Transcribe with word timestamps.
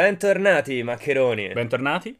Bentornati 0.00 0.82
maccheroni. 0.82 1.54
Bentornati. 1.54 2.14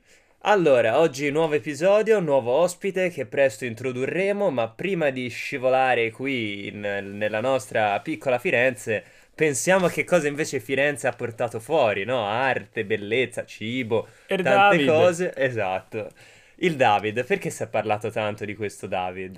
Allora, 0.45 0.99
oggi 0.99 1.31
nuovo 1.31 1.53
episodio, 1.53 2.21
nuovo 2.21 2.53
ospite 2.53 3.11
che 3.11 3.27
presto 3.27 3.67
introdurremo, 3.67 4.49
ma 4.49 4.71
prima 4.71 5.11
di 5.11 5.29
scivolare 5.29 6.11
qui 6.11 6.69
in- 6.69 6.81
nella 7.19 7.41
nostra 7.43 8.01
piccola 8.01 8.39
Firenze, 8.39 9.05
pensiamo 9.35 9.85
a 9.85 9.91
che 9.91 10.05
cosa 10.05 10.27
invece 10.27 10.59
Firenze 10.59 11.07
ha 11.07 11.13
portato 11.13 11.61
fuori, 11.61 12.05
no? 12.05 12.25
Arte, 12.25 12.87
bellezza, 12.87 13.45
cibo, 13.45 14.07
Er 14.27 14.41
tante 14.43 14.77
David. 14.83 14.87
cose. 14.87 15.33
Esatto. 15.37 16.09
Il 16.61 16.77
David, 16.77 17.27
perché 17.27 17.51
si 17.51 17.63
è 17.63 17.69
parlato 17.69 18.09
tanto 18.09 18.47
di 18.47 18.55
questo 18.55 18.87
David? 18.87 19.37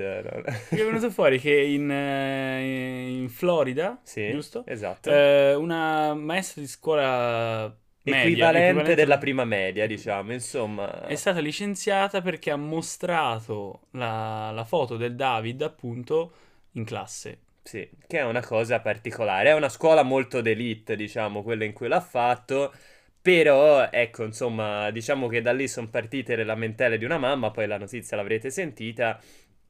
Mi 0.70 0.78
è 0.78 0.84
venuto 0.84 1.10
fuori 1.10 1.40
che 1.40 1.60
in, 1.60 1.90
eh, 1.90 3.08
in 3.18 3.28
Florida, 3.30 3.98
Sì, 4.04 4.30
giusto? 4.30 4.62
esatto. 4.64 5.10
Eh, 5.10 5.54
una 5.56 6.14
maestra 6.14 6.60
di 6.60 6.68
scuola 6.68 7.76
media, 8.08 8.28
Equivalente 8.28 8.68
equivalente- 8.68 8.94
della 8.94 9.18
prima 9.18 9.44
media, 9.44 9.86
diciamo, 9.86 10.32
insomma. 10.32 11.06
è 11.06 11.14
stata 11.14 11.40
licenziata 11.40 12.20
perché 12.22 12.50
ha 12.50 12.56
mostrato 12.56 13.82
la, 13.92 14.50
la 14.52 14.64
foto 14.64 14.96
del 14.96 15.14
David, 15.14 15.62
appunto, 15.62 16.32
in 16.72 16.84
classe. 16.84 17.38
Sì, 17.62 17.86
che 18.06 18.18
è 18.18 18.24
una 18.24 18.40
cosa 18.42 18.80
particolare. 18.80 19.50
È 19.50 19.54
una 19.54 19.68
scuola 19.68 20.02
molto 20.02 20.40
d'élite, 20.40 20.96
diciamo, 20.96 21.42
quella 21.42 21.64
in 21.64 21.72
cui 21.74 21.86
l'ha 21.88 22.00
fatto. 22.00 22.72
Però, 23.20 23.90
ecco, 23.90 24.24
insomma, 24.24 24.90
diciamo 24.90 25.28
che 25.28 25.42
da 25.42 25.52
lì 25.52 25.68
sono 25.68 25.88
partite 25.88 26.34
le 26.34 26.44
lamentele 26.44 26.96
di 26.96 27.04
una 27.04 27.18
mamma, 27.18 27.50
poi 27.50 27.66
la 27.66 27.76
notizia 27.76 28.16
l'avrete 28.16 28.50
sentita. 28.50 29.20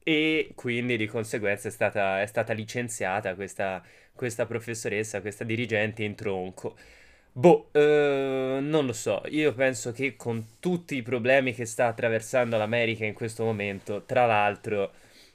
E 0.01 0.51
quindi 0.55 0.95
di 0.97 1.07
conseguenza 1.07 1.67
è 1.67 1.71
stata, 1.71 2.21
è 2.21 2.25
stata 2.25 2.53
licenziata 2.53 3.35
questa, 3.35 3.83
questa 4.13 4.45
professoressa, 4.45 5.19
questa 5.21 5.43
dirigente 5.43 6.03
in 6.03 6.15
tronco. 6.15 6.77
Boh, 7.39 7.69
eh, 7.71 8.59
non 8.61 8.85
lo 8.85 8.91
so, 8.91 9.21
io 9.29 9.53
penso 9.53 9.93
che 9.93 10.17
con 10.17 10.57
tutti 10.59 10.95
i 10.97 11.01
problemi 11.01 11.53
che 11.53 11.63
sta 11.65 11.87
attraversando 11.87 12.57
l'America 12.57 13.05
in 13.05 13.13
questo 13.13 13.45
momento, 13.45 14.03
tra 14.05 14.25
l'altro, 14.25 14.91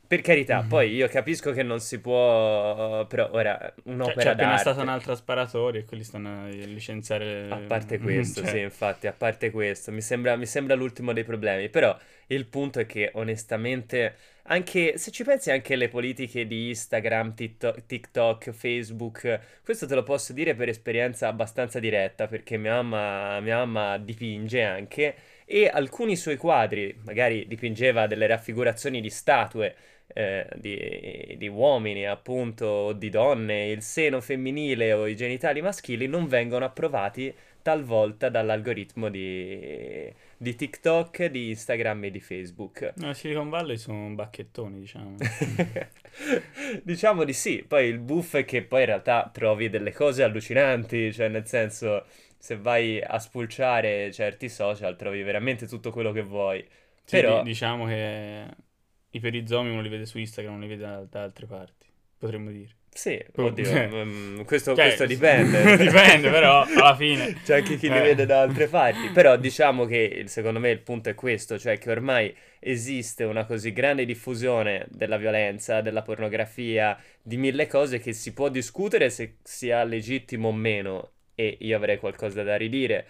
per 0.06 0.20
carità, 0.20 0.60
Mhm. 0.60 0.68
poi 0.68 0.92
io 0.92 1.08
capisco 1.08 1.52
che 1.52 1.62
non 1.62 1.80
si 1.80 2.00
può, 2.00 3.06
però 3.06 3.30
ora 3.32 3.72
Cioè, 3.84 3.92
un'opera 3.94 4.22
c'è 4.22 4.28
appena 4.30 4.50
d'arte. 4.50 4.60
stata 4.60 4.82
un'altra 4.82 5.14
sparatoria 5.14 5.80
e 5.80 5.84
quelli 5.84 6.04
stanno 6.04 6.44
a 6.44 6.48
licenziare... 6.48 7.48
A 7.50 7.56
parte 7.56 7.98
questo, 7.98 8.40
Cioè, 8.42 8.50
sì, 8.50 8.58
infatti, 8.60 9.06
a 9.06 9.12
parte 9.12 9.50
questo, 9.50 9.90
mi 9.92 10.00
sembra, 10.02 10.36
mi 10.36 10.46
sembra 10.46 10.74
l'ultimo 10.74 11.12
dei 11.14 11.24
problemi, 11.24 11.68
però 11.70 11.96
il 12.28 12.46
punto 12.46 12.80
è 12.80 12.86
che 12.86 13.10
onestamente, 13.14 14.16
anche 14.46 14.98
se 14.98 15.10
ci 15.10 15.24
pensi 15.24 15.50
anche 15.50 15.74
alle 15.74 15.88
politiche 15.88 16.46
di 16.46 16.68
Instagram, 16.68 17.34
TikTok, 17.34 18.50
Facebook, 18.50 19.40
questo 19.62 19.86
te 19.86 19.94
lo 19.94 20.02
posso 20.02 20.32
dire 20.34 20.54
per 20.54 20.68
esperienza 20.68 21.28
abbastanza 21.28 21.80
diretta, 21.80 22.26
perché 22.26 22.58
mia 22.58 22.82
mamma, 22.82 23.40
mia 23.40 23.64
mamma 23.64 23.96
dipinge 23.98 24.62
anche, 24.62 25.14
e 25.46 25.66
alcuni 25.68 26.16
suoi 26.16 26.36
quadri, 26.36 26.94
magari 27.04 27.46
dipingeva 27.46 28.06
delle 28.06 28.26
raffigurazioni 28.26 29.00
di 29.00 29.10
statue, 29.10 29.74
eh, 30.08 30.46
di, 30.56 31.36
di 31.38 31.48
uomini, 31.48 32.06
appunto, 32.06 32.66
o 32.66 32.92
di 32.92 33.08
donne, 33.08 33.68
il 33.70 33.80
seno 33.80 34.20
femminile 34.20 34.92
o 34.92 35.06
i 35.06 35.16
genitali 35.16 35.62
maschili 35.62 36.06
non 36.06 36.26
vengono 36.26 36.66
approvati 36.66 37.34
talvolta 37.64 38.28
dall'algoritmo 38.28 39.08
di, 39.08 40.12
di 40.36 40.54
TikTok, 40.54 41.24
di 41.24 41.48
Instagram 41.48 42.04
e 42.04 42.10
di 42.10 42.20
Facebook. 42.20 42.92
No, 42.96 43.14
Silicon 43.14 43.48
Valley 43.48 43.78
sono 43.78 44.14
bacchettoni, 44.14 44.80
diciamo. 44.80 45.16
Diciamo 46.84 47.24
di 47.24 47.32
sì, 47.32 47.64
poi 47.66 47.88
il 47.88 47.98
buff 47.98 48.36
è 48.36 48.44
che 48.44 48.62
poi 48.62 48.80
in 48.80 48.86
realtà 48.86 49.30
trovi 49.32 49.70
delle 49.70 49.92
cose 49.92 50.22
allucinanti, 50.22 51.12
cioè 51.12 51.28
nel 51.28 51.46
senso 51.46 52.04
se 52.36 52.56
vai 52.56 53.00
a 53.00 53.18
spulciare 53.18 54.12
certi 54.12 54.48
social 54.50 54.94
trovi 54.94 55.22
veramente 55.22 55.66
tutto 55.66 55.90
quello 55.90 56.12
che 56.12 56.22
vuoi. 56.22 56.62
Sì, 57.04 57.16
Però 57.16 57.42
di- 57.42 57.48
diciamo 57.48 57.86
che 57.86 58.46
i 59.10 59.20
perizomi 59.20 59.70
uno 59.70 59.80
li 59.80 59.88
vede 59.88 60.04
su 60.04 60.18
Instagram, 60.18 60.52
non 60.58 60.62
li 60.62 60.68
vede 60.68 60.82
da, 60.82 61.04
da 61.08 61.22
altre 61.22 61.46
parti, 61.46 61.86
potremmo 62.18 62.50
dire. 62.50 62.76
Sì, 62.94 63.20
Oh, 63.36 63.46
oddio, 63.46 63.70
eh. 63.72 64.44
questo, 64.46 64.74
Cioè, 64.74 64.84
questo 64.84 65.06
dipende. 65.06 65.76
dipende, 65.76 66.30
però, 66.30 66.62
alla 66.62 66.94
fine. 66.94 67.34
C'è 67.44 67.56
anche 67.56 67.76
chi 67.76 67.90
li 67.90 67.98
Eh. 67.98 68.00
vede 68.00 68.24
da 68.24 68.42
altre 68.42 68.68
parti. 68.68 69.10
Però 69.10 69.36
diciamo 69.36 69.84
che 69.84 70.24
secondo 70.26 70.60
me 70.60 70.70
il 70.70 70.78
punto 70.80 71.08
è 71.08 71.14
questo, 71.14 71.58
cioè 71.58 71.76
che 71.78 71.90
ormai 71.90 72.34
esiste 72.60 73.24
una 73.24 73.44
così 73.46 73.72
grande 73.72 74.04
diffusione 74.04 74.86
della 74.90 75.16
violenza, 75.16 75.80
della 75.80 76.02
pornografia, 76.02 76.96
di 77.20 77.36
mille 77.36 77.66
cose 77.66 77.98
che 77.98 78.12
si 78.12 78.32
può 78.32 78.48
discutere 78.48 79.10
se 79.10 79.38
sia 79.42 79.82
legittimo 79.84 80.48
o 80.48 80.52
meno. 80.52 81.10
E 81.34 81.56
io 81.62 81.76
avrei 81.76 81.98
qualcosa 81.98 82.44
da 82.44 82.56
ridire. 82.56 83.04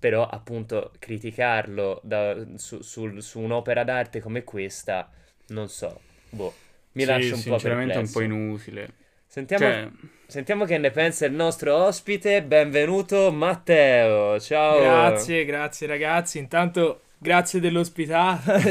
Però 0.00 0.26
appunto 0.26 0.92
criticarlo 0.98 2.00
da- 2.04 2.44
su, 2.56 2.82
sul- 2.82 3.22
su 3.22 3.38
un'opera 3.40 3.84
d'arte 3.84 4.20
come 4.20 4.42
questa, 4.44 5.10
non 5.48 5.68
so. 5.68 6.00
Boh, 6.30 6.54
mi 6.92 7.04
Sì, 7.04 7.06
lascia 7.06 7.34
un 7.36 7.44
po' 7.44 7.58
sinceramente 7.58 7.98
è 7.98 8.00
un 8.02 8.10
po' 8.10 8.20
perplesso. 8.20 8.20
inutile. 8.20 8.94
Sentiamo, 9.30 9.64
Cioè, 9.64 9.88
Sentiamo 10.26 10.64
che 10.64 10.78
ne 10.78 10.90
pensa 10.90 11.26
il 11.26 11.32
nostro 11.32 11.74
ospite. 11.74 12.42
Benvenuto 12.42 13.30
Matteo. 13.30 14.40
Ciao. 14.40 14.80
Grazie, 14.80 15.44
grazie 15.44 15.86
ragazzi. 15.86 16.38
Intanto 16.38 17.02
grazie 17.18 17.60
dell'ospitata. 17.60 18.56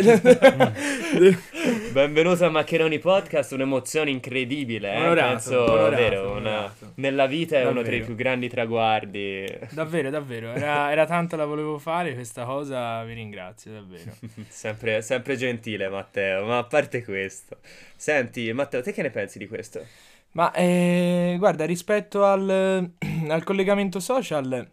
Benvenuto 1.92 2.46
a 2.46 2.50
Maccheroni 2.50 2.98
Podcast, 3.00 3.52
un'emozione 3.54 4.10
incredibile, 4.10 4.94
eh? 4.94 4.98
Onorato, 4.98 5.30
Penso, 5.30 5.64
onorato, 5.64 5.96
vero, 5.96 6.32
una- 6.38 6.74
nella 6.96 7.26
vita 7.28 7.58
è 7.58 7.62
uno 7.64 7.74
Davvero. 7.82 7.90
dei 7.98 8.02
più 8.06 8.16
grandi 8.16 8.50
traguardi. 8.50 9.46
davvero, 9.72 10.10
davvero. 10.10 10.54
Era, 10.54 10.92
era 10.92 11.06
tanto 11.06 11.36
la 11.36 11.46
volevo 11.46 11.78
fare 11.78 12.14
questa 12.14 12.46
cosa. 12.46 13.04
Vi 13.04 13.14
ringrazio, 13.14 13.72
davvero. 13.74 14.12
sempre, 14.50 15.02
sempre 15.02 15.36
gentile 15.36 15.88
Matteo, 15.88 16.46
ma 16.46 16.58
a 16.60 16.64
parte 16.64 17.04
questo. 17.04 17.58
Senti, 17.96 18.52
Matteo, 18.54 18.82
te 18.82 18.92
che 18.92 19.02
ne 19.04 19.10
pensi 19.12 19.38
di 19.40 19.48
questo? 19.48 19.86
Ma 20.32 20.52
eh, 20.54 21.36
guarda, 21.40 21.66
rispetto 21.66 22.24
al, 22.26 22.92
al 23.30 23.44
collegamento 23.44 24.00
social, 24.00 24.70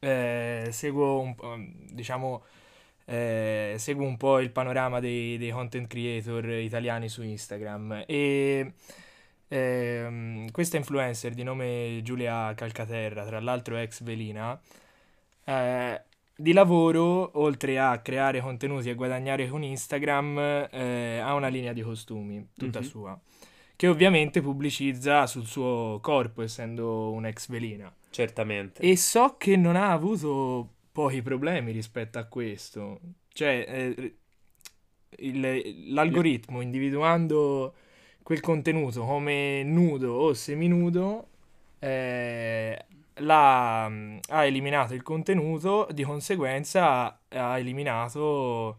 eh, 0.00 0.68
seguo 0.70 1.20
un 1.20 1.34
po', 1.36 1.54
diciamo, 1.90 2.42
eh, 3.04 3.74
seguo 3.78 4.06
un 4.06 4.16
po' 4.16 4.40
il 4.40 4.50
panorama 4.50 4.98
dei, 5.00 5.38
dei 5.38 5.50
content 5.50 5.86
creator 5.86 6.48
italiani 6.50 7.08
su 7.08 7.22
Instagram 7.22 8.04
e 8.06 8.72
ehm, 9.48 10.50
questa 10.50 10.76
influencer 10.78 11.34
di 11.34 11.42
nome 11.44 12.00
Giulia 12.02 12.52
Calcaterra, 12.54 13.24
tra 13.24 13.38
l'altro 13.40 13.76
ex 13.76 14.02
Velina, 14.02 14.58
eh, 15.44 16.02
di 16.34 16.52
lavoro, 16.52 17.38
oltre 17.40 17.78
a 17.78 17.98
creare 18.00 18.40
contenuti 18.40 18.88
e 18.90 18.94
guadagnare 18.94 19.46
con 19.48 19.62
Instagram, 19.62 20.68
eh, 20.72 21.18
ha 21.22 21.34
una 21.34 21.48
linea 21.48 21.72
di 21.72 21.82
costumi 21.82 22.48
tutta 22.56 22.80
Mhm. 22.80 22.84
sua 22.84 23.20
che 23.82 23.88
ovviamente 23.88 24.40
pubblicizza 24.40 25.26
sul 25.26 25.44
suo 25.44 25.98
corpo, 26.00 26.42
essendo 26.42 27.10
un'ex 27.10 27.48
velina. 27.48 27.92
Certamente. 28.10 28.80
E 28.80 28.96
so 28.96 29.34
che 29.36 29.56
non 29.56 29.74
ha 29.74 29.90
avuto 29.90 30.68
pochi 30.92 31.20
problemi 31.20 31.72
rispetto 31.72 32.20
a 32.20 32.24
questo. 32.26 33.00
Cioè, 33.32 33.64
eh, 33.68 34.14
il- 35.16 35.92
l'algoritmo 35.92 36.60
individuando 36.60 37.74
quel 38.22 38.38
contenuto 38.38 39.02
come 39.04 39.64
nudo 39.64 40.12
o 40.12 40.32
seminudo, 40.32 41.26
eh, 41.80 42.84
l'ha, 43.14 43.84
ha 43.86 44.44
eliminato 44.44 44.94
il 44.94 45.02
contenuto, 45.02 45.88
di 45.90 46.04
conseguenza 46.04 47.18
ha 47.28 47.58
eliminato, 47.58 48.78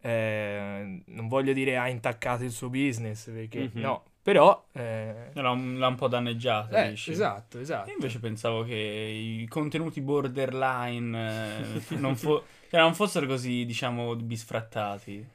eh, 0.00 1.02
non 1.04 1.28
voglio 1.28 1.52
dire 1.52 1.76
ha 1.76 1.88
intaccato 1.90 2.44
il 2.44 2.50
suo 2.50 2.70
business, 2.70 3.30
perché 3.30 3.70
Mhm. 3.74 3.80
no, 3.82 4.04
però... 4.28 4.62
eh, 4.72 5.30
l'ha 5.32 5.50
un, 5.50 5.78
l'ha 5.78 5.86
un 5.86 5.94
po' 5.94 6.06
danneggiata, 6.06 6.84
eh, 6.84 6.90
dici? 6.90 7.12
esatto, 7.12 7.58
esatto. 7.58 7.88
Io 7.88 7.94
invece 7.94 8.18
pensavo 8.18 8.62
che 8.62 8.74
i 8.74 9.46
contenuti 9.48 10.02
borderline 10.02 11.80
eh, 11.88 11.96
non, 11.96 12.14
fo- 12.14 12.44
cioè, 12.68 12.80
non 12.80 12.94
fossero 12.94 13.26
così, 13.26 13.64
diciamo, 13.64 14.14
bisfrattati. 14.16 15.26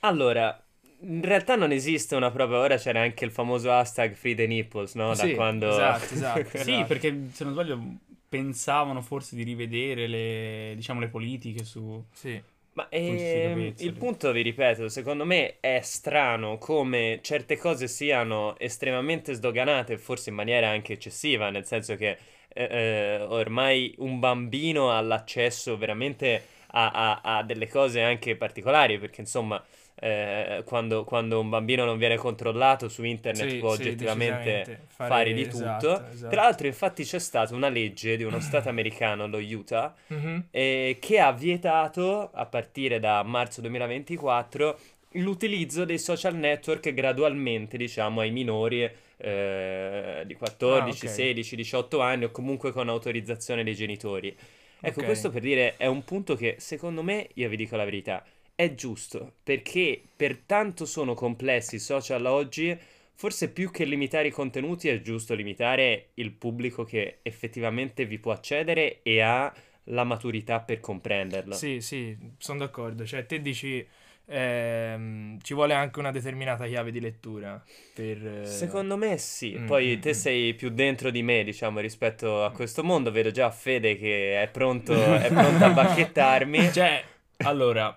Allora, 0.00 0.60
in 1.00 1.22
realtà 1.22 1.54
non 1.54 1.70
esiste 1.70 2.16
una 2.16 2.30
propria. 2.30 2.58
Ora 2.58 2.76
c'era 2.76 3.00
anche 3.02 3.24
il 3.24 3.30
famoso 3.30 3.70
hashtag 3.72 4.14
Free 4.14 4.34
the 4.34 4.46
Nipples, 4.46 4.94
no? 4.94 5.14
Da 5.14 5.24
Sì, 5.24 5.34
quando. 5.34 5.68
esatto, 5.68 6.04
esatto. 6.14 6.48
Sì, 6.50 6.56
Esatto. 6.56 6.86
perché 6.86 7.28
se 7.32 7.44
non 7.44 7.52
sbaglio 7.52 7.80
pensavano 8.28 9.00
forse 9.00 9.36
di 9.36 9.42
rivedere 9.44 10.06
le, 10.08 10.72
diciamo, 10.76 11.00
le 11.00 11.08
politiche 11.08 11.64
su... 11.64 12.04
Sì. 12.12 12.40
Ma 12.78 12.88
ehm, 12.90 13.74
il 13.78 13.96
punto, 13.96 14.30
vi 14.30 14.42
ripeto, 14.42 14.88
secondo 14.88 15.24
me 15.24 15.58
è 15.58 15.80
strano 15.82 16.58
come 16.58 17.18
certe 17.22 17.56
cose 17.56 17.88
siano 17.88 18.56
estremamente 18.58 19.32
sdoganate, 19.34 19.98
forse 19.98 20.28
in 20.30 20.36
maniera 20.36 20.68
anche 20.68 20.92
eccessiva, 20.92 21.50
nel 21.50 21.64
senso 21.64 21.96
che 21.96 22.18
eh, 22.48 22.64
eh, 22.70 23.20
ormai 23.22 23.94
un 23.98 24.20
bambino 24.20 24.90
ha 24.92 25.00
l'accesso 25.00 25.76
veramente 25.76 26.46
a, 26.68 26.90
a- 27.20 27.38
a 27.38 27.42
delle 27.42 27.68
cose 27.68 28.00
anche 28.02 28.36
particolari, 28.36 28.98
perché 29.00 29.22
insomma 29.22 29.60
eh, 30.00 30.62
quando, 30.64 31.04
quando 31.04 31.40
un 31.40 31.48
bambino 31.48 31.84
non 31.84 31.98
viene 31.98 32.16
controllato 32.16 32.88
su 32.88 33.04
internet 33.04 33.48
Sì, 33.48 33.56
può 33.58 33.74
sì, 33.74 33.82
oggettivamente 33.82 34.62
fare, 34.86 35.08
Fare- 35.08 35.32
di 35.32 35.42
tutto. 35.48 35.56
esatto, 35.56 36.06
esatto. 36.12 36.34
Tra 36.34 36.42
l'altro, 36.42 36.66
infatti, 36.66 37.04
c'è 37.04 37.18
stata 37.18 37.54
una 37.54 37.68
legge 37.68 38.16
di 38.16 38.22
uno 38.24 38.40
stato 38.40 38.68
americano, 38.70 39.26
lo 39.26 39.38
Utah, 39.38 39.94
Mhm. 40.08 40.46
eh, 40.50 40.96
che 41.00 41.18
ha 41.20 41.32
vietato 41.32 42.30
a 42.32 42.46
partire 42.46 42.98
da 43.00 43.22
marzo 43.22 43.60
2024 43.60 44.78
l'utilizzo 45.12 45.84
dei 45.84 45.98
social 45.98 46.34
network 46.36 46.92
gradualmente, 46.92 47.76
diciamo, 47.76 48.20
ai 48.20 48.30
minori 48.30 48.88
eh, 49.20 50.22
di 50.26 50.34
14, 50.34 51.06
Ah, 51.06 51.08
ok. 51.08 51.14
16, 51.14 51.56
18 51.56 52.00
anni 52.00 52.24
o 52.24 52.30
comunque 52.30 52.70
con 52.72 52.88
autorizzazione 52.88 53.64
dei 53.64 53.74
genitori. 53.74 54.36
Ecco, 54.80 55.00
Ok. 55.00 55.06
questo 55.06 55.30
per 55.30 55.40
dire 55.42 55.76
è 55.76 55.86
un 55.86 56.04
punto 56.04 56.36
che 56.36 56.56
secondo 56.58 57.02
me, 57.02 57.28
io 57.34 57.48
vi 57.48 57.56
dico 57.56 57.74
la 57.74 57.84
verità, 57.84 58.22
è 58.58 58.74
giusto, 58.74 59.34
perché 59.44 60.02
per 60.16 60.38
tanto 60.44 60.84
sono 60.84 61.14
complessi 61.14 61.76
i 61.76 61.78
social 61.78 62.26
oggi, 62.26 62.76
forse 63.14 63.50
più 63.52 63.70
che 63.70 63.84
limitare 63.84 64.26
i 64.28 64.32
contenuti 64.32 64.88
è 64.88 65.00
giusto 65.00 65.34
limitare 65.34 66.08
il 66.14 66.32
pubblico 66.32 66.82
che 66.82 67.18
effettivamente 67.22 68.04
vi 68.04 68.18
può 68.18 68.32
accedere 68.32 68.98
e 69.02 69.20
ha 69.20 69.54
la 69.84 70.02
maturità 70.02 70.58
per 70.58 70.80
comprenderlo. 70.80 71.54
Sì, 71.54 71.80
sì, 71.80 72.16
sono 72.38 72.58
d'accordo. 72.58 73.06
Cioè, 73.06 73.26
te 73.26 73.40
dici 73.40 73.86
ehm, 74.26 75.38
ci 75.40 75.54
vuole 75.54 75.74
anche 75.74 76.00
una 76.00 76.10
determinata 76.10 76.66
chiave 76.66 76.90
di 76.90 76.98
lettura 77.00 77.62
per... 77.94 78.26
eh, 78.26 78.44
Secondo 78.46 78.96
me 78.96 79.18
sì, 79.18 79.56
Mm, 79.56 79.66
poi 79.66 79.96
mm, 79.96 80.00
te 80.00 80.10
mm. 80.10 80.12
sei 80.12 80.54
più 80.54 80.70
dentro 80.70 81.10
di 81.10 81.22
me, 81.22 81.44
diciamo, 81.44 81.78
rispetto 81.78 82.44
a 82.44 82.50
questo 82.50 82.82
mondo, 82.82 83.12
vedo 83.12 83.30
già 83.30 83.50
Fede 83.52 83.96
che 83.96 84.42
è 84.42 84.48
pronto, 84.48 84.92
è 85.14 85.28
pronto 85.28 85.64
a 85.64 85.70
bacchettarmi. 85.70 86.72
Cioè, 86.72 87.04
allora, 87.38 87.96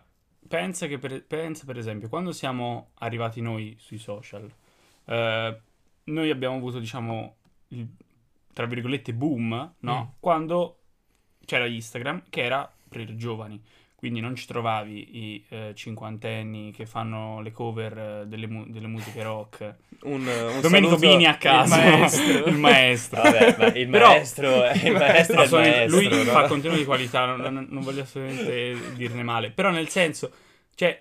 pensa 0.52 0.86
che 0.86 0.98
per, 0.98 1.24
pensa 1.24 1.64
per 1.66 1.78
esempio, 1.78 2.10
quando 2.10 2.34
siamo 2.34 2.90
arrivati 2.96 3.40
noi 3.40 3.74
sui 3.80 3.98
social, 3.98 4.52
eh, 5.06 5.62
noi 6.04 6.30
abbiamo 6.30 6.58
avuto, 6.58 6.78
diciamo, 6.78 7.36
il, 7.70 7.88
tra 8.52 8.66
virgolette, 8.66 9.14
boom, 9.14 9.76
no? 9.80 10.04
Mm. 10.04 10.20
Quando 10.20 10.80
c'era 11.46 11.66
Instagram, 11.66 12.24
che 12.30 12.44
era 12.44 12.70
per 12.90 13.16
giovani. 13.16 13.64
Quindi 14.02 14.20
non 14.20 14.34
ci 14.36 14.48
trovavi 14.48 15.10
i 15.16 15.46
eh, 15.50 15.74
cinquantenni 15.76 16.72
che 16.72 16.88
fanno 16.88 17.40
le 17.42 17.52
cover 17.52 17.98
eh, 17.98 18.24
delle, 18.26 18.48
mu- 18.48 18.66
delle 18.68 18.88
musiche 18.88 19.22
rock. 19.22 19.76
Un, 20.02 20.26
un 20.26 20.60
Domenico 20.60 20.96
Bini 20.98 21.26
a 21.28 21.38
caso. 21.38 21.76
il 21.76 21.82
maestro. 21.84 22.46
il 22.50 22.58
maestro. 22.58 23.22
Vabbè, 23.22 23.56
ma 23.60 23.66
il 23.68 23.90
Però- 23.90 24.08
maestro, 24.08 24.48
il 24.72 24.92
maestro 24.94 25.60
è 25.60 25.84
il 25.86 25.92
maestro, 25.92 26.00
lui 26.00 26.08
no? 26.10 26.32
fa 26.32 26.48
contenuti 26.48 26.80
di 26.80 26.86
qualità, 26.86 27.26
non, 27.36 27.68
non- 27.70 27.84
voglio 27.84 28.02
assolutamente 28.02 28.96
dirne 28.96 29.22
male, 29.22 29.52
però 29.52 29.70
nel 29.70 29.88
senso, 29.90 30.32
cioè, 30.74 31.00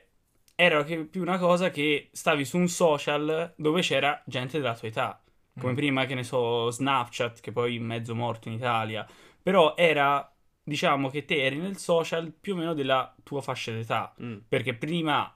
era 0.55 0.85
più 0.85 1.23
una 1.23 1.38
cosa 1.38 1.70
che 1.70 2.11
stavi 2.12 2.44
su 2.44 2.58
un 2.58 2.69
social 2.69 3.55
dove 3.56 3.81
c'era 3.81 4.20
gente 4.26 4.58
della 4.61 4.75
tua 4.75 4.88
età, 4.88 5.23
come 5.58 5.73
Mm. 5.73 5.76
prima, 5.76 6.05
che 6.05 6.14
ne 6.14 6.23
so, 6.23 6.70
Snapchat, 6.70 7.41
che 7.41 7.50
poi 7.50 7.76
è 7.76 7.81
mezzo 7.81 8.14
morto 8.14 8.49
in 8.49 8.55
Italia, 8.56 9.06
però 9.43 9.73
era, 9.75 10.30
diciamo 10.70 11.08
che 11.11 11.25
te 11.25 11.43
eri 11.43 11.56
nel 11.58 11.76
social 11.78 12.32
più 12.32 12.55
o 12.55 12.56
meno 12.56 12.75
della 12.75 13.12
tua 13.25 13.40
fascia 13.43 13.72
d'età, 13.72 14.14
Mm. 14.22 14.37
perché 14.49 14.75
prima... 14.75 15.34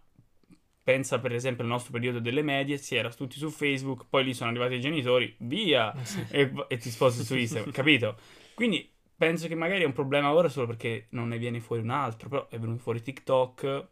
Pensa 0.84 1.18
per 1.18 1.32
esempio 1.32 1.62
al 1.64 1.70
nostro 1.70 1.92
periodo 1.92 2.20
delle 2.20 2.42
medie, 2.42 2.76
si 2.76 2.94
era 2.94 3.10
tutti 3.10 3.38
su 3.38 3.48
Facebook, 3.48 4.04
poi 4.10 4.22
lì 4.22 4.34
sono 4.34 4.50
arrivati 4.50 4.74
i 4.74 4.80
genitori, 4.82 5.34
via, 5.38 5.94
Sì. 6.04 6.22
e, 6.30 6.52
e 6.68 6.76
ti 6.76 6.90
sposti 6.90 7.24
su 7.24 7.34
Instagram, 7.34 7.72
capito? 7.72 8.18
Quindi 8.54 8.92
penso 9.16 9.48
che 9.48 9.54
magari 9.54 9.82
è 9.82 9.86
un 9.86 9.94
problema 9.94 10.30
ora 10.34 10.50
solo 10.50 10.66
perché 10.66 11.06
non 11.12 11.28
ne 11.28 11.38
viene 11.38 11.60
fuori 11.60 11.80
un 11.80 11.88
altro, 11.88 12.28
però 12.28 12.48
è 12.50 12.58
venuto 12.58 12.82
fuori 12.82 13.00
TikTok. 13.00 13.88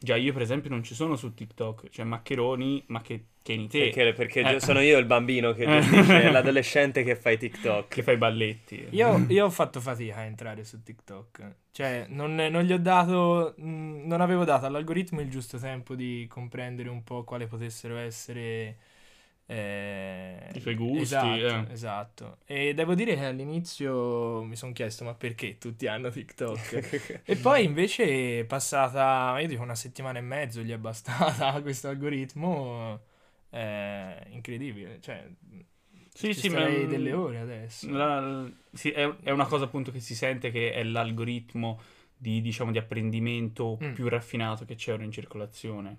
Già 0.00 0.16
io 0.16 0.32
per 0.32 0.42
esempio 0.42 0.68
non 0.68 0.82
ci 0.82 0.96
sono 0.96 1.14
su 1.14 1.32
TikTok, 1.32 1.90
cioè 1.90 2.04
Maccheroni, 2.04 2.82
ma 2.88 3.02
che 3.02 3.26
tieni 3.42 3.68
te, 3.68 3.90
Perché, 3.90 4.12
perché 4.12 4.40
Eh. 4.56 4.60
sono 4.60 4.80
io 4.80 4.98
il 4.98 5.06
bambino 5.06 5.52
che 5.52 5.66
gestisce 5.80 6.30
l'adolescente 6.30 7.02
che 7.02 7.16
fa 7.16 7.30
i 7.30 7.38
TikTok. 7.38 7.88
che 7.88 8.02
fai 8.02 8.14
i 8.14 8.18
balletti. 8.18 8.86
Io, 8.90 9.24
io 9.28 9.44
ho 9.46 9.50
fatto 9.50 9.80
fatica 9.80 10.16
a 10.16 10.22
entrare 10.22 10.64
su 10.64 10.82
TikTok. 10.82 11.54
Cioè, 11.72 12.06
non, 12.08 12.34
non 12.34 12.62
gli 12.62 12.72
ho 12.72 12.78
dato. 12.78 13.54
mh, 13.56 14.02
Non 14.06 14.20
avevo 14.20 14.44
dato 14.44 14.66
all'algoritmo 14.66 15.20
il 15.20 15.30
giusto 15.30 15.58
tempo 15.58 15.94
di 15.94 16.26
comprendere 16.28 16.88
un 16.88 17.02
po' 17.04 17.24
quale 17.24 17.46
potessero 17.46 17.96
essere. 17.96 18.76
eh, 19.46 20.48
I 20.54 20.60
suoi 20.60 20.74
gusti, 20.74 21.00
Esatto, 21.00 21.46
eh. 21.46 21.72
esatto. 21.72 22.36
E 22.46 22.74
devo 22.74 22.94
dire 22.94 23.14
che 23.16 23.24
all'inizio 23.24 24.42
mi 24.42 24.56
sono 24.56 24.72
chiesto: 24.72 25.04
ma 25.04 25.14
perché 25.14 25.58
tutti 25.58 25.86
hanno 25.86 26.10
TikTok? 26.10 27.20
E 27.24 27.36
poi 27.36 27.64
invece 27.64 28.40
è 28.40 28.44
passata, 28.44 29.38
io 29.40 29.46
dico 29.48 29.62
una 29.62 29.74
settimana 29.74 30.18
e 30.18 30.22
mezzo 30.22 30.60
gli 30.62 30.70
è 30.72 30.78
bastata 30.78 31.60
questo 31.62 31.88
algoritmo. 31.88 33.00
È 33.50 34.26
incredibile. 34.30 34.98
Cioè, 35.00 35.28
Sì, 36.12 36.32
ci 36.34 36.40
sì, 36.40 36.48
ma 36.48 36.68
delle 36.68 37.12
ore 37.12 37.38
adesso. 37.40 37.90
la- 37.90 38.48
sì, 38.72 38.90
è, 38.90 39.08
è 39.22 39.30
una 39.30 39.46
cosa 39.46 39.64
appunto 39.64 39.90
che 39.90 40.00
si 40.00 40.14
sente 40.14 40.50
che 40.50 40.72
è 40.72 40.82
l'algoritmo 40.82 41.80
di, 42.16 42.40
diciamo, 42.40 42.70
di 42.70 42.78
apprendimento 42.78 43.78
Mm. 43.82 43.92
più 43.92 44.08
raffinato 44.08 44.64
che 44.64 44.74
c'è 44.74 44.92
ora 44.92 45.04
in 45.04 45.12
circolazione. 45.12 45.98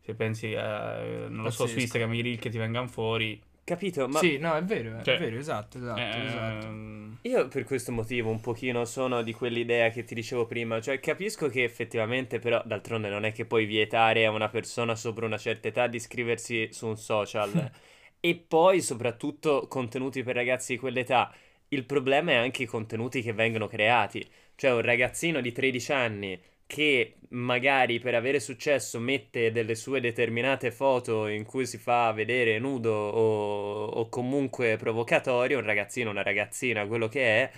Se 0.00 0.14
pensi, 0.14 0.54
a, 0.54 1.26
non 1.28 1.42
lo 1.42 1.50
so, 1.50 1.66
su 1.66 1.74
Pazzesco. 1.74 1.80
Instagram 1.80 2.14
i 2.14 2.22
reel 2.22 2.38
che 2.38 2.48
ti 2.50 2.58
vengano 2.58 2.86
fuori, 2.86 3.40
Capito? 3.66 4.06
Ma 4.06 4.20
Sì, 4.20 4.38
no, 4.38 4.54
è 4.54 4.62
vero, 4.62 4.96
è 4.96 5.02
Cioè, 5.02 5.18
vero, 5.18 5.36
esatto, 5.38 5.78
esatto, 5.78 6.00
esatto. 6.00 6.66
ehm, 6.66 7.18
Io 7.22 7.48
per 7.48 7.64
questo 7.64 7.90
motivo 7.90 8.30
un 8.30 8.40
pochino 8.40 8.84
sono 8.84 9.22
di 9.22 9.32
quell'idea 9.32 9.90
che 9.90 10.04
ti 10.04 10.14
dicevo 10.14 10.46
prima, 10.46 10.80
cioè 10.80 11.00
capisco 11.00 11.48
che 11.48 11.64
effettivamente 11.64 12.38
però 12.38 12.62
d'altronde 12.64 13.08
non 13.08 13.24
è 13.24 13.32
che 13.32 13.44
puoi 13.44 13.64
vietare 13.66 14.24
a 14.24 14.30
una 14.30 14.48
persona 14.48 14.94
sopra 14.94 15.26
una 15.26 15.36
certa 15.36 15.66
età 15.66 15.88
di 15.88 15.96
iscriversi 15.96 16.68
su 16.70 16.86
un 16.86 16.96
social 16.96 17.68
e 18.20 18.36
poi 18.36 18.80
soprattutto 18.80 19.66
contenuti 19.66 20.22
per 20.22 20.36
ragazzi 20.36 20.74
di 20.74 20.78
quell'età. 20.78 21.34
Il 21.70 21.84
problema 21.86 22.30
è 22.30 22.34
anche 22.36 22.62
i 22.62 22.66
contenuti 22.66 23.20
che 23.20 23.32
vengono 23.32 23.66
creati, 23.66 24.24
cioè 24.54 24.70
un 24.70 24.82
ragazzino 24.82 25.40
di 25.40 25.50
13 25.50 25.90
anni 25.92 26.40
che 26.66 27.16
magari 27.30 27.98
per 27.98 28.14
avere 28.14 28.40
successo 28.40 28.98
mette 29.00 29.52
delle 29.52 29.74
sue 29.74 30.00
determinate 30.00 30.70
foto 30.70 31.26
in 31.26 31.44
cui 31.44 31.66
si 31.66 31.78
fa 31.78 32.12
vedere 32.12 32.58
nudo 32.58 32.92
o, 32.92 33.84
o 33.86 34.08
comunque 34.08 34.76
provocatorio, 34.76 35.58
un 35.58 35.64
ragazzino, 35.64 36.10
una 36.10 36.22
ragazzina, 36.22 36.86
quello 36.86 37.08
che 37.08 37.24
è, 37.42 37.50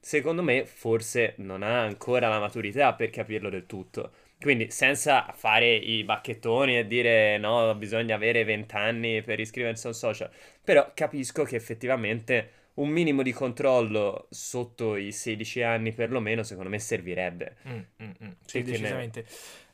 secondo 0.00 0.42
me 0.42 0.64
forse 0.66 1.34
non 1.38 1.62
ha 1.62 1.80
ancora 1.82 2.28
la 2.28 2.38
maturità 2.40 2.94
per 2.94 3.10
capirlo 3.10 3.48
del 3.50 3.66
tutto. 3.66 4.12
Quindi 4.38 4.70
senza 4.70 5.32
fare 5.34 5.74
i 5.74 6.04
bacchettoni 6.04 6.78
e 6.78 6.86
dire 6.86 7.38
no, 7.38 7.74
bisogna 7.74 8.14
avere 8.16 8.44
20 8.44 8.74
anni 8.76 9.22
per 9.22 9.40
iscriversi 9.40 9.86
a 9.86 9.88
un 9.90 9.94
social, 9.94 10.30
però 10.62 10.90
capisco 10.94 11.42
che 11.44 11.56
effettivamente 11.56 12.50
un 12.76 12.88
minimo 12.88 13.22
di 13.22 13.32
controllo 13.32 14.26
sotto 14.30 14.96
i 14.96 15.12
16 15.12 15.62
anni 15.62 15.92
perlomeno 15.92 16.42
secondo 16.42 16.70
me 16.70 16.78
servirebbe. 16.78 17.56
Mm, 17.68 17.72
mm, 18.02 18.10
mm, 18.24 18.30
Sì, 18.44 18.62
decisamente. 18.62 19.26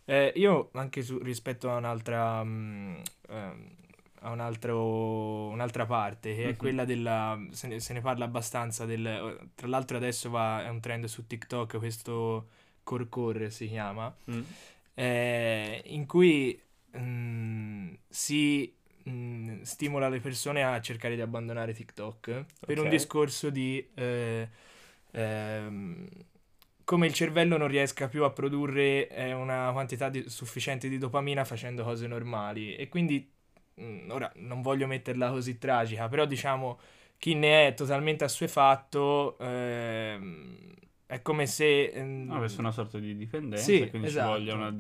Eh, 0.05 0.33
io 0.37 0.71
anche 0.75 1.03
su- 1.03 1.19
rispetto 1.19 1.71
a 1.71 1.77
un'altra 1.77 2.43
mm, 2.43 2.95
ehm, 3.29 3.71
a 4.25 4.31
un 4.31 4.39
altro- 4.41 5.49
un'altra 5.49 5.85
parte 5.87 6.35
che 6.35 6.43
è 6.45 6.47
Mhm. 6.51 6.57
quella 6.57 6.85
della 6.85 7.41
se 7.51 7.67
ne, 7.69 7.81
se 7.81 7.93
ne 7.93 8.01
parla 8.01 8.25
abbastanza 8.25 8.85
del 8.85 9.51
tra 9.57 9.67
l'altro 9.67 9.97
adesso 9.97 10.31
va 10.31 10.65
è 10.65 10.69
un 10.69 10.81
trend 10.81 11.07
su 11.07 11.27
TikTok 11.27 11.79
questo 11.79 12.47
Corcore 12.85 13.51
si 13.51 13.67
chiama 13.69 14.15
Mm. 14.31 14.43
eh, 14.95 15.83
in 15.87 16.07
cui 16.07 16.61
mm, 16.97 17.95
si 18.09 18.73
mm, 19.09 19.63
stimola 19.63 20.09
le 20.09 20.21
persone 20.21 20.65
a 20.65 20.81
cercare 20.81 21.15
di 21.15 21.21
abbandonare 21.21 21.73
TikTok 21.75 22.45
per 22.65 22.79
un 22.79 22.89
discorso 22.89 23.51
di 23.51 23.87
eh, 23.95 24.49
ehm, 25.13 26.09
come 26.85 27.07
il 27.07 27.13
cervello 27.15 27.57
non 27.57 27.69
riesca 27.69 28.09
più 28.09 28.25
a 28.25 28.31
produrre 28.31 29.09
eh, 29.09 29.33
una 29.33 29.71
quantità 29.73 30.09
di- 30.09 30.29
sufficiente 30.29 30.89
di 30.89 30.99
dopamina 30.99 31.45
facendo 31.45 31.85
cose 31.85 32.07
normali 32.07 32.75
e 32.77 32.89
quindi 32.89 33.31
mm, 33.81 34.11
ora 34.11 34.31
non 34.37 34.63
voglio 34.63 34.87
metterla 34.87 35.31
così 35.31 35.59
tragica, 35.59 36.09
però 36.09 36.25
diciamo 36.27 36.79
chi 37.19 37.35
ne 37.35 37.69
è 37.69 37.75
totalmente 37.75 38.25
assuefatto 38.25 39.39
ehm, 39.39 40.57
è 41.07 41.23
come 41.23 41.47
se 41.47 41.85
ehm, 41.87 42.29
no, 42.29 42.37
avesse 42.37 42.61
una 42.61 42.73
sorta 42.73 42.99
di 42.99 43.17
dipendenza, 43.17 43.63
Sì, 43.63 43.89
quindi 43.91 44.09
esatto. 44.09 44.27
ci 44.29 44.39
voglia 44.39 44.55
una, 44.55 44.75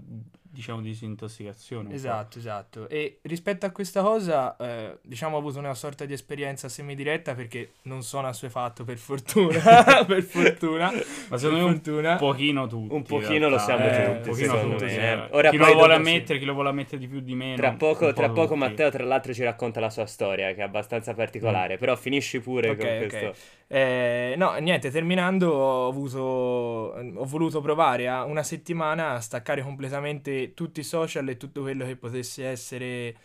diciamo, 0.52 0.80
disintossicazione. 0.82 1.94
Esatto, 1.94 2.38
esatto. 2.38 2.88
E 2.88 3.18
rispetto 3.22 3.64
a 3.66 3.70
questa 3.70 4.02
cosa, 4.02 4.54
eh, 4.56 4.98
diciamo, 5.02 5.36
ho 5.36 5.38
avuto 5.38 5.58
una 5.58 5.74
sorta 5.74 6.04
di 6.04 6.12
esperienza 6.12 6.68
semidiretta 6.68 7.34
perché 7.34 7.72
non 7.82 8.02
sono 8.02 8.28
assuefatto 8.28 8.84
per 8.84 8.98
fortuna. 8.98 10.04
per 10.06 10.22
fortuna. 10.22 10.92
Ma 11.28 11.36
secondo 11.38 11.64
me 11.64 11.64
per 11.64 11.72
un 11.72 11.80
fortuna. 11.82 12.16
pochino 12.16 12.66
tutti. 12.66 12.92
Un 12.92 12.98
in 12.98 13.02
pochino 13.04 13.48
lo 13.48 13.58
siamo 13.58 13.84
Eh, 13.86 14.06
un 14.06 14.16
tutti, 14.16 14.28
pochino 14.28 14.60
tutti, 14.60 14.84
me, 14.84 14.90
sì. 14.90 14.96
eh. 14.98 15.26
Ora 15.30 15.50
chi 15.50 15.56
poi 15.56 15.66
lo 15.68 15.72
vuole 15.74 15.94
dopo 15.94 16.04
sì. 16.04 16.10
ammettere, 16.10 16.38
chi 16.38 16.44
lo 16.44 16.52
vuole 16.52 16.68
ammettere 16.68 16.98
di 16.98 17.08
più 17.08 17.20
di 17.20 17.34
meno. 17.34 17.56
Tra 17.56 17.72
poco, 17.72 18.06
po' 18.06 18.12
tra 18.12 18.28
poco 18.28 18.46
tutti. 18.48 18.58
Matteo, 18.58 18.90
tra 18.90 19.04
l'altro, 19.04 19.32
ci 19.32 19.42
racconta 19.42 19.80
la 19.80 19.90
sua 19.90 20.06
storia, 20.06 20.48
che 20.52 20.60
è 20.60 20.64
abbastanza 20.64 21.14
particolare. 21.14 21.78
Però 21.78 21.96
finisci 21.96 22.40
pure 22.40 22.70
Ok, 22.70 22.76
con 22.76 22.86
ok. 22.86 23.06
questo. 23.08 23.34
Eh, 23.68 24.34
no, 24.36 24.52
niente, 24.56 24.90
terminando 24.90 25.50
ho 25.50 25.88
avuto, 25.88 26.18
ho 26.20 27.24
voluto 27.24 27.62
provare 27.62 28.06
a 28.06 28.24
una 28.24 28.42
settimana 28.42 29.12
a 29.12 29.20
staccare 29.20 29.62
completamente 29.62 30.41
che 30.46 30.54
tutti 30.54 30.80
i 30.80 30.84
social 30.84 31.28
e 31.28 31.36
tutto 31.36 31.62
quello 31.62 31.84
che 31.84 31.96
potesse 31.96 32.46
essere 32.46 33.16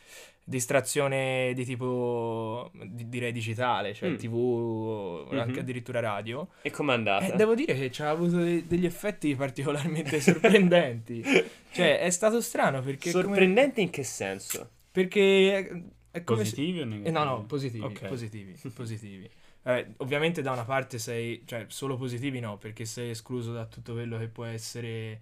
distrazione 0.43 1.51
di 1.53 1.65
tipo 1.65 2.71
di- 2.73 3.09
direi 3.09 3.31
digitale, 3.33 3.93
cioè 3.93 4.09
Mm. 4.11 4.15
TV, 4.15 5.27
anche 5.33 5.51
Mhm. 5.51 5.59
addirittura 5.59 5.99
radio. 5.99 6.47
E 6.61 6.71
com'è 6.71 6.93
andata? 6.93 7.25
Eh, 7.33 7.35
devo 7.35 7.53
dire 7.53 7.73
che 7.75 7.91
ci 7.91 8.01
ha 8.01 8.09
avuto 8.09 8.37
de- 8.37 8.65
degli 8.65 8.85
effetti 8.85 9.35
particolarmente 9.35 10.21
sorprendenti. 10.21 11.21
cioè, 11.71 11.99
è 11.99 12.09
stato 12.09 12.39
strano 12.41 12.81
perché 12.81 13.11
come- 13.11 13.23
Sorprendente 13.25 13.81
in 13.81 13.89
che 13.89 14.03
senso? 14.03 14.69
perché 14.89 15.57
è, 15.57 15.81
è 16.11 16.23
come 16.23 16.45
se- 16.45 16.51
Positivi 16.55 16.79
o 16.79 16.81
eh, 16.83 16.85
negativi? 16.85 17.11
no, 17.11 17.23
no, 17.25 17.43
positivi, 17.45 17.83
Ok. 17.83 18.07
positivi, 18.07 18.55
positivi. 18.73 19.29
Eh, 19.63 19.85
ovviamente 19.97 20.41
da 20.41 20.53
una 20.53 20.63
parte 20.63 20.97
sei, 20.97 21.41
cioè 21.45 21.65
solo 21.67 21.97
positivi 21.97 22.39
no, 22.39 22.57
perché 22.57 22.85
sei 22.85 23.09
escluso 23.09 23.51
da 23.51 23.65
tutto 23.65 23.91
quello 23.93 24.17
che 24.17 24.29
può 24.29 24.45
essere 24.45 25.21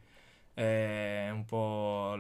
eh, 0.56 1.30
un 1.32 1.46
po' 1.46 2.18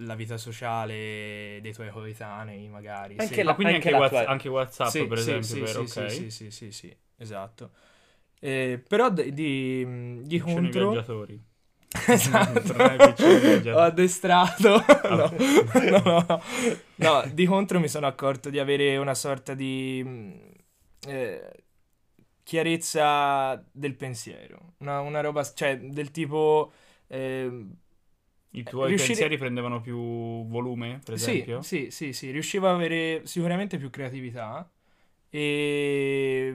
la 0.00 0.14
vita 0.14 0.36
sociale 0.38 1.58
dei 1.60 1.72
tuoi 1.72 1.90
coetanei, 1.90 2.68
magari. 2.68 3.16
Anche 3.16 3.36
Se- 3.36 3.42
la- 3.42 3.52
Ah, 3.52 3.54
quindi 3.54 3.74
anche 3.74 3.88
anche, 3.88 3.90
la 3.90 3.98
Whats- 3.98 4.12
anche 4.28 4.48
WhatsApp, 4.48 4.90
Sì, 4.90 5.06
per 5.08 5.18
sì, 5.18 5.20
esempio, 5.20 5.42
sì, 5.42 5.64
vero? 5.64 5.80
sì, 5.86 5.86
ok. 5.86 6.08
sì, 6.08 6.30
sì, 6.30 6.50
sì, 6.50 6.70
sì, 6.72 6.96
esatto. 7.16 7.72
Eh, 8.40 8.82
però 8.86 9.10
di, 9.10 10.22
di 10.22 10.38
Piccioni 10.38 10.70
contro... 10.70 10.92
viaggiatori. 10.92 11.42
esatto. 12.08 12.74
Ho 13.72 13.80
addestrato. 13.80 14.84
no, 15.08 15.32
no, 15.90 16.24
no, 16.28 16.42
no. 16.96 17.24
Di 17.32 17.46
contro 17.46 17.80
mi 17.80 17.88
sono 17.88 18.06
accorto 18.06 18.50
di 18.50 18.58
avere 18.58 18.96
una 18.96 19.14
sorta 19.14 19.54
di 19.54 20.02
mh, 20.04 20.52
eh, 21.08 21.50
chiarezza 22.42 23.62
del 23.72 23.94
pensiero. 23.96 24.74
Una, 24.78 25.00
una 25.00 25.20
roba, 25.20 25.42
cioè, 25.44 25.78
del 25.78 26.10
tipo... 26.10 26.72
ehm, 27.08 27.76
I 28.50 28.62
tuoi 28.64 28.88
riuscire- 28.88 29.06
pensieri 29.06 29.38
prendevano 29.38 29.80
più 29.80 29.96
volume, 30.48 31.00
per 31.04 31.14
sì, 31.14 31.14
esempio? 31.14 31.62
sì, 31.62 31.90
sì, 31.90 32.12
sì, 32.12 32.30
riuscivo 32.30 32.68
ad 32.68 32.74
avere 32.74 33.26
sicuramente 33.26 33.78
più 33.78 33.90
creatività 33.90 34.70
e... 35.30 36.54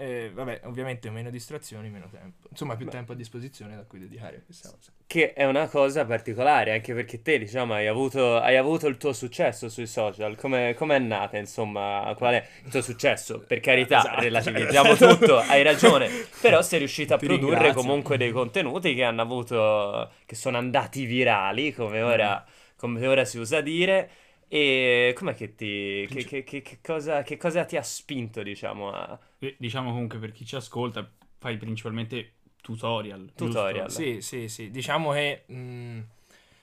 eh, 0.00 0.30
vabbè, 0.32 0.62
ovviamente 0.64 1.10
meno 1.10 1.30
distrazioni, 1.30 1.90
meno 1.90 2.08
tempo. 2.10 2.48
Insomma, 2.50 2.76
più 2.76 2.86
Beh. 2.86 2.90
tempo 2.92 3.12
a 3.12 3.14
disposizione 3.14 3.76
da 3.76 3.84
cui 3.84 3.98
dedicare 3.98 4.42
questa 4.44 4.70
cosa. 4.70 4.92
Che 5.06 5.32
è 5.32 5.44
una 5.44 5.66
cosa 5.68 6.04
particolare, 6.06 6.72
anche 6.72 6.94
perché 6.94 7.20
te, 7.20 7.38
diciamo, 7.38 7.74
hai 7.74 7.88
avuto, 7.88 8.36
hai 8.38 8.56
avuto 8.56 8.86
il 8.86 8.96
tuo 8.96 9.12
successo 9.12 9.68
sui 9.68 9.86
social. 9.86 10.36
Come 10.36 10.74
è 10.76 10.98
nata, 10.98 11.36
insomma, 11.36 12.14
qual 12.16 12.34
è 12.34 12.46
il 12.64 12.70
tuo 12.70 12.80
successo? 12.80 13.40
Per 13.40 13.58
carità, 13.60 13.98
Esatto, 13.98 14.20
relativizziamo 14.20 14.92
esatto. 14.92 15.16
tutto, 15.18 15.38
hai 15.38 15.62
ragione. 15.62 16.08
Però 16.40 16.62
sei 16.62 16.78
riuscito 16.78 17.14
a 17.14 17.18
Ti 17.18 17.26
produrre 17.26 17.54
ringrazio. 17.62 17.80
comunque 17.80 18.16
dei 18.16 18.30
contenuti 18.30 18.94
che 18.94 19.02
hanno 19.02 19.22
avuto, 19.22 20.12
che 20.24 20.34
sono 20.36 20.58
andati 20.58 21.04
virali, 21.04 21.72
come 21.74 22.02
ora, 22.02 22.44
come 22.76 23.04
ora 23.06 23.24
si 23.24 23.38
usa 23.38 23.60
dire. 23.60 24.10
E 24.52 25.12
com'è 25.16 25.32
che 25.34 25.54
ti, 25.54 26.06
che, 26.10 26.24
che- 26.24 26.42
che- 26.42 26.60
che 26.62 26.78
cosa, 26.82 27.22
che 27.22 27.36
cosa 27.36 27.64
ti 27.64 27.76
ha 27.76 27.82
spinto, 27.84 28.42
diciamo, 28.42 28.90
a... 28.90 29.16
E 29.38 29.54
diciamo 29.58 29.90
comunque 29.92 30.18
per 30.18 30.32
chi 30.32 30.44
ci 30.44 30.56
ascolta, 30.56 31.08
fai 31.38 31.56
principalmente 31.56 32.32
tutorial. 32.60 33.30
Tutorial. 33.36 33.86
giusto? 33.86 34.02
Sì, 34.02 34.20
sì, 34.20 34.48
sì. 34.48 34.70
Diciamo 34.72 35.12
che 35.12 35.44
mh, 35.46 36.00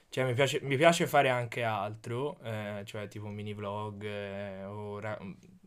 cioè, 0.09 0.25
mi 0.25 0.33
piace, 0.33 0.59
mi 0.63 0.75
piace 0.75 1.07
fare 1.07 1.29
anche 1.29 1.63
altro, 1.63 2.39
eh, 2.43 2.81
cioè 2.83 3.07
tipo 3.07 3.27
mini 3.27 3.53
vlog 3.53 4.03
eh, 4.03 4.63
o 4.65 4.99
ra- 4.99 5.17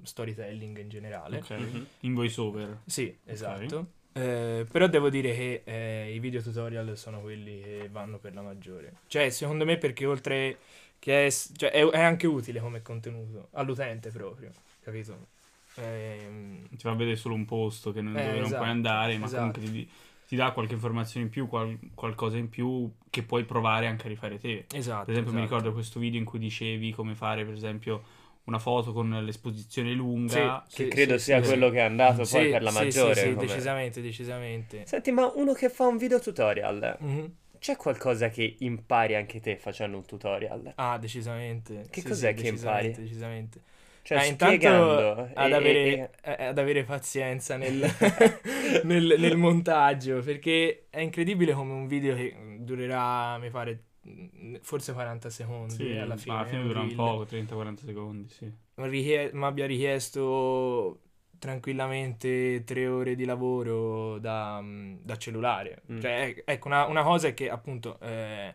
storytelling 0.02 0.76
in 0.78 0.88
generale. 0.90 1.38
Ok. 1.38 1.50
Mhm. 1.50 1.86
In 2.00 2.12
voiceover. 2.14 2.80
Sì, 2.84 3.16
esatto. 3.24 3.92
Eh, 4.12 4.66
però 4.70 4.88
devo 4.88 5.08
dire 5.08 5.32
che 5.34 5.62
eh, 5.64 6.12
i 6.14 6.18
video 6.18 6.42
tutorial 6.42 6.96
sono 6.98 7.20
quelli 7.22 7.62
che 7.62 7.88
vanno 7.90 8.18
per 8.18 8.34
la 8.34 8.42
maggiore. 8.42 8.96
Cioè, 9.06 9.30
secondo 9.30 9.64
me 9.64 9.78
perché 9.78 10.04
oltre 10.04 10.58
che 11.00 11.26
è, 11.26 11.30
cioè, 11.30 11.70
è, 11.72 11.84
è 11.84 12.00
anche 12.00 12.28
utile 12.28 12.60
come 12.60 12.82
contenuto 12.82 13.48
all'utente 13.54 14.10
proprio, 14.10 14.52
capito? 14.80 15.28
Ehm, 15.74 16.68
Ti 16.68 16.76
fa 16.78 16.92
vedere 16.94 17.16
solo 17.16 17.34
un 17.34 17.44
posto 17.46 17.92
che 17.92 18.00
non, 18.00 18.14
Eh, 18.14 18.22
dove 18.22 18.38
non 18.38 18.46
esatto, 18.46 18.56
puoi 18.56 18.68
andare, 18.68 19.18
ma 19.18 19.26
esatto. 19.26 19.58
comunque 19.58 19.62
ti, 19.62 19.90
ti 20.26 20.36
dà 20.36 20.52
qualche 20.52 20.74
informazione 20.74 21.26
in 21.26 21.32
più, 21.32 21.48
qual- 21.48 21.78
qualcosa 21.94 22.36
in 22.36 22.48
più 22.48 22.90
che 23.10 23.22
puoi 23.24 23.44
provare 23.44 23.86
anche 23.88 24.06
a 24.06 24.08
rifare 24.08 24.38
te. 24.38 24.66
esatto. 24.72 25.04
Per 25.04 25.10
esempio, 25.10 25.32
mi 25.32 25.40
esatto. 25.40 25.54
ricordo 25.54 25.72
questo 25.72 25.98
video 25.98 26.20
in 26.20 26.24
cui 26.26 26.38
dicevi 26.38 26.92
come 26.92 27.14
fare, 27.16 27.44
per 27.44 27.54
esempio, 27.54 28.02
una 28.44 28.58
foto 28.60 28.92
con 28.92 29.10
l'esposizione 29.24 29.92
lunga. 29.92 30.64
Sì, 30.68 30.76
Che 30.76 30.88
credo 30.88 31.14
sì, 31.14 31.18
sia 31.18 31.40
sì, 31.40 31.46
quello 31.46 31.66
sì. 31.66 31.72
che 31.72 31.78
è 31.78 31.82
andato 31.82 32.24
Sì, 32.24 32.32
poi 32.32 32.50
per 32.50 32.62
la 32.62 32.70
sì, 32.70 32.84
maggiore. 32.84 33.14
Sì, 33.14 33.20
sì, 33.30 33.34
decisamente, 33.36 34.00
decisamente. 34.02 34.86
Senti, 34.86 35.10
ma 35.10 35.30
uno 35.34 35.52
che 35.54 35.68
fa 35.68 35.86
un 35.86 35.96
video 35.96 36.20
tutorial, 36.20 36.98
Mhm. 37.00 37.34
C'è 37.60 37.76
qualcosa 37.76 38.28
che 38.30 38.56
impari 38.60 39.14
anche 39.14 39.40
te 39.40 39.56
facendo 39.56 39.96
un 39.98 40.04
tutorial? 40.06 40.74
Ah, 40.76 40.96
decisamente. 40.98 41.88
Che 41.90 42.02
Sì, 42.02 42.02
cos'è 42.02 42.32
sì, 42.32 42.34
che 42.34 42.46
impari? 42.48 42.90
decisamente, 42.90 43.02
Decisamente. 43.02 43.62
Cioè, 44.02 44.18
Ah, 44.18 44.24
intanto 44.24 44.68
spiegando. 44.68 45.28
ad 45.34 45.52
e- 45.52 45.52
avere, 45.52 45.80
e- 45.82 46.10
eh, 46.22 46.44
ad 46.46 46.58
avere 46.58 46.84
pazienza 46.84 47.56
nel, 47.56 47.86
nel- 48.84 49.16
nel 49.18 49.36
montaggio, 49.36 50.20
perché 50.22 50.86
è 50.90 51.00
incredibile 51.00 51.52
come 51.52 51.72
un 51.74 51.86
video 51.86 52.14
che 52.16 52.56
durerà, 52.60 53.38
mi 53.38 53.50
pare, 53.50 53.84
mh, 54.02 54.56
forse 54.62 54.92
40 54.94 55.28
secondi 55.30 55.84
Sì, 55.84 55.96
alla 55.96 56.16
fine. 56.16 56.36
alla 56.38 56.46
fine 56.46 56.62
dura 56.62 56.80
un 56.82 56.92
poco, 56.92 57.24
30-40 57.24 57.84
secondi, 57.84 58.28
sì. 58.28 58.52
richie- 58.76 59.30
mi 59.32 59.44
abbia 59.44 59.66
richiesto 59.66 61.00
tranquillamente 61.40 62.62
tre 62.64 62.86
ore 62.86 63.16
di 63.16 63.24
lavoro 63.24 64.18
da, 64.20 64.60
mh, 64.60 65.00
da 65.02 65.18
cellulare. 65.18 65.82
Mm. 65.92 66.00
Cioè, 66.00 66.20
ec- 66.28 66.42
ecco, 66.46 66.68
una, 66.68 66.86
una 66.86 67.02
cosa 67.02 67.28
è 67.28 67.34
che 67.34 67.50
appunto, 67.50 67.98
eh, 68.00 68.54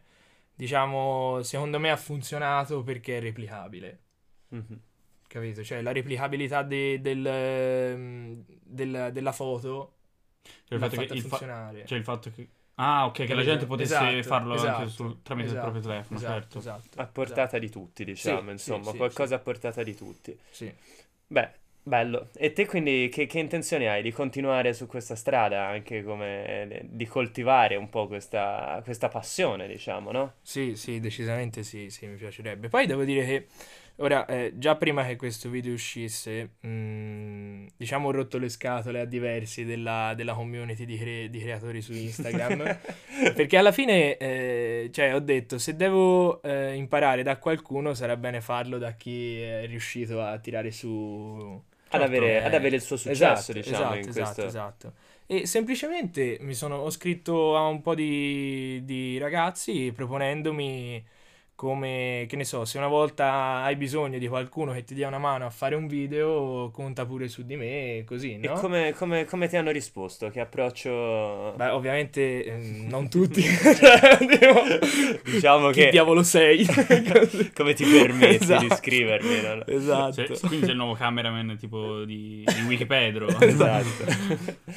diciamo, 0.55 1.43
secondo 1.43 1.79
me 1.79 1.91
ha 1.91 1.97
funzionato 1.97 2.83
perché 2.83 3.17
è 3.17 3.21
replicabile. 3.21 3.99
Mhm. 4.51 4.79
Capito? 5.27 5.63
Cioè 5.63 5.81
la 5.81 5.91
replicabilità 5.91 6.61
de- 6.63 7.01
del, 7.01 7.25
ehm, 7.25 8.43
del- 8.63 9.09
della 9.11 9.31
foto 9.31 9.93
Cioè 10.43 10.77
il 10.77 10.79
l'ha 10.79 10.79
fatto 10.79 10.95
che 10.97 11.03
fatta 11.03 11.13
il, 11.13 11.21
fa- 11.21 11.29
funzionare. 11.29 11.85
cioè 11.85 11.97
il 11.97 12.03
fatto 12.03 12.31
che... 12.31 12.49
Ah, 12.75 13.05
ok, 13.05 13.13
che 13.13 13.27
la 13.27 13.27
Capito? 13.35 13.43
gente 13.43 13.65
potesse 13.65 13.93
Esatto, 13.93 14.27
farlo 14.27 14.59
anche 14.59 14.83
esatto, 14.83 14.89
sul- 14.89 15.21
tramite 15.21 15.47
esatto, 15.47 15.65
il 15.65 15.71
proprio 15.71 15.81
telefono, 15.81 16.19
esatto, 16.19 16.35
certo. 16.35 16.59
esatto, 16.59 17.01
A 17.01 17.07
portata 17.07 17.57
di 17.57 17.69
tutti, 17.69 18.03
diciamo, 18.03 18.49
Sì, 18.49 18.51
insomma, 18.51 18.83
sì, 18.83 18.91
sì, 18.91 18.97
qualcosa 18.97 19.35
a 19.35 19.39
portata 19.39 19.83
di 19.83 19.95
tutti. 19.95 20.31
esatto. 20.31 20.43
Sì. 20.51 20.73
Beh, 21.27 21.51
bello. 21.85 22.29
E 22.35 22.51
te 22.51 22.65
quindi 22.65 23.09
che, 23.11 23.27
che 23.27 23.39
intenzioni 23.39 23.87
hai? 23.87 24.01
Di 24.01 24.11
continuare 24.11 24.73
su 24.73 24.87
questa 24.87 25.15
strada, 25.15 25.67
anche 25.67 26.03
come 26.03 26.81
di 26.89 27.05
coltivare 27.05 27.75
un 27.75 27.89
po' 27.89 28.07
questa, 28.07 28.81
questa 28.83 29.07
passione, 29.07 29.67
diciamo, 29.67 30.11
no? 30.11 30.33
Sì, 30.41 30.75
sì, 30.75 30.99
decisamente 30.99 31.61
sì, 31.63 31.89
sì, 31.91 32.07
mi 32.07 32.15
piacerebbe. 32.15 32.69
Poi 32.69 32.87
devo 32.87 33.03
dire 33.03 33.25
che 33.25 33.47
ora, 33.97 34.25
eh, 34.25 34.53
già 34.55 34.75
prima 34.75 35.05
che 35.05 35.15
questo 35.15 35.47
video 35.49 35.73
uscisse, 35.73 36.55
mh, 36.59 37.67
diciamo 37.77 38.07
ho 38.07 38.11
rotto 38.11 38.39
le 38.39 38.49
scatole 38.49 39.01
a 39.01 39.05
diversi 39.05 39.63
della, 39.63 40.13
della 40.15 40.33
community 40.33 40.85
di, 40.85 40.97
cre- 40.97 41.29
di 41.29 41.39
creatori 41.39 41.81
su 41.81 41.93
Instagram. 41.93 42.79
Perché 43.35 43.57
alla 43.57 43.71
fine, 43.71 44.17
eh, 44.17 44.89
cioè, 44.91 45.13
ho 45.13 45.19
detto, 45.19 45.59
se 45.59 45.75
devo 45.75 46.41
eh, 46.41 46.73
imparare 46.73 47.21
da 47.21 47.37
qualcuno, 47.37 47.93
sarà 47.93 48.17
bene 48.17 48.41
farlo 48.41 48.79
da 48.79 48.93
chi 48.93 49.39
è 49.39 49.67
riuscito 49.67 50.19
a 50.21 50.39
tirare 50.39 50.71
su... 50.71 51.63
Ad 51.95 52.01
avere, 52.01 52.41
eh, 52.41 52.45
ad 52.45 52.53
avere 52.53 52.75
il 52.75 52.81
suo 52.81 52.97
successo, 52.97 53.51
esatto, 53.51 53.53
diciamo, 53.53 53.93
esatto, 53.95 54.09
esatto, 54.09 54.45
esatto. 54.45 54.93
E 55.25 55.47
semplicemente 55.47 56.37
mi 56.41 56.53
sono, 56.53 56.77
ho 56.77 56.89
scritto 56.89 57.55
a 57.57 57.65
un 57.67 57.81
po' 57.81 57.95
di, 57.95 58.81
di 58.83 59.17
ragazzi 59.17 59.91
proponendomi 59.95 61.03
come, 61.55 62.25
che 62.27 62.35
ne 62.35 62.43
so, 62.43 62.65
se 62.65 62.77
una 62.77 62.87
volta 62.87 63.61
hai 63.63 63.75
bisogno 63.77 64.17
di 64.17 64.27
qualcuno 64.27 64.73
che 64.73 64.83
ti 64.83 64.93
dia 64.93 65.07
una 65.07 65.17
mano 65.19 65.45
a 65.45 65.49
fare 65.49 65.75
un 65.75 65.87
video, 65.87 66.69
conta 66.71 67.05
pure 67.05 67.27
su 67.29 67.45
di 67.45 67.55
me, 67.55 68.03
così, 68.05 68.33
E 68.41 68.47
no? 68.47 68.53
come, 68.53 68.93
come- 68.93 69.25
come 69.25 69.47
ti 69.47 69.55
hanno 69.57 69.71
risposto? 69.71 70.29
Che 70.29 70.39
approccio... 70.39 71.53
Beh, 71.55 71.69
ovviamente 71.69 72.43
ehm, 72.43 72.87
non 72.89 73.07
tutti, 73.09 73.41
Diciamo 75.23 75.69
chi 75.69 75.81
che... 75.83 75.89
diavolo 75.91 76.23
sei? 76.23 76.65
Come 77.55 77.73
ti 77.73 77.85
permetti 77.85 78.37
di 78.37 78.43
Esatto. 78.43 78.75
scrivermi, 78.75 79.41
no? 79.41 79.65
Esatto. 79.67 80.25
Cioè, 80.25 80.39
quindi 80.39 80.61
sei 80.65 80.69
il 80.71 80.77
nuovo 80.77 80.93
cameraman 80.93 81.57
tipo 81.57 82.03
di, 82.03 82.43
di 82.45 82.61
Wikipedia. 82.67 83.03
Esatto. 83.39 84.05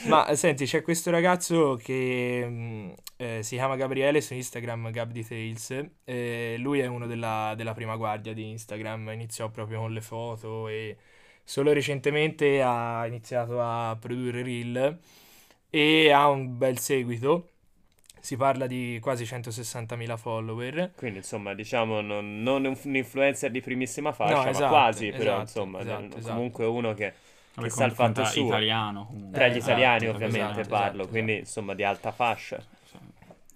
Ma 0.07 0.35
senti, 0.35 0.65
c'è 0.67 0.83
questo 0.83 1.11
ragazzo 1.11 1.79
che 1.83 2.47
mh, 2.47 2.95
eh, 3.17 3.43
si 3.43 3.57
chiama 3.57 3.77
Gabriele 3.77 4.21
su 4.21 4.35
Instagram, 4.35 4.91
Gab 4.91 5.11
Details. 5.13 5.75
eh, 6.05 6.57
lui 6.59 6.68
è 6.75 6.87
uno 6.87 7.07
della, 7.07 7.55
della 7.57 7.73
prima 7.75 7.97
guardia 7.97 8.33
di 8.33 8.49
Instagram, 8.51 9.11
iniziò 9.13 9.49
proprio 9.49 9.81
con 9.81 9.93
le 9.93 10.01
foto 10.01 10.69
e 10.69 10.97
solo 11.45 11.73
recentemente 11.73 12.63
ha 12.63 13.07
iniziato 13.07 13.61
a 13.61 13.97
produrre 13.99 14.43
reel 14.43 14.99
e 15.71 16.11
ha 16.11 16.29
un 16.29 16.57
bel 16.59 16.79
seguito. 16.79 17.49
Si 18.21 18.37
parla 18.37 18.67
di 18.67 18.99
quasi 19.01 19.25
160.000 19.25 20.17
follower. 20.17 20.91
Quindi, 20.97 21.19
insomma, 21.19 21.55
diciamo, 21.55 22.01
non, 22.01 22.43
non 22.43 22.65
un 22.65 22.95
influencer 22.97 23.51
di 23.51 23.61
primissima 23.61 24.13
fascia, 24.13 24.35
No, 24.37 24.43
ma 24.43 24.51
esatto, 24.51 24.69
quasi, 24.69 25.09
però, 25.11 25.21
esatto, 25.23 25.41
insomma, 25.41 25.81
esatto, 25.81 26.17
esatto. 26.17 26.35
comunque 26.35 26.65
uno 26.67 26.95
che 26.95 27.13
Vabbè, 27.55 27.69
Che 27.69 27.75
sa 27.75 27.85
il 27.87 27.95
con- 27.95 28.13
fatto 28.15 28.25
suo. 28.27 28.47
italiano 28.47 29.07
comunque. 29.07 29.33
tra 29.39 29.49
gli 29.49 29.57
italiani 29.57 30.05
esatto, 30.05 30.25
ovviamente 30.25 30.61
esatto, 30.61 30.69
parlo, 30.69 30.95
esatto, 31.03 31.09
quindi 31.09 31.37
insomma 31.39 31.75
di 31.75 31.83
alta 31.83 32.13
fascia. 32.13 32.65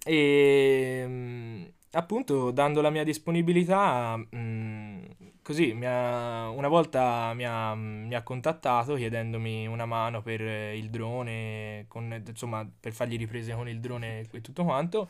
E 0.05 1.03
mm, 1.07 1.63
appunto, 1.93 2.51
dando 2.51 2.81
la 2.81 2.89
mia 2.89 3.03
disponibilità, 3.03 4.17
mm, 4.35 5.03
così 5.41 5.73
mi 5.73 5.85
ha- 5.85 6.49
una 6.49 6.67
volta 6.67 7.33
mi 7.33 7.45
ha, 7.45 7.73
mi 7.75 8.13
ha 8.15 8.21
contattato 8.23 8.95
chiedendomi 8.95 9.67
una 9.67 9.85
mano 9.85 10.21
per 10.21 10.41
il 10.41 10.89
drone, 10.89 11.85
con- 11.87 12.23
insomma, 12.27 12.67
per 12.79 12.93
fargli 12.93 13.17
riprese 13.17 13.53
con 13.53 13.67
il 13.69 13.79
drone 13.79 14.27
e 14.31 14.41
tutto 14.41 14.63
quanto. 14.63 15.09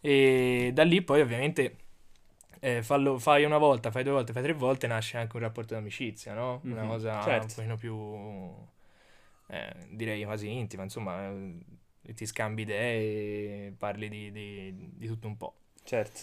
E 0.00 0.70
da 0.74 0.84
lì 0.84 1.02
poi 1.02 1.20
ovviamente 1.20 1.76
eh, 2.60 2.82
fallo- 2.82 3.18
fai 3.18 3.44
una 3.44 3.58
volta, 3.58 3.90
fai 3.90 4.02
due 4.02 4.12
volte, 4.12 4.32
fai 4.32 4.42
tre 4.42 4.52
volte, 4.54 4.86
nasce 4.86 5.18
anche 5.18 5.36
un 5.36 5.42
rapporto 5.42 5.74
d'amicizia, 5.74 6.34
no? 6.34 6.62
Una 6.68 6.82
Mhm, 6.82 6.86
cosa 6.86 7.12
un 7.12 7.20
certo. 7.22 7.54
pochino 7.54 7.76
più, 7.76 7.94
eh, 9.48 9.72
direi 9.90 10.24
quasi 10.24 10.50
intima, 10.52 10.82
insomma, 10.82 11.32
ti 12.02 12.26
scambi 12.26 12.62
idee, 12.62 13.72
parli 13.72 14.08
di, 14.08 14.30
di- 14.32 14.90
di 14.96 15.06
tutto 15.06 15.26
un 15.28 15.36
po'. 15.36 15.54
Certo. 15.86 16.20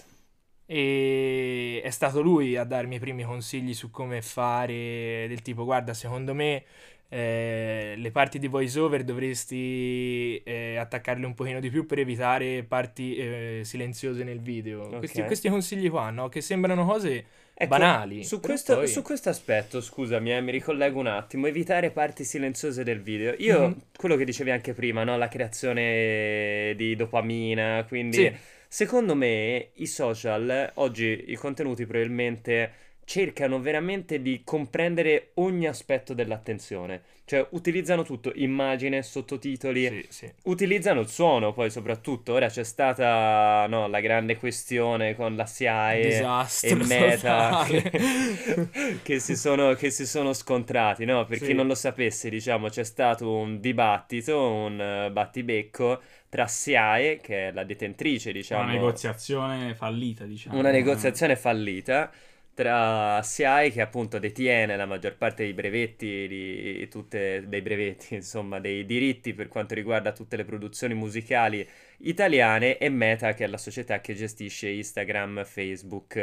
E 0.65 1.81
è 1.83 1.89
stato 1.89 2.21
lui 2.21 2.55
a 2.55 2.63
darmi 2.63 2.95
i 2.95 2.99
primi 2.99 3.23
consigli 3.23 3.73
su 3.73 3.89
come 3.91 4.21
fare, 4.21 5.25
del 5.27 5.41
tipo, 5.41 5.63
guarda, 5.65 5.93
secondo 5.93 6.33
me 6.33 6.63
eh, 7.09 7.93
le 7.97 8.11
parti 8.11 8.39
di 8.39 8.47
voice 8.47 8.79
over 8.79 9.03
dovresti 9.03 10.41
eh, 10.43 10.77
attaccarle 10.77 11.25
un 11.25 11.33
pochino 11.35 11.59
di 11.59 11.69
più 11.69 11.85
per 11.85 11.99
evitare 11.99 12.63
parti 12.63 13.15
eh, 13.15 13.61
silenziose 13.63 14.23
nel 14.23 14.39
video. 14.39 14.87
Questi, 14.97 15.19
Ok. 15.21 15.27
questi 15.27 15.49
consigli 15.49 15.89
qua, 15.89 16.09
no? 16.09 16.29
Che 16.29 16.41
sembrano 16.41 16.85
cose 16.85 17.25
Ecco, 17.55 17.69
banali. 17.69 18.23
Su 18.23 18.39
questo, 18.39 18.75
poi- 18.77 18.87
su 18.87 19.03
questo 19.03 19.29
aspetto, 19.29 19.79
scusami, 19.79 20.33
eh, 20.33 20.41
mi 20.41 20.51
ricollego 20.51 20.99
un 20.99 21.07
attimo, 21.07 21.45
evitare 21.45 21.91
parti 21.91 22.23
silenziose 22.23 22.83
del 22.83 22.99
video. 23.01 23.35
Io, 23.37 23.67
Mhm. 23.67 23.81
quello 23.95 24.15
che 24.15 24.25
dicevi 24.25 24.49
anche 24.49 24.73
prima, 24.73 25.03
no? 25.03 25.15
La 25.17 25.27
creazione 25.27 26.73
di 26.75 26.95
dopamina, 26.95 27.85
quindi 27.87 28.17
Sì. 28.17 28.35
Secondo 28.73 29.13
me 29.13 29.69
i 29.75 29.85
social, 29.85 30.71
oggi 30.77 31.25
i 31.27 31.35
contenuti 31.35 31.85
probabilmente 31.85 32.71
cercano 33.05 33.59
veramente 33.59 34.19
di 34.19 34.41
comprendere 34.43 35.29
ogni 35.35 35.67
aspetto 35.67 36.15
dell'attenzione. 36.15 37.03
Cioè, 37.25 37.45
utilizzano 37.51 38.01
tutto, 38.01 38.31
immagine, 38.33 39.03
sottotitoli, 39.03 39.87
Sì, 39.87 40.05
sì. 40.09 40.31
Utilizzano 40.45 41.01
il 41.01 41.07
suono 41.07 41.53
poi 41.53 41.69
soprattutto, 41.69 42.33
ora 42.33 42.47
c'è 42.47 42.63
stata 42.63 43.67
no, 43.67 43.87
la 43.87 43.99
grande 43.99 44.37
questione 44.37 45.15
con 45.15 45.35
la 45.35 45.45
SIAE 45.45 46.01
e 46.01 46.07
Disastro 46.07 46.83
Meta 46.85 47.63
totale. 47.63 47.89
che, 47.91 48.69
che 49.03 49.19
si 49.19 49.35
sono, 49.35 49.73
che 49.75 49.91
si 49.91 50.07
sono 50.07 50.33
scontrati, 50.33 51.05
no? 51.05 51.25
Per 51.25 51.37
Sì. 51.37 51.45
chi 51.45 51.53
non 51.53 51.67
lo 51.67 51.75
sapesse, 51.75 52.29
diciamo, 52.29 52.69
c'è 52.69 52.83
stato 52.83 53.31
un 53.31 53.59
dibattito, 53.59 54.37
un 54.41 54.81
eh, 54.81 55.11
battibecco 55.11 56.01
tra 56.33 56.47
SIAE, 56.47 57.19
che 57.21 57.49
è 57.49 57.51
la 57.51 57.63
detentrice, 57.63 58.31
diciamo, 58.31 58.63
Una 58.63 58.71
negoziazione 58.71 59.75
fallita, 59.75 60.25
diciamo. 60.25 60.57
una 60.57 60.71
negoziazione 60.71 61.35
fallita 61.35 62.11
tra 62.55 63.21
SIAE 63.21 63.69
che 63.69 63.81
appunto 63.81 64.17
detiene 64.17 64.75
la 64.75 64.87
maggior 64.87 65.15
parte 65.15 65.43
dei 65.43 65.53
brevetti, 65.53 66.27
di 66.27 66.87
tutte, 66.89 67.47
dei 67.47 67.61
brevetti, 67.61 68.15
insomma, 68.17 68.59
dei 68.59 68.83
diritti 68.83 69.35
per 69.35 69.47
quanto 69.47 69.75
riguarda 69.75 70.11
tutte 70.11 70.35
le 70.35 70.43
produzioni 70.43 70.95
musicali 70.95 71.69
italiane 71.99 72.79
e 72.79 72.89
Meta 72.89 73.33
che 73.33 73.43
è 73.43 73.47
la 73.47 73.59
società 73.59 74.01
che 74.01 74.15
gestisce 74.15 74.69
Instagram, 74.69 75.45
Facebook 75.45 76.15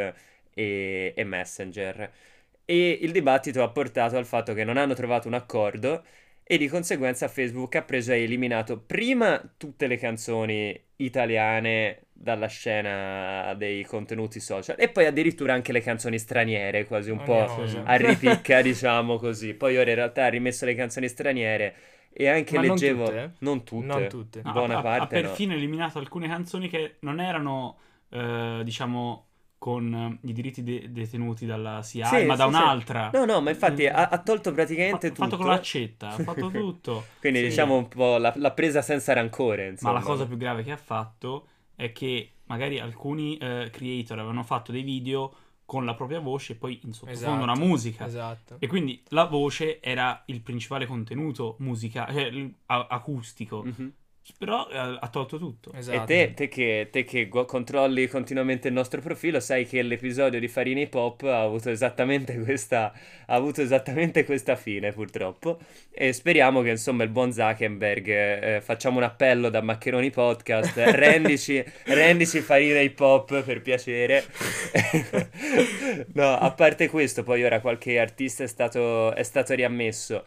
e, 0.52 1.12
e 1.14 1.22
Messenger. 1.24 2.10
E 2.64 2.98
il 3.00 3.12
dibattito 3.12 3.62
ha 3.62 3.70
portato 3.70 4.16
al 4.16 4.26
fatto 4.26 4.54
che 4.54 4.64
non 4.64 4.76
hanno 4.76 4.94
trovato 4.94 5.28
un 5.28 5.34
accordo 5.34 6.02
e 6.50 6.58
di 6.58 6.66
conseguenza 6.66 7.28
Facebook 7.28 7.76
ha 7.76 7.82
preso 7.82 8.10
e 8.10 8.22
eliminato 8.24 8.76
prima 8.80 9.40
tutte 9.56 9.86
le 9.86 9.96
canzoni 9.96 10.76
italiane 10.96 12.06
dalla 12.12 12.48
scena 12.48 13.54
dei 13.54 13.84
contenuti 13.84 14.40
social 14.40 14.74
e 14.76 14.88
poi 14.88 15.06
addirittura 15.06 15.52
anche 15.54 15.70
le 15.70 15.80
canzoni 15.80 16.18
straniere, 16.18 16.86
quasi 16.86 17.10
un 17.12 17.18
Ogni 17.18 17.24
po' 17.24 17.44
cosa. 17.44 17.84
a 17.84 17.94
ripicca, 17.94 18.62
diciamo 18.66 19.16
così. 19.16 19.54
Poi 19.54 19.76
ora 19.76 19.90
in 19.90 19.94
realtà 19.94 20.24
ha 20.24 20.28
rimesso 20.28 20.64
le 20.64 20.74
canzoni 20.74 21.06
straniere 21.06 21.74
e 22.12 22.26
anche 22.26 22.56
Ma 22.56 22.62
non 22.62 22.70
leggevo 22.70 23.04
tutte, 23.04 23.22
eh? 23.22 23.30
non 23.38 23.62
tutte. 23.62 23.86
Non 23.86 24.08
tutte. 24.08 24.42
No, 24.42 24.50
buona 24.50 24.74
ha, 24.74 24.78
ha- 24.78 24.80
ha 24.80 24.82
parte 24.82 25.20
no. 25.20 25.28
perfino 25.28 25.54
eliminato 25.54 25.98
alcune 26.00 26.26
canzoni 26.26 26.68
che 26.68 26.96
non 27.02 27.20
erano, 27.20 27.78
eh, 28.08 28.62
diciamo, 28.64 29.28
con 29.60 29.94
eh, 30.22 30.26
i 30.28 30.32
diritti 30.32 30.62
de- 30.62 30.90
detenuti 30.90 31.44
dalla 31.44 31.82
CIA, 31.82 32.06
Sì, 32.06 32.24
ma 32.24 32.34
da 32.34 32.46
sì, 32.46 32.50
sì. 32.54 32.56
un'altra. 32.56 33.10
No, 33.12 33.26
no, 33.26 33.42
ma 33.42 33.50
infatti 33.50 33.86
ha, 33.86 34.08
ha 34.08 34.18
tolto 34.22 34.48
Ha 34.48 34.52
praticamente 34.52 35.08
fatto 35.10 35.22
tutto. 35.24 35.36
con 35.36 35.46
l'accetta, 35.48 36.08
ha 36.08 36.18
fatto 36.18 36.48
tutto. 36.50 37.04
Quindi 37.20 37.40
Sì. 37.40 37.44
diciamo 37.48 37.76
un 37.76 37.86
po' 37.86 38.16
l'ha, 38.16 38.32
l'ha 38.36 38.50
presa 38.52 38.80
senza 38.80 39.12
rancore, 39.12 39.64
Ma 39.66 39.70
insomma. 39.72 39.92
la 39.92 40.00
cosa 40.00 40.26
più 40.26 40.38
grave 40.38 40.62
che 40.62 40.72
ha 40.72 40.78
fatto 40.78 41.46
è 41.76 41.92
che 41.92 42.30
magari 42.44 42.80
alcuni 42.80 43.36
eh, 43.36 43.68
creator 43.70 44.18
avevano 44.18 44.42
fatto 44.44 44.72
dei 44.72 44.82
video 44.82 45.30
con 45.66 45.84
la 45.84 45.94
propria 45.94 46.20
voce 46.20 46.54
e 46.54 46.56
poi 46.56 46.80
in 46.84 46.92
sottofondo 46.94 47.42
una 47.42 47.52
Esatto, 47.52 47.66
musica. 47.68 48.06
Esatto. 48.06 48.56
E 48.60 48.66
quindi 48.66 49.02
la 49.08 49.26
voce 49.26 49.80
era 49.82 50.22
il 50.26 50.40
principale 50.40 50.86
contenuto 50.86 51.56
musicale, 51.58 52.12
cioè 52.32 52.50
acustico. 52.66 53.62
Mhm. 53.62 53.92
Però 54.38 54.68
eh, 54.70 54.76
ha 54.76 55.08
tolto 55.08 55.38
tutto. 55.38 55.72
Esatto. 55.72 56.02
E 56.02 56.04
te, 56.04 56.34
te 56.34 56.48
che, 56.48 56.88
te 56.90 57.04
che 57.04 57.28
controlli 57.28 58.06
continuamente 58.06 58.68
il 58.68 58.74
nostro 58.74 59.00
profilo, 59.00 59.40
sai 59.40 59.66
che 59.66 59.82
l'episodio 59.82 60.38
di 60.38 60.48
Farini 60.48 60.88
Pop 60.88 61.22
ha 61.22 61.42
avuto 61.42 61.70
esattamente 61.70 62.38
questa, 62.44 62.92
ha 63.26 63.34
avuto 63.34 63.62
esattamente 63.62 64.24
questa 64.24 64.56
fine, 64.56 64.92
purtroppo. 64.92 65.58
E 65.90 66.12
speriamo 66.12 66.62
che, 66.62 66.70
insomma, 66.70 67.02
il 67.04 67.10
buon 67.10 67.32
Zuckerberg, 67.32 68.08
eh, 68.08 68.60
facciamo 68.62 68.98
un 68.98 69.04
appello 69.04 69.48
da 69.48 69.62
Maccheroni 69.62 70.10
Podcast, 70.10 70.76
rendici, 70.94 71.62
rendici 71.84 72.40
Farina 72.40 72.80
Hip 72.80 73.00
Hop 73.00 73.42
per 73.42 73.62
piacere. 73.62 74.24
no, 76.14 76.36
a 76.36 76.50
parte 76.52 76.88
questo, 76.88 77.22
poi 77.22 77.42
ora 77.42 77.60
qualche 77.60 77.98
artista 77.98 78.44
è 78.44 78.48
stato, 78.48 79.14
è 79.14 79.22
stato 79.22 79.54
riammesso. 79.54 80.24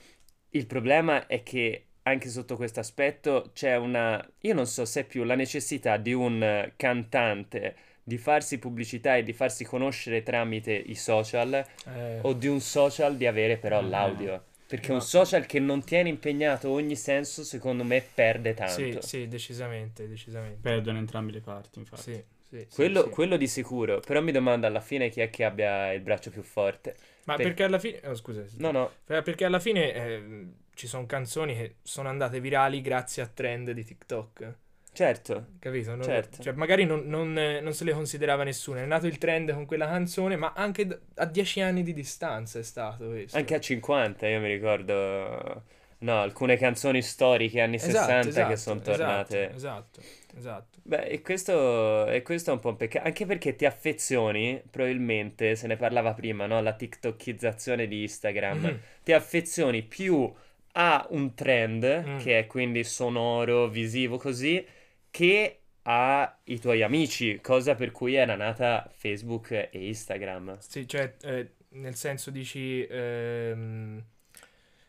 Il 0.49 0.67
problema 0.67 1.25
è 1.25 1.41
che 1.41 1.87
anche 2.03 2.29
sotto 2.29 2.55
questo 2.55 2.79
aspetto 2.79 3.51
c'è 3.53 3.75
una, 3.77 4.23
io 4.41 4.53
non 4.53 4.65
so 4.67 4.85
se 4.85 5.01
è 5.01 5.03
più 5.05 5.23
la 5.23 5.35
necessità 5.35 5.97
di 5.97 6.13
un 6.13 6.41
eh, 6.43 6.73
cantante 6.75 7.75
di 8.03 8.17
farsi 8.17 8.59
pubblicità 8.59 9.15
e 9.15 9.23
di 9.23 9.31
farsi 9.33 9.63
conoscere 9.63 10.23
tramite 10.23 10.73
i 10.73 10.95
social 10.95 11.53
Eh, 11.85 12.19
o 12.21 12.33
di 12.33 12.47
un 12.47 12.59
social 12.59 13.15
di 13.15 13.25
avere 13.25 13.57
però 13.57 13.79
Eh. 13.79 13.87
l'audio. 13.87 14.43
Perché 14.67 14.89
un 14.91 14.97
No. 14.97 15.03
social 15.03 15.45
che 15.45 15.59
non 15.59 15.83
tiene 15.83 16.09
impegnato 16.09 16.69
ogni 16.69 16.95
senso, 16.95 17.43
secondo 17.43 17.83
me, 17.83 18.01
perde 18.01 18.53
tanto. 18.55 18.73
sì, 18.73 18.97
sì, 19.01 19.27
decisamente, 19.27 20.07
decisamente. 20.07 20.59
Perdono 20.61 20.97
entrambe 20.97 21.31
le 21.31 21.41
parti, 21.41 21.79
infatti. 21.79 22.01
Sì, 22.01 22.23
sì, 22.49 22.67
Quello, 22.73 23.03
sì. 23.03 23.09
quello 23.09 23.37
di 23.37 23.47
sicuro. 23.47 23.99
Però 23.99 24.19
mi 24.21 24.31
domando 24.31 24.65
alla 24.65 24.79
fine 24.81 25.09
chi 25.09 25.21
è 25.21 25.29
che 25.29 25.43
abbia 25.43 25.93
il 25.93 26.01
braccio 26.01 26.31
più 26.31 26.41
forte. 26.41 26.95
Ma 27.25 27.35
per- 27.35 27.45
perché 27.45 27.63
alla 27.63 27.77
fine... 27.79 27.99
oh, 28.05 28.15
scusa. 28.15 28.43
No, 28.57 28.71
no. 28.71 28.91
Perché 29.05 29.45
alla 29.45 29.59
fine 29.59 29.93
eh, 29.93 30.23
ci 30.73 30.87
sono 30.87 31.05
canzoni 31.05 31.55
che 31.55 31.75
sono 31.83 32.09
andate 32.09 32.39
virali 32.39 32.81
grazie 32.81 33.21
a 33.23 33.27
trend 33.27 33.71
di 33.71 33.83
TikTok. 33.83 34.55
Certo. 34.93 35.47
Capito? 35.59 35.95
Non- 35.95 36.03
Certo. 36.03 36.41
Cioè, 36.43 36.53
magari 36.53 36.85
non, 36.85 37.07
non, 37.07 37.33
non 37.33 37.73
se 37.73 37.83
le 37.83 37.93
considerava 37.93 38.43
nessuno. 38.43 38.77
È 38.79 38.85
nato 38.85 39.07
il 39.07 39.17
trend 39.17 39.51
con 39.51 39.65
quella 39.65 39.87
canzone, 39.87 40.35
ma 40.35 40.53
anche 40.55 40.85
d- 40.85 40.99
a 41.15 41.25
10 41.25 41.61
anni 41.61 41.81
di 41.81 41.93
distanza 41.93 42.59
è 42.59 42.63
stato 42.63 43.07
questo. 43.07 43.35
Anche 43.37 43.55
a 43.55 43.59
50, 43.59 44.27
io 44.27 44.39
mi 44.39 44.49
ricordo. 44.49 45.63
No, 46.03 46.19
alcune 46.21 46.57
canzoni 46.57 47.01
storiche 47.01 47.61
anni 47.61 47.77
Esatto, 47.77 47.91
60 48.23 48.23
che 48.47 48.53
esatto, 48.53 48.55
sono 48.57 48.81
esatto, 48.81 48.97
tornate. 48.97 49.51
Esatto, 49.55 50.01
esatto. 50.37 50.77
Beh, 50.83 51.05
e 51.05 51.21
questo, 51.21 52.05
e 52.07 52.21
questo 52.21 52.49
è 52.51 52.53
un 52.53 52.59
po' 52.59 52.69
un 52.69 52.75
peccato, 52.75 53.07
anche 53.07 53.25
perché 53.25 53.55
ti 53.55 53.65
affezioni, 53.65 54.61
probabilmente, 54.69 55.55
se 55.55 55.65
ne 55.65 55.77
parlava 55.77 56.13
prima, 56.13 56.45
no? 56.45 56.61
La 56.61 56.73
tiktokizzazione 56.73 57.87
di 57.87 58.01
Instagram, 58.01 58.59
Mhm. 58.59 58.79
ti 59.03 59.13
affezioni 59.13 59.81
più 59.81 60.31
a 60.73 61.05
un 61.11 61.33
trend, 61.33 62.03
Mm. 62.05 62.17
che 62.17 62.39
è 62.39 62.47
quindi 62.47 62.83
sonoro, 62.83 63.67
visivo, 63.67 64.17
così, 64.17 64.65
che 65.09 65.59
ai 65.83 66.59
tuoi 66.59 66.81
amici, 66.81 67.39
cosa 67.41 67.75
per 67.75 67.91
cui 67.91 68.15
era 68.15 68.35
nata 68.35 68.89
Facebook 68.93 69.51
e 69.51 69.69
Instagram. 69.87 70.57
Sì, 70.59 70.87
cioè, 70.87 71.13
eh, 71.21 71.51
nel 71.69 71.95
senso 71.95 72.31
dici... 72.31 72.85
ehm, 72.89 74.03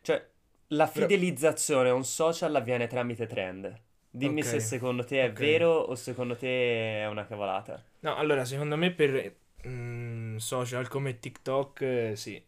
Cioè, 0.03 0.27
la 0.69 0.87
fidelizzazione 0.87 1.89
a 1.91 1.95
un 1.95 2.05
social 2.05 2.55
avviene 2.55 2.87
tramite 2.87 3.27
trend. 3.27 3.81
Dimmi 4.11 4.41
Ok, 4.41 4.47
se 4.47 4.61
secondo 4.61 5.05
te 5.05 5.25
è 5.25 5.31
ok. 5.31 5.39
vero 5.39 5.71
o 5.71 5.95
secondo 5.95 6.37
te 6.37 7.01
è 7.03 7.07
una 7.09 7.27
cavolata. 7.27 7.83
No, 8.01 8.15
allora, 8.17 8.45
secondo 8.45 8.77
me 8.77 8.93
per 8.93 9.35
mm, 9.67 10.37
social 10.37 10.89
come 10.89 11.19
TikTok, 11.19 11.81
eh, 11.81 12.13
sì, 12.17 12.43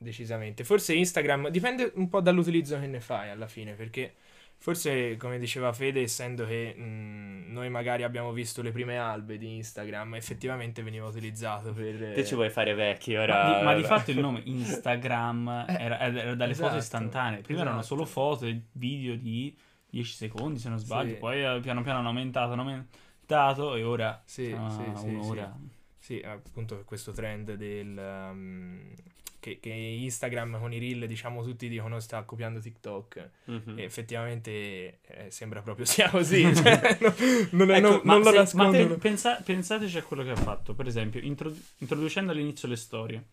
decisamente. 0.00 0.64
Forse 0.64 0.94
Instagram, 0.94 1.48
dipende 1.48 1.92
un 1.96 2.08
po' 2.08 2.20
dall'utilizzo 2.20 2.78
che 2.80 2.86
ne 2.86 3.00
fai 3.00 3.30
alla 3.30 3.46
fine, 3.46 3.74
perché 3.74 4.14
forse, 4.56 5.16
come 5.16 5.38
diceva 5.38 5.72
Fede, 5.72 6.02
essendo 6.02 6.46
che 6.46 6.74
mm, 6.76 7.52
noi 7.52 7.68
magari 7.68 8.02
abbiamo 8.02 8.32
visto 8.32 8.62
le 8.62 8.72
prime 8.72 8.96
albe 8.96 9.36
di 9.36 9.56
Instagram, 9.56 10.14
effettivamente 10.14 10.82
veniva 10.82 11.06
utilizzato 11.06 11.72
per... 11.72 12.12
Te 12.14 12.24
ci 12.24 12.34
vuoi 12.34 12.50
fare 12.50 12.74
vecchi 12.74 13.14
ora. 13.14 13.44
Ma 13.48 13.58
di, 13.58 13.64
ma 13.64 13.74
di 13.74 13.82
fatto 13.82 14.10
il 14.10 14.18
nome 14.20 14.40
Instagram 14.44 15.66
Eh, 15.68 15.76
era, 15.78 15.98
era 16.00 16.34
dalle 16.34 16.54
foto 16.54 16.76
esatto, 16.76 16.78
istantanee. 16.78 17.40
Prima 17.42 17.60
erano 17.60 17.80
esatto. 17.80 17.94
solo 17.94 18.06
foto 18.06 18.46
e 18.46 18.60
video 18.72 19.16
di 19.16 19.54
10 19.90 20.12
secondi, 20.14 20.58
se 20.58 20.68
non 20.68 20.78
sbaglio. 20.78 21.12
Sì. 21.14 21.18
Poi 21.18 21.44
eh, 21.44 21.60
piano 21.60 21.82
piano 21.82 21.98
hanno 21.98 22.08
aumentato. 22.08 22.52
hanno 22.52 22.62
aumen- 22.62 22.86
Il 22.90 23.08
slittato 23.30 23.76
e 23.76 23.82
ora 23.84 24.20
Sì, 24.24 24.46
sì, 24.46 24.92
sì, 24.96 25.06
un'ora. 25.06 25.56
Sì, 25.98 26.20
appunto 26.24 26.82
questo 26.84 27.12
trend 27.12 27.54
del... 27.54 27.96
um, 27.96 28.92
che, 29.40 29.58
che 29.58 29.70
Instagram 29.70 30.60
con 30.60 30.72
i 30.72 30.78
reel, 30.78 31.06
diciamo, 31.06 31.42
tutti 31.42 31.68
dicono 31.68 31.98
sta 31.98 32.22
copiando 32.22 32.60
TikTok. 32.60 33.30
Mhm. 33.46 33.78
E 33.78 33.82
effettivamente 33.82 35.00
eh, 35.02 35.30
sembra 35.30 35.62
proprio 35.62 35.84
sia 35.86 36.08
così. 36.10 36.42
cioè, 36.54 36.98
no- 37.00 37.14
non, 37.52 37.70
è- 37.70 37.78
Ecco, 37.78 37.88
non- 37.88 38.00
ma 38.04 38.12
non 38.12 38.22
lo 38.22 38.28
se- 38.30 38.34
ma 38.34 38.40
nascondono. 38.42 38.88
pe- 38.88 38.96
pensa- 38.98 39.40
pensateci 39.42 39.98
a 39.98 40.02
quello 40.02 40.22
che 40.22 40.30
ha 40.30 40.36
fatto. 40.36 40.74
Per 40.74 40.86
esempio, 40.86 41.20
intro- 41.20 41.52
introducendo 41.78 42.30
all'inizio 42.32 42.68
le 42.68 42.76
storie, 42.76 43.24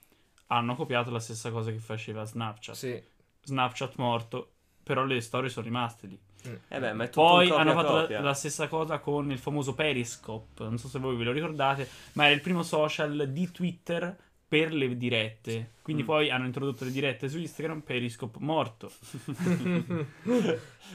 hanno 0.47 0.75
copiato 0.75 1.11
la 1.11 1.19
stessa 1.19 1.51
cosa 1.51 1.71
che 1.71 1.79
faceva 1.79 2.23
Snapchat. 2.25 2.75
Sì. 2.75 3.03
Snapchat 3.43 3.95
morto, 3.97 4.53
però 4.83 5.03
le 5.03 5.19
storie 5.21 5.49
sono 5.49 5.65
rimaste 5.65 6.07
lì. 6.07 6.19
Mm. 6.47 6.53
Eh 6.69 6.79
beh, 6.79 6.93
ma 6.93 7.03
è 7.03 7.09
tutto 7.09 7.25
Poi 7.27 7.49
hanno 7.49 7.73
fatto 7.73 8.07
la, 8.07 8.21
la 8.21 8.33
stessa 8.33 8.67
cosa 8.67 8.99
con 8.99 9.31
il 9.31 9.39
famoso 9.39 9.73
Periscope. 9.73 10.63
Non 10.63 10.77
so 10.77 10.87
se 10.87 10.99
voi 10.99 11.15
ve 11.17 11.23
lo 11.25 11.31
ricordate, 11.31 11.89
ma 12.13 12.25
era 12.25 12.33
il 12.33 12.41
primo 12.41 12.63
social 12.63 13.29
di 13.33 13.51
Twitter 13.51 14.15
per 14.47 14.73
le 14.73 14.95
dirette. 14.95 15.71
Quindi 15.81 16.03
Mm. 16.03 16.05
poi 16.05 16.29
hanno 16.29 16.45
introdotto 16.45 16.85
le 16.85 16.91
dirette 16.91 17.27
su 17.29 17.37
Instagram, 17.37 17.81
Periscope 17.81 18.37
morto. 18.41 18.91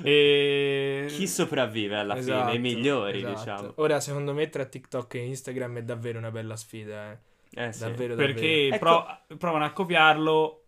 e... 0.02 1.06
Chi 1.08 1.26
sopravvive 1.26 1.96
alla 1.96 2.16
Esatto, 2.16 2.50
fine? 2.52 2.68
I 2.68 2.74
migliori, 2.74 3.18
esatto. 3.18 3.38
diciamo. 3.38 3.72
Ora, 3.76 4.00
secondo 4.00 4.32
me, 4.32 4.48
tra 4.48 4.64
TikTok 4.64 5.14
e 5.14 5.24
Instagram 5.26 5.78
è 5.78 5.82
davvero 5.82 6.18
una 6.18 6.30
bella 6.30 6.56
sfida. 6.56 7.12
Eh. 7.12 7.18
Eh 7.66 7.72
sì. 7.72 7.80
Davvero, 7.80 8.14
Perché 8.14 8.68
Ecco- 8.68 8.78
pro- 8.78 9.36
provano 9.36 9.64
a 9.66 9.72
copiarlo, 9.72 10.64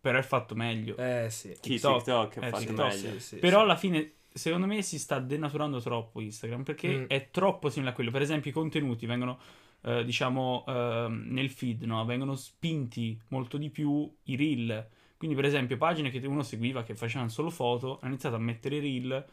però 0.00 0.18
è 0.18 0.22
fatto 0.22 0.54
meglio. 0.54 0.94
davvero. 0.94 1.26
Eh 1.26 1.30
sì. 1.30 1.48
Chi 1.60 1.70
TikTok. 1.72 1.96
TikTok, 1.96 2.36
Eh, 2.36 2.46
ha 2.46 2.50
fatto 2.50 2.58
TikTok, 2.64 2.94
meglio. 2.94 3.10
Sì, 3.12 3.20
sì, 3.20 3.36
Però 3.36 3.58
sì. 3.58 3.62
alla 3.64 3.76
fine, 3.76 4.12
secondo 4.32 4.66
me, 4.66 4.82
si 4.82 4.98
sta 4.98 5.18
denaturando 5.18 5.80
troppo 5.80 6.20
Instagram 6.20 6.62
perché 6.62 6.88
Mm. 6.98 7.04
è 7.08 7.30
troppo 7.30 7.68
simile 7.70 7.90
a 7.90 7.94
quello. 7.94 8.10
Per 8.12 8.22
esempio, 8.22 8.50
i 8.50 8.54
contenuti 8.54 9.06
vengono, 9.06 9.38
eh, 9.84 10.04
diciamo, 10.04 10.64
ehm, 10.66 11.24
nel 11.28 11.50
feed, 11.50 11.82
no? 11.82 12.04
Vengono 12.04 12.34
spinti 12.36 13.18
molto 13.28 13.56
di 13.58 13.70
più 13.70 14.10
i 14.24 14.36
reel. 14.36 14.88
Quindi, 15.16 15.36
per 15.36 15.44
esempio, 15.46 15.76
pagine 15.76 16.10
che 16.10 16.18
uno 16.26 16.42
seguiva 16.42 16.82
che 16.82 16.94
facevano 16.94 17.28
solo 17.30 17.50
foto, 17.50 17.98
hanno 18.00 18.10
iniziato 18.12 18.36
a 18.36 18.40
mettere 18.40 18.80
reel. 18.80 19.24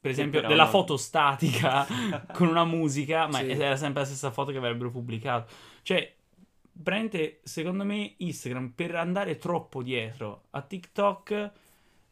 Per 0.00 0.10
esempio, 0.10 0.40
però 0.40 0.50
della 0.52 0.66
foto 0.66 0.98
statica 0.98 1.86
con 2.34 2.48
una 2.48 2.64
musica, 2.66 3.26
ma 3.26 3.38
Sì. 3.38 3.48
era 3.50 3.76
sempre 3.76 4.00
la 4.02 4.06
stessa 4.06 4.30
foto 4.30 4.50
che 4.52 4.58
avrebbero 4.58 4.90
pubblicato. 4.90 5.50
Cioè, 5.82 6.14
prende, 6.82 7.40
secondo 7.42 7.84
me, 7.84 8.14
Instagram 8.18 8.72
per 8.74 8.94
andare 8.96 9.38
troppo 9.38 9.82
dietro 9.82 10.44
a 10.50 10.60
TikTok. 10.60 11.52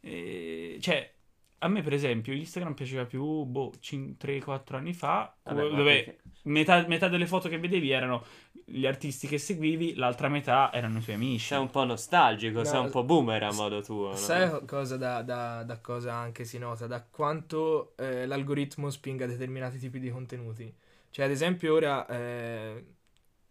eh, 0.01 0.79
cioè, 0.81 1.13
a 1.59 1.69
me, 1.69 1.83
per 1.83 1.93
esempio, 1.93 2.33
Instagram 2.33 2.75
piaceva 2.75 3.05
più, 3.05 3.45
boh, 3.45 3.73
3-4 3.81 4.77
anni 4.77 4.95
fa, 4.95 5.37
Vabbè, 5.43 5.61
dove 5.69 6.05
perché- 6.05 6.19
metà, 6.43 6.85
metà 6.87 7.09
delle 7.09 7.27
foto 7.27 7.49
che 7.49 7.59
vedevi 7.59 7.91
erano 7.91 8.25
gli 8.65 8.87
artisti 8.87 9.27
che 9.27 9.39
seguivi, 9.39 9.95
l'altra 9.95 10.29
metà 10.29 10.73
erano 10.73 10.99
i 10.99 11.03
tuoi 11.03 11.17
amici. 11.17 11.47
Sei 11.47 11.59
un 11.59 11.71
po' 11.71 11.85
nostalgico, 11.85 12.65
sei 12.65 12.79
No, 12.79 12.85
un 12.87 12.91
po' 12.91 13.05
boomer 13.05 13.43
a 13.43 13.53
modo 13.53 13.83
tuo. 13.83 14.09
no? 14.11 14.17
Sai 14.17 14.65
cosa 14.67 14.97
da, 14.97 15.23
da- 15.23 15.63
da 15.65 15.79
cosa 15.81 16.15
anche 16.15 16.45
si 16.45 16.59
nota? 16.59 16.87
Da 16.87 17.03
quanto 17.03 17.95
eh, 17.97 18.27
l'algoritmo 18.27 18.91
spinga 18.91 19.27
determinati 19.27 19.79
tipi 19.79 19.99
di 19.99 20.11
contenuti. 20.11 20.73
Cioè, 21.11 21.25
ad 21.27 21.31
esempio, 21.31 21.75
ora 21.75 22.07
eh, 22.07 22.85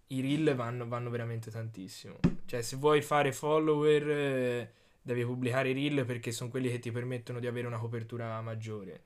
i 0.07 0.21
reel 0.21 0.55
vanno, 0.55 0.87
vanno 0.87 1.09
veramente 1.09 1.51
tantissimo. 1.51 2.17
Cioè, 2.45 2.61
se 2.61 2.75
vuoi 2.75 3.01
fare 3.01 3.31
follower, 3.31 4.09
eh, 4.09 4.71
devi 5.01 5.23
pubblicare 5.25 5.69
i 5.69 5.73
reel 5.73 6.05
perché 6.05 6.31
sono 6.31 6.49
quelli 6.49 6.69
che 6.69 6.79
ti 6.79 6.91
permettono 6.91 7.39
di 7.39 7.47
avere 7.47 7.67
una 7.67 7.77
copertura 7.79 8.39
maggiore. 8.41 9.05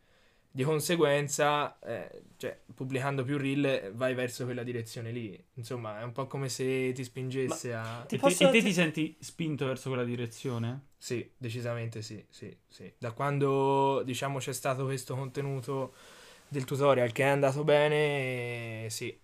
Di 0.56 0.64
conseguenza, 0.64 1.78
eh, 1.80 2.24
cioè, 2.38 2.58
pubblicando 2.74 3.26
più 3.26 3.38
reel, 3.38 3.66
eh, 3.66 3.92
vai 3.94 4.14
verso 4.14 4.46
quella 4.46 4.64
direzione 4.64 5.12
lì. 5.12 5.44
Insomma, 5.56 6.00
è 6.00 6.04
un 6.04 6.14
po' 6.14 6.28
come 6.28 6.48
se 6.48 6.94
ti 6.94 7.04
spingesse 7.04 7.74
a... 7.74 8.06
Ti 8.08 8.16
E 8.16 8.20
te, 8.20 8.22
posso- 8.22 8.48
e 8.48 8.52
te 8.52 8.60
ti- 8.60 8.66
ti 8.68 8.74
senti 8.74 9.18
spinto 9.20 9.66
verso 9.66 9.90
quella 9.90 10.06
direzione? 10.06 10.94
Sì, 10.98 11.30
decisamente 11.38 12.02
sì, 12.02 12.24
sì, 12.30 12.56
sì. 12.68 12.92
Da 12.98 13.12
quando, 13.12 14.02
diciamo, 14.04 14.40
c'è 14.40 14.54
stato 14.54 14.86
questo 14.86 15.16
contenuto 15.16 15.94
del 16.48 16.64
tutorial 16.64 17.12
che 17.12 17.24
è 17.24 17.28
andato 17.28 17.64
bene, 17.64 18.90
sì, 18.90 19.16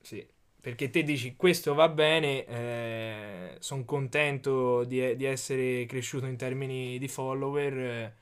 sì. 0.00 0.26
Perché 0.60 0.90
te 0.90 1.02
dici, 1.02 1.36
questo 1.36 1.74
va 1.74 1.88
bene, 1.88 3.56
sono 3.60 3.84
contento 3.84 4.84
di, 4.84 5.14
di 5.16 5.24
essere 5.24 5.84
cresciuto 5.86 6.26
in 6.26 6.36
termini 6.36 6.98
di 6.98 7.08
follower, 7.08 7.78
eh, 7.78 8.14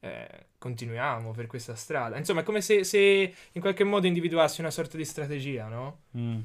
eh, 0.00 0.46
continuiamo 0.58 1.30
per 1.32 1.46
questa 1.46 1.74
strada. 1.74 2.16
Insomma, 2.18 2.40
è 2.40 2.44
come 2.44 2.60
se, 2.60 2.84
se 2.84 3.34
in 3.52 3.60
qualche 3.60 3.84
modo 3.84 4.06
individuassi 4.06 4.60
una 4.60 4.70
sorta 4.70 4.96
di 4.96 5.04
strategia, 5.04 5.68
no? 5.68 5.98
Mm. 6.16 6.38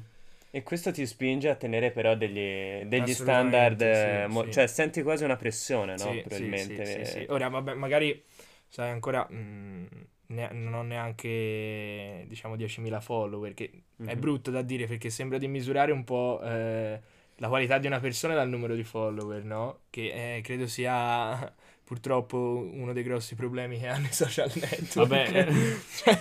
E 0.50 0.62
questo 0.62 0.90
ti 0.90 1.04
spinge 1.06 1.50
a 1.50 1.54
tenere 1.54 1.90
però 1.90 2.16
degli, 2.16 2.84
degli 2.86 3.12
standard, 3.12 3.78
sì, 3.78 3.84
eh, 3.84 4.26
mo- 4.28 4.44
sì. 4.44 4.52
cioè 4.52 4.66
senti 4.66 5.02
quasi 5.02 5.24
una 5.24 5.36
pressione, 5.36 5.96
no? 5.96 5.98
Sì, 5.98 6.20
Probabilmente. 6.20 6.84
sì, 6.86 7.04
sì, 7.04 7.04
sì. 7.04 7.26
Ora, 7.28 7.48
vabbè, 7.48 7.74
magari, 7.74 8.24
sai, 8.68 8.90
ancora 8.90 9.26
mm, 9.30 9.84
ne- 10.28 10.52
non 10.52 10.72
ho 10.74 10.82
neanche, 10.82 12.24
diciamo, 12.26 12.56
10.000 12.56 13.00
follower, 13.00 13.52
che 13.52 13.70
è 14.04 14.14
Mhm. 14.14 14.20
brutto 14.20 14.50
da 14.50 14.62
dire 14.62 14.86
perché 14.86 15.10
sembra 15.10 15.36
di 15.36 15.46
misurare 15.48 15.92
un 15.92 16.04
po' 16.04 16.40
eh, 16.42 17.00
la 17.36 17.48
qualità 17.48 17.76
di 17.78 17.86
una 17.86 18.00
persona 18.00 18.32
dal 18.34 18.48
numero 18.48 18.74
di 18.74 18.84
follower, 18.84 19.44
no? 19.44 19.80
Che 19.90 20.36
eh, 20.36 20.40
credo 20.40 20.66
sia 20.66 21.52
purtroppo 21.86 22.68
uno 22.72 22.92
dei 22.92 23.04
grossi 23.04 23.36
problemi 23.36 23.78
che 23.78 23.86
hanno 23.86 24.06
i 24.06 24.12
social 24.12 24.50
network. 24.58 24.94
Vabbè, 25.08 25.48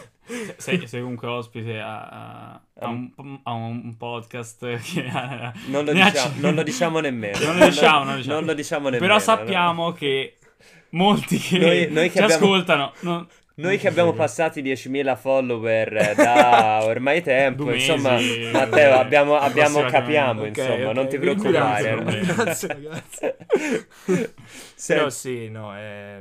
sei, 0.58 0.88
sei 0.88 1.02
comunque 1.02 1.28
ospite 1.28 1.80
a, 1.80 2.08
a- 2.08 2.62
a 2.80 2.88
un, 2.88 3.12
a 3.44 3.52
un 3.54 3.96
podcast 3.98 4.80
che. 4.82 5.04
Non 5.68 5.86
lo, 5.86 5.92
diciamo, 5.94 6.34
c- 6.36 6.40
non 6.40 6.54
lo 6.56 6.64
diciamo 6.64 7.00
nemmeno. 7.00 7.38
Non 7.46 7.58
lo 7.58 7.66
diciamo, 7.66 8.04
non 8.04 8.14
lo 8.14 8.16
diciamo. 8.18 8.36
Non 8.36 8.46
lo 8.46 8.54
diciamo 8.54 8.84
nemmeno. 8.90 9.02
Però 9.02 9.14
no. 9.16 9.20
sappiamo 9.20 9.92
che 9.92 10.38
molti 10.90 11.38
che 11.38 11.58
Noi- 11.60 11.92
noi 11.92 12.10
che 12.10 12.18
ci 12.18 12.22
abbiamo- 12.24 12.46
ascoltano 12.46 12.94
non- 13.02 13.28
Noi 13.58 13.78
che 13.78 13.88
abbiamo 13.88 14.12
passati 14.14 14.62
10.000 14.62 15.16
follower 15.16 16.14
da 16.16 16.80
ormai 16.84 17.22
tempo, 17.22 17.64
mesi, 17.66 17.90
insomma, 17.92 18.18
Matteo, 18.52 18.96
abbiamo, 19.00 19.36
abbiamo- 19.38 19.82
capiamo, 19.86 20.42
ok, 20.42 20.48
insomma, 20.48 20.90
ok, 20.90 20.94
non 20.96 21.08
ti 21.08 21.18
preoccupare. 21.18 22.04
Grazie, 22.04 22.68
ragazzi. 22.74 23.34
Se- 24.76 24.94
Però 24.94 25.10
sì, 25.10 25.50
no, 25.50 25.74
è... 25.76 26.20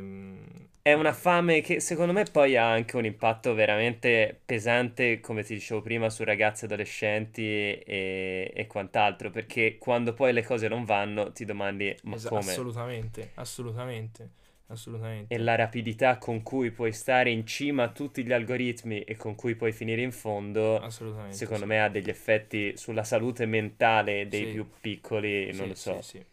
È 0.81 0.93
una 0.93 1.15
fame 1.15 1.63
che 1.63 1.81
secondo 1.81 2.13
me 2.13 2.25
poi 2.31 2.59
ha 2.59 2.71
anche 2.71 2.99
un 2.99 3.07
impatto 3.07 3.55
veramente 3.55 4.39
pesante, 4.45 5.19
come 5.19 5.43
ti 5.43 5.55
dicevo 5.55 5.81
prima, 5.81 6.11
su 6.11 6.25
ragazzi 6.25 6.67
adolescenti 6.67 7.43
e, 7.43 8.53
e 8.55 8.67
quant'altro, 8.67 9.31
perché 9.31 9.79
quando 9.79 10.13
poi 10.13 10.35
le 10.35 10.45
cose 10.45 10.69
non 10.69 10.85
vanno 10.85 11.33
ti 11.33 11.47
domandi 11.47 11.97
ma 12.03 12.17
Esa- 12.17 12.29
come? 12.29 12.51
Assolutamente, 12.51 13.31
assolutamente, 13.37 14.29
assolutamente. 14.69 15.35
E 15.35 15.39
la 15.39 15.55
rapidità 15.55 16.19
con 16.19 16.43
cui 16.43 16.71
puoi 16.71 16.93
stare 16.93 17.31
in 17.31 17.47
cima 17.47 17.85
a 17.85 17.89
tutti 17.91 18.25
gli 18.25 18.33
algoritmi 18.33 19.03
e 19.03 19.17
con 19.17 19.35
cui 19.35 19.55
puoi 19.55 19.73
finire 19.73 20.03
in 20.03 20.13
fondo, 20.13 20.83
secondo 21.31 21.63
sì. 21.63 21.67
me 21.67 21.83
ha 21.83 21.89
degli 21.89 22.09
effetti 22.11 22.77
sulla 22.77 23.05
salute 23.05 23.47
mentale 23.47 24.29
dei 24.29 24.45
Sì. 24.45 24.51
più 24.53 24.69
piccoli, 24.81 25.47
non 25.53 25.55
Sì, 25.63 25.69
lo 25.69 25.75
so. 25.75 26.03
Sì, 26.03 26.19
sì. 26.19 26.25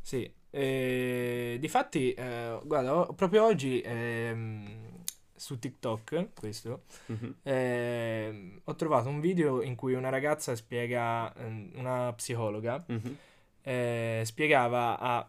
Sì, 0.00 0.32
eh, 0.50 1.56
difatti, 1.58 2.12
eh, 2.14 2.60
guarda, 2.64 2.94
ho- 2.96 3.12
proprio 3.14 3.44
oggi 3.44 3.80
ehm, 3.84 5.02
su 5.34 5.58
TikTok, 5.58 6.28
questo, 6.38 6.84
Mhm. 7.06 7.34
ehm, 7.42 8.60
ho 8.64 8.74
trovato 8.76 9.08
un 9.08 9.20
video 9.20 9.62
in 9.62 9.74
cui 9.74 9.94
una 9.94 10.08
ragazza 10.08 10.54
spiega, 10.54 11.32
ehm, 11.34 11.72
una 11.74 12.12
psicologa, 12.14 12.84
Mhm. 12.86 13.16
eh, 13.62 14.22
spiegava 14.24 14.96
a, 14.98 15.28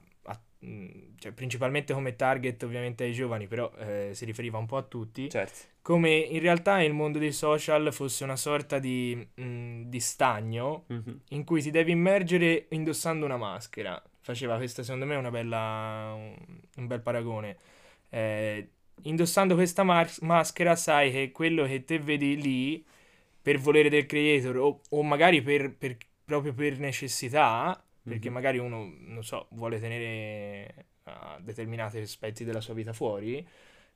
cioè 1.18 1.32
principalmente 1.32 1.94
come 1.94 2.16
target 2.16 2.62
ovviamente 2.64 3.04
ai 3.04 3.14
giovani, 3.14 3.48
però 3.48 3.72
eh, 3.78 4.10
si 4.14 4.26
riferiva 4.26 4.58
un 4.58 4.66
po' 4.66 4.78
a 4.78 4.84
tutti, 4.84 5.30
Certo. 5.30 5.60
come 5.82 6.16
in 6.16 6.40
realtà 6.40 6.82
il 6.82 6.94
mondo 6.94 7.18
dei 7.20 7.32
social 7.32 7.92
fosse 7.94 8.24
una 8.24 8.36
sorta 8.36 8.80
di, 8.80 9.16
mh, 9.36 9.84
di 9.84 10.00
stagno 10.00 10.86
Mhm. 10.88 11.22
in 11.30 11.44
cui 11.44 11.62
ti 11.62 11.72
devi 11.72 11.92
immergere 11.92 12.66
indossando 12.70 13.26
una 13.26 13.38
maschera. 13.38 14.02
Faceva 14.20 14.58
questa, 14.58 14.84
secondo 14.84 15.06
me, 15.06 15.16
una 15.16 15.32
bella, 15.32 16.14
un, 16.16 16.36
un 16.76 16.88
bel 16.88 17.00
paragone. 17.02 17.58
Eh, 18.10 18.70
indossando 19.04 19.56
questa 19.56 19.84
mas- 19.84 20.20
maschera 20.20 20.76
sai 20.76 21.12
che 21.12 21.32
quello 21.32 21.66
che 21.66 21.84
te 21.86 22.00
vedi 22.00 22.42
lì 22.42 22.86
per 23.42 23.58
volere 23.60 23.90
del 23.90 24.06
creator 24.06 24.58
o, 24.58 24.82
o 24.90 25.04
magari 25.04 25.42
per, 25.42 25.74
per- 25.76 25.98
proprio 26.26 26.54
per 26.54 26.78
necessità, 26.80 27.82
perché 28.08 28.28
Mhm. 28.30 28.34
magari 28.34 28.58
uno, 28.58 28.92
non 29.00 29.24
so, 29.24 29.48
vuole 29.52 29.80
tenere 29.80 30.86
ah, 31.04 31.38
determinati 31.42 32.00
aspetti 32.00 32.44
della 32.44 32.60
sua 32.62 32.74
vita 32.74 32.92
fuori, 32.94 33.46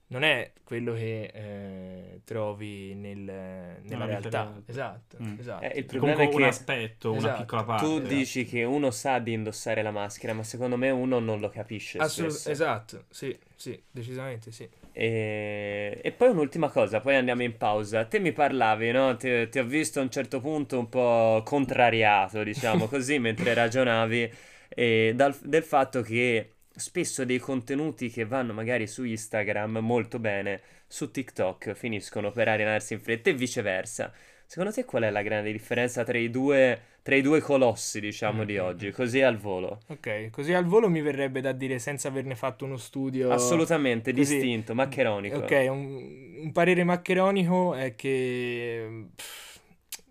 non 0.08 0.24
è 0.24 0.52
quello 0.63 0.93
che 0.93 1.24
eh, 1.34 2.21
trovi 2.24 2.93
nel- 2.95 3.80
nella 3.82 4.06
realtà. 4.06 4.43
reale. 4.43 4.63
Esatto, 4.65 5.17
Mm. 5.21 5.39
esatto. 5.39 5.63
Eh, 5.63 5.67
il 5.67 5.84
È 5.84 5.86
problema 5.86 6.13
comunque 6.15 6.41
è 6.41 6.45
un 6.45 6.52
che 6.52 6.58
aspetto, 6.58 7.10
una 7.12 7.17
Esatto. 7.19 7.41
piccola 7.41 7.63
parte. 7.63 7.86
tu 7.86 7.91
esatto. 7.97 8.08
dici 8.13 8.45
che 8.45 8.63
uno 8.63 8.91
sa 8.91 9.19
di 9.19 9.34
indossare 9.34 9.82
la 9.82 9.91
maschera, 9.91 10.34
ma 10.34 10.43
secondo 10.43 10.78
me 10.78 10.89
uno 10.89 11.19
non 11.19 11.39
lo 11.39 11.50
capisce 11.50 11.97
Assolut- 11.97 12.47
esatto, 12.47 13.06
sì, 13.10 13.38
sì, 13.56 13.82
decisamente 13.91 14.52
sì. 14.52 14.69
E... 14.93 15.99
e 16.04 16.12
poi 16.12 16.30
un'ultima 16.30 16.69
cosa, 16.69 16.99
poi 16.99 17.15
andiamo 17.15 17.43
in 17.43 17.58
pausa. 17.58 18.06
Te 18.06 18.19
mi 18.19 18.32
parlavi, 18.34 18.91
no? 18.91 19.15
Ti, 19.17 19.49
ti 19.49 19.60
ho 19.60 19.65
visto 19.65 19.99
a 19.99 20.04
un 20.04 20.10
certo 20.12 20.39
punto 20.39 20.77
un 20.80 20.89
po' 20.89 21.41
contrariato, 21.45 22.43
diciamo 22.43 22.88
così, 22.89 23.19
mentre 23.19 23.54
ragionavi 23.54 24.32
e 24.69 25.13
dal- 25.15 25.38
del 25.43 25.63
fatto 25.63 26.01
che 26.01 26.56
spesso 26.73 27.25
dei 27.25 27.39
contenuti 27.39 28.10
che 28.10 28.25
vanno 28.25 28.54
magari 28.54 28.88
su 28.88 29.04
Instagram 29.04 29.77
molto 29.80 30.19
bene, 30.19 30.62
su 30.88 31.12
TikTok 31.12 31.73
finiscono 31.73 32.32
per 32.32 32.47
arenarsi 32.47 32.93
in 32.93 33.01
fretta 33.01 33.30
e 33.30 33.34
viceversa. 33.34 34.12
Secondo 34.45 34.73
te 34.73 34.84
qual 34.86 35.04
è 35.04 35.10
la 35.10 35.21
grande 35.21 35.51
differenza 35.51 36.04
tra 36.04 36.17
i 36.17 36.30
due, 36.30 36.80
tra 37.01 37.15
i 37.15 37.21
due 37.21 37.39
colossi, 37.41 37.99
diciamo, 37.99 38.43
di 38.45 38.57
Mm, 38.57 38.61
mm, 38.61 38.65
oggi? 38.65 38.87
mm. 38.87 38.91
Così 38.91 39.21
al 39.21 39.37
volo. 39.37 39.79
Ok, 39.87 40.29
così 40.31 40.53
al 40.53 40.65
volo 40.65 40.89
mi 40.89 41.01
verrebbe 41.01 41.41
da 41.41 41.51
dire 41.51 41.77
senza 41.79 42.07
averne 42.07 42.35
fatto 42.35 42.63
uno 42.65 42.77
studio. 42.77 43.29
Assolutamente 43.31 44.13
così. 44.13 44.35
distinto, 44.35 44.73
maccheronico. 44.73 45.37
Ok, 45.37 45.67
un, 45.69 46.37
un 46.43 46.51
parere 46.53 46.83
maccheronico 46.83 47.73
è 47.75 47.93
che... 47.95 49.07
pff, 49.15 49.59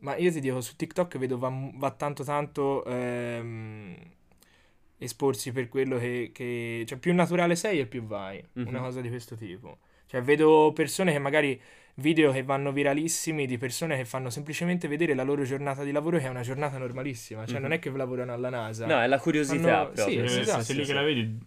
ma 0.01 0.17
io 0.17 0.31
ti 0.33 0.41
dico, 0.41 0.61
su 0.61 0.77
TikTok 0.77 1.19
vedo 1.19 1.39
va, 1.39 1.51
va 1.75 1.91
tanto 1.93 2.25
tanto 2.25 2.85
ehm, 2.85 3.97
esporsi 4.99 5.53
per 5.53 5.69
quello 5.69 5.99
che, 5.99 6.31
che... 6.33 6.85
Cioè, 6.87 6.99
più 6.99 7.15
naturale 7.15 7.57
sei 7.57 7.81
e 7.81 7.87
più 7.87 8.03
vai. 8.05 8.43
Una 8.65 8.79
Mhm. 8.79 8.85
cosa 8.85 9.01
di 9.01 9.09
questo 9.09 9.35
tipo. 9.37 9.79
Cioè, 10.07 10.23
vedo 10.23 10.73
persone 10.75 11.13
che 11.13 11.19
magari... 11.19 11.61
Video 11.97 12.33
che 12.33 12.43
vanno 12.43 12.73
viralissimi 12.73 13.47
di 13.47 13.59
persone 13.59 13.97
che 13.97 14.05
fanno 14.05 14.31
semplicemente 14.31 14.89
vedere 14.89 15.15
la 15.15 15.23
loro 15.23 15.43
giornata 15.45 15.83
di 15.85 15.93
lavoro 15.93 16.19
che 16.19 16.25
è 16.25 16.29
una 16.29 16.41
giornata 16.43 16.79
normalissima. 16.79 17.45
Cioè, 17.45 17.57
Mhm. 17.57 17.63
non 17.63 17.73
è 17.73 17.79
che 17.79 17.91
lavorano 17.91 18.33
alla 18.33 18.49
NASA. 18.49 18.87
No, 18.87 19.01
è 19.01 19.07
la 19.07 19.19
curiosità 19.19 19.69
Fanno- 19.85 19.91
proprio. 19.93 20.27
sì, 20.29 20.33
Se- 20.35 20.41
esatto, 20.41 20.63
se 20.63 20.73
lì 20.73 20.81
sì, 20.83 20.87
che 20.89 20.95
la 20.95 21.03
vedi, 21.03 21.39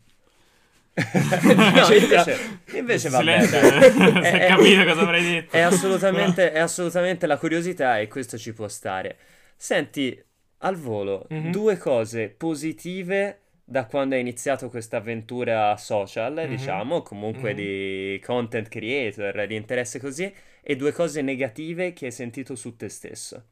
No, 0.94 1.92
invece, 1.96 2.38
invece 2.76 3.10
va 3.10 3.24
bene. 3.24 3.50
È- 4.22 4.44
è- 4.44 4.48
capito 4.48 4.84
cosa 4.84 5.02
avrei 5.02 5.24
detto. 5.24 5.56
È 5.56 5.60
assolutamente, 5.62 6.52
è 6.52 6.60
assolutamente 6.60 7.26
la 7.26 7.38
curiosità 7.38 7.98
e 8.00 8.08
questo 8.08 8.38
ci 8.38 8.54
può 8.54 8.68
stare. 8.68 9.18
Senti, 9.56 10.22
al 10.60 10.76
volo, 10.76 11.26
Mhm. 11.30 11.50
due 11.52 11.78
cose 11.78 12.30
positive 12.30 13.40
da 13.64 13.86
quando 13.86 14.16
hai 14.16 14.22
iniziato 14.22 14.70
questa 14.70 14.98
avventura 14.98 15.76
social, 15.78 16.46
Mhm. 16.46 16.50
diciamo, 16.50 17.02
comunque 17.02 17.54
Mhm. 17.54 17.56
di 17.56 18.22
content 18.24 18.68
creator, 18.70 19.46
di 19.48 19.56
interesse 19.56 20.00
così, 20.00 20.34
e 20.62 20.76
due 20.76 20.92
cose 20.92 21.22
negative 21.22 21.94
che 21.94 22.06
hai 22.06 22.12
sentito 22.12 22.56
su 22.56 22.76
te 22.76 22.90
stesso 22.90 23.46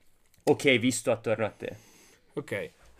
o 0.44 0.56
che 0.56 0.70
hai 0.72 0.78
visto 0.80 1.12
attorno 1.12 1.46
a 1.46 1.50
te. 1.52 1.78
Ok, 2.36 2.52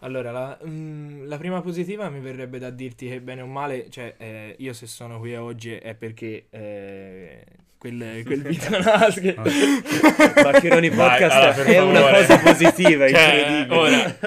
allora 0.02 0.32
la, 0.32 0.58
mm, 0.68 1.26
la 1.28 1.38
prima 1.38 1.62
positiva 1.62 2.10
mi 2.10 2.20
verrebbe 2.20 2.60
da 2.60 2.70
dirti 2.70 3.08
che 3.08 3.20
bene 3.22 3.42
o 3.42 3.46
male, 3.48 3.90
cioè 3.90 4.14
eh, 4.18 4.56
io 4.60 4.74
se 4.74 4.86
sono 4.88 5.20
qui 5.20 5.36
oggi 5.36 5.74
è 5.74 5.94
perché 5.96 6.46
eh, 6.50 7.44
quel, 7.78 8.22
quel 8.26 8.42
video 8.46 8.78
là 8.80 9.08
che- 9.14 9.36
Maccheroni 10.44 10.90
Vai, 10.94 11.08
Podcast 11.20 11.36
allora, 11.36 11.52
per 11.54 11.66
è 11.66 11.80
una 11.80 12.00
favore. 12.00 12.18
cosa 12.26 12.40
positiva, 12.40 13.08
Cioè, 13.10 13.66
incredibile. 13.68 13.76
ora- 13.76 14.18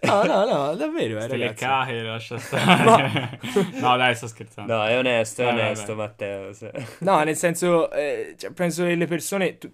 No, 0.00 0.24
no, 0.24 0.44
no, 0.44 0.74
davvero, 0.76 1.18
eh, 1.18 1.22
Ste 1.22 1.36
le 1.36 1.44
ragazzi. 1.48 1.64
cache, 1.64 2.02
lascia 2.02 2.38
stare. 2.38 3.38
no, 3.80 3.96
dai, 3.96 4.14
sto 4.14 4.26
scherzando. 4.28 4.72
No, 4.74 4.84
è 4.86 4.96
onesto, 4.96 5.42
è 5.42 5.44
Vai, 5.46 5.54
vai, 5.54 5.64
onesto, 5.66 5.94
vai. 5.94 6.06
Matteo. 6.06 6.52
se- 6.52 6.70
No, 7.00 7.22
nel 7.24 7.36
senso, 7.36 7.90
eh, 7.92 8.34
cioè, 8.38 8.50
penso 8.52 8.84
che 8.84 8.94
le 8.94 9.06
persone 9.06 9.58
tu- 9.58 9.72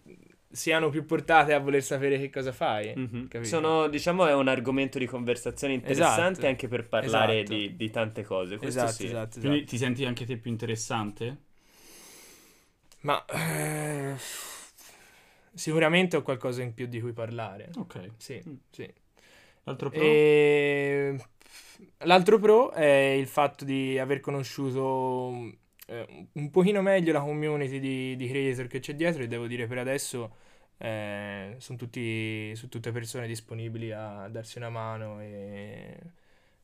siano 0.54 0.88
più 0.88 1.04
portate 1.04 1.52
a 1.52 1.58
voler 1.58 1.82
sapere 1.82 2.18
che 2.18 2.30
cosa 2.30 2.52
fai. 2.52 2.92
Mhm. 2.94 3.28
capito? 3.28 3.48
Sono, 3.48 3.88
diciamo, 3.88 4.26
è 4.26 4.34
un 4.34 4.46
argomento 4.48 4.98
di 4.98 5.06
conversazione 5.06 5.74
interessante 5.74 6.30
Esatto. 6.32 6.46
anche 6.46 6.68
per 6.68 6.86
parlare 6.88 7.40
Esatto. 7.40 7.54
di, 7.54 7.74
di 7.76 7.90
tante 7.90 8.22
cose. 8.22 8.56
Questo 8.56 8.78
Esatto, 8.80 8.92
sì. 8.94 9.06
esatto, 9.06 9.38
Quindi 9.40 9.56
esatto. 9.58 9.70
ti 9.70 9.78
senti 9.78 10.04
anche 10.04 10.24
te 10.24 10.36
più 10.36 10.50
interessante? 10.50 11.36
Ma 13.00 13.22
eh, 13.26 14.14
sicuramente 15.52 16.16
ho 16.16 16.22
qualcosa 16.22 16.62
in 16.62 16.72
più 16.72 16.86
di 16.86 17.00
cui 17.00 17.12
parlare. 17.12 17.70
Ok. 17.76 18.10
Sì, 18.16 18.40
Mm. 18.48 18.54
sì. 18.70 18.92
L'altro 19.64 19.90
pro? 19.90 20.00
E... 20.02 21.16
L'altro 22.04 22.38
pro 22.38 22.70
è 22.72 22.84
il 22.84 23.26
fatto 23.26 23.64
di 23.64 23.98
aver 23.98 24.20
conosciuto 24.20 25.52
eh, 25.86 26.26
un 26.32 26.50
pochino 26.50 26.82
meglio 26.82 27.12
la 27.12 27.20
community 27.20 27.78
di, 27.78 28.16
di 28.16 28.28
creator 28.28 28.66
che 28.66 28.80
c'è 28.80 28.94
dietro 28.94 29.22
e 29.22 29.28
devo 29.28 29.46
dire 29.46 29.66
per 29.66 29.78
adesso 29.78 30.36
eh, 30.78 31.54
sono 31.58 31.78
tutti, 31.78 32.52
sono 32.56 32.68
tutte 32.68 32.90
persone 32.92 33.26
disponibili 33.26 33.92
a 33.92 34.28
darsi 34.28 34.58
una 34.58 34.70
mano 34.70 35.20
e 35.20 35.96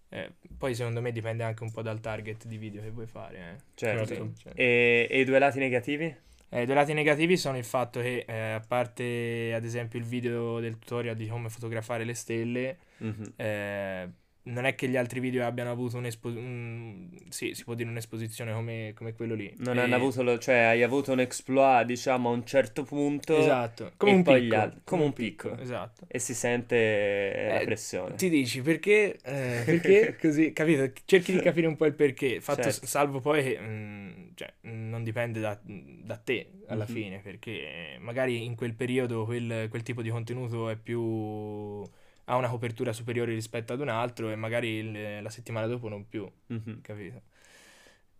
eh, 0.08 0.32
poi 0.58 0.74
secondo 0.74 1.00
me 1.00 1.12
dipende 1.12 1.44
anche 1.44 1.62
un 1.62 1.70
po' 1.70 1.82
dal 1.82 2.00
target 2.00 2.46
di 2.46 2.56
video 2.56 2.82
che 2.82 2.90
vuoi 2.90 3.06
fare. 3.06 3.38
eh. 3.38 3.62
Certo. 3.74 4.14
Sì, 4.34 4.42
cioè. 4.42 4.52
E, 4.56 5.06
e 5.08 5.20
i 5.20 5.24
due 5.24 5.38
lati 5.38 5.58
negativi? 5.60 6.14
Eh, 6.52 6.62
I 6.62 6.66
due 6.66 6.74
lati 6.74 6.92
negativi 6.92 7.36
sono 7.36 7.56
il 7.56 7.64
fatto 7.64 8.00
che, 8.00 8.24
eh, 8.26 8.50
a 8.54 8.60
parte 8.66 9.52
ad 9.54 9.64
esempio 9.64 10.00
il 10.00 10.04
video 10.04 10.58
del 10.58 10.78
tutorial 10.80 11.14
di 11.14 11.28
come 11.28 11.48
fotografare 11.48 12.02
le 12.04 12.14
stelle, 12.14 12.78
Mhm. 12.98 13.32
eh, 13.36 14.08
non 14.42 14.64
è 14.64 14.74
che 14.74 14.88
gli 14.88 14.96
altri 14.96 15.20
video 15.20 15.46
abbiano 15.46 15.70
avuto 15.70 15.96
un'esposizione, 15.98 16.89
sì, 17.30 17.54
si 17.54 17.64
può 17.64 17.74
dire 17.74 17.88
un'esposizione 17.88 18.52
come, 18.52 18.92
come 18.94 19.14
quello 19.14 19.34
lì. 19.34 19.52
Non 19.58 19.76
E- 19.76 19.80
hanno 19.82 19.94
avuto, 19.94 20.22
lo- 20.22 20.38
cioè 20.38 20.54
hai 20.56 20.82
avuto 20.82 21.12
un 21.12 21.20
exploit, 21.20 21.86
diciamo, 21.86 22.30
a 22.30 22.32
un 22.32 22.44
certo 22.46 22.82
punto 22.84 23.36
Esatto, 23.38 23.92
come 23.96 24.12
un 24.12 24.22
poi 24.22 24.40
picco, 24.40 24.56
altri- 24.56 24.80
come 24.84 25.04
un 25.04 25.12
picco. 25.12 25.56
Esatto. 25.58 26.06
e 26.06 26.18
si 26.18 26.34
sente 26.34 27.50
la 27.52 27.60
Eh, 27.60 27.64
pressione. 27.64 28.16
Ti 28.16 28.28
dici 28.28 28.62
perché? 28.62 29.18
eh, 29.22 29.62
perché 29.64 30.16
così, 30.20 30.52
capito? 30.52 30.90
Cerchi 31.04 31.32
di 31.32 31.40
capire 31.40 31.66
un 31.66 31.76
po' 31.76 31.86
il 31.86 31.94
perché, 31.94 32.40
fatto 32.40 32.62
Certo. 32.62 32.86
salvo 32.86 33.20
poi 33.20 33.42
che 33.42 33.58
mm, 33.60 34.28
cioè, 34.34 34.52
non 34.62 35.02
dipende 35.04 35.40
da, 35.40 35.58
da 35.62 36.16
te 36.16 36.50
alla 36.66 36.84
Mhm. 36.84 36.92
fine, 36.92 37.20
perché 37.20 37.96
magari 38.00 38.44
in 38.44 38.54
quel 38.56 38.74
periodo 38.74 39.24
quel, 39.24 39.66
quel 39.68 39.82
tipo 39.82 40.02
di 40.02 40.08
contenuto 40.10 40.68
è 40.68 40.76
più 40.76 41.88
ha 42.30 42.36
una 42.36 42.48
copertura 42.48 42.92
superiore 42.92 43.34
rispetto 43.34 43.72
ad 43.72 43.80
un 43.80 43.88
altro 43.88 44.30
e 44.30 44.36
magari 44.36 44.68
il- 44.68 45.20
la 45.22 45.30
settimana 45.30 45.66
dopo 45.66 45.88
non 45.88 46.08
più, 46.08 46.30
Mhm. 46.46 46.80
capito? 46.80 47.22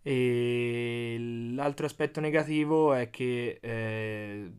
E 0.03 1.15
l'altro 1.53 1.85
aspetto 1.85 2.19
negativo 2.19 2.93
è 2.93 3.09
che 3.09 3.59
eh, 3.61 4.51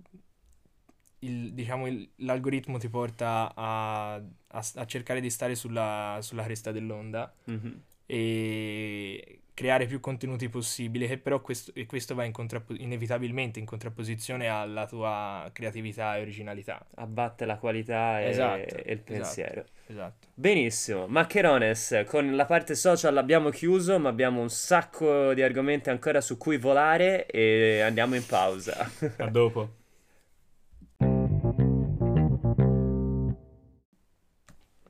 il- 1.20 1.52
diciamo, 1.52 1.86
il- 1.86 2.08
l'algoritmo 2.16 2.78
ti 2.78 2.88
porta 2.88 3.52
a, 3.54 4.14
a- 4.14 4.70
a 4.74 4.86
cercare 4.86 5.20
di 5.20 5.28
stare 5.30 5.54
sulla, 5.54 6.18
sulla 6.22 6.44
cresta 6.44 6.72
dell'onda 6.72 7.32
Mhm. 7.44 7.82
e 8.06 9.41
creare 9.62 9.86
più 9.86 10.00
contenuti 10.00 10.48
possibili, 10.48 11.06
che 11.06 11.18
però 11.18 11.40
questo, 11.40 11.70
e 11.74 11.86
questo 11.86 12.16
va 12.16 12.24
in 12.24 12.32
contrappo- 12.32 12.74
inevitabilmente 12.76 13.60
in 13.60 13.64
contrapposizione 13.64 14.48
alla 14.48 14.86
tua 14.86 15.48
creatività 15.52 16.16
e 16.16 16.20
originalità. 16.20 16.84
Abbatte 16.96 17.44
la 17.44 17.58
qualità 17.58 18.20
e, 18.20 18.28
Esatto, 18.30 18.76
e 18.76 18.92
il 18.92 18.98
pensiero. 18.98 19.64
Esatto. 19.86 20.26
Benissimo, 20.34 21.06
Maccherones, 21.06 22.02
con 22.06 22.34
la 22.34 22.44
parte 22.44 22.74
social 22.74 23.14
l'abbiamo 23.14 23.50
chiuso, 23.50 24.00
ma 24.00 24.08
abbiamo 24.08 24.40
un 24.40 24.50
sacco 24.50 25.32
di 25.32 25.42
argomenti 25.42 25.90
ancora 25.90 26.20
su 26.20 26.36
cui 26.36 26.58
volare 26.58 27.26
e 27.26 27.82
andiamo 27.82 28.16
in 28.16 28.26
pausa. 28.26 28.90
A 29.18 29.30
dopo. 29.30 29.76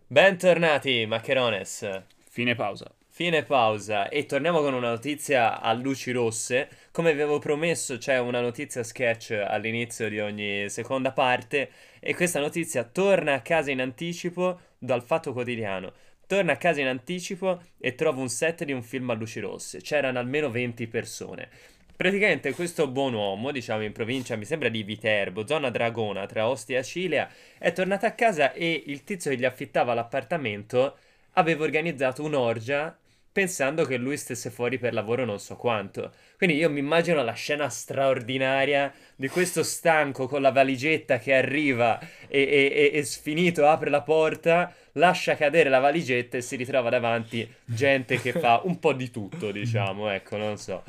Bentornati, 0.06 1.04
Maccherones. 1.04 2.04
Fine 2.30 2.54
pausa. 2.54 2.90
Fine 3.14 3.42
pausa 3.42 4.08
e 4.08 4.24
torniamo 4.24 4.62
con 4.62 4.72
una 4.72 4.88
notizia 4.88 5.60
a 5.60 5.74
luci 5.74 6.12
rosse. 6.12 6.70
Come 6.92 7.12
vi 7.12 7.20
avevo 7.20 7.38
promesso, 7.38 7.98
c'è 7.98 8.18
una 8.18 8.40
notizia 8.40 8.82
sketch 8.82 9.32
all'inizio 9.32 10.08
di 10.08 10.18
ogni 10.18 10.70
seconda 10.70 11.12
parte 11.12 11.70
e 12.00 12.14
questa 12.14 12.40
notizia 12.40 12.84
torna 12.84 13.34
a 13.34 13.42
casa 13.42 13.70
in 13.70 13.82
anticipo 13.82 14.60
dal 14.78 15.02
Fatto 15.02 15.34
Quotidiano. 15.34 15.92
Torna 16.26 16.52
a 16.52 16.56
casa 16.56 16.80
in 16.80 16.86
anticipo 16.86 17.60
e 17.78 17.94
trovo 17.94 18.22
un 18.22 18.30
set 18.30 18.64
di 18.64 18.72
un 18.72 18.82
film 18.82 19.10
a 19.10 19.12
luci 19.12 19.40
rosse. 19.40 19.82
C'erano 19.82 20.18
almeno 20.18 20.48
20 20.48 20.86
persone. 20.86 21.50
Praticamente 21.94 22.54
questo 22.54 22.88
buon 22.88 23.12
uomo, 23.12 23.50
diciamo 23.50 23.82
in 23.82 23.92
provincia, 23.92 24.36
mi 24.36 24.46
sembra 24.46 24.70
di 24.70 24.82
Viterbo, 24.84 25.46
zona 25.46 25.68
Dragona, 25.68 26.24
tra 26.24 26.48
Ostia 26.48 26.78
e 26.78 26.82
Cilea, 26.82 27.28
è 27.58 27.72
tornato 27.72 28.06
a 28.06 28.12
casa 28.12 28.54
e 28.54 28.84
il 28.86 29.04
tizio 29.04 29.30
che 29.30 29.36
gli 29.36 29.44
affittava 29.44 29.92
l'appartamento 29.92 30.96
aveva 31.34 31.64
organizzato 31.64 32.24
un'orgia 32.24 32.96
pensando 33.32 33.84
che 33.84 33.96
lui 33.96 34.16
stesse 34.16 34.50
fuori 34.50 34.78
per 34.78 34.92
lavoro 34.92 35.24
non 35.24 35.40
so 35.40 35.56
quanto. 35.56 36.12
Quindi 36.36 36.56
io 36.56 36.70
mi 36.70 36.78
immagino 36.80 37.22
la 37.22 37.32
scena 37.32 37.68
straordinaria 37.68 38.92
di 39.16 39.28
questo 39.28 39.62
stanco 39.62 40.26
con 40.26 40.42
la 40.42 40.50
valigetta 40.52 41.18
che 41.18 41.34
arriva 41.34 41.98
e, 42.28 42.40
e- 42.42 42.90
e- 42.92 42.98
e 42.98 43.02
sfinito 43.04 43.66
apre 43.66 43.90
la 43.90 44.02
porta, 44.02 44.74
lascia 44.92 45.36
cadere 45.36 45.70
la 45.70 45.78
valigetta 45.78 46.36
e 46.36 46.42
si 46.42 46.56
ritrova 46.56 46.90
davanti 46.90 47.48
gente 47.64 48.20
che 48.20 48.32
fa 48.32 48.60
un 48.64 48.78
po' 48.78 48.92
di 48.92 49.10
tutto, 49.10 49.50
diciamo, 49.50 50.10
ecco, 50.10 50.36
non 50.36 50.58
so. 50.58 50.82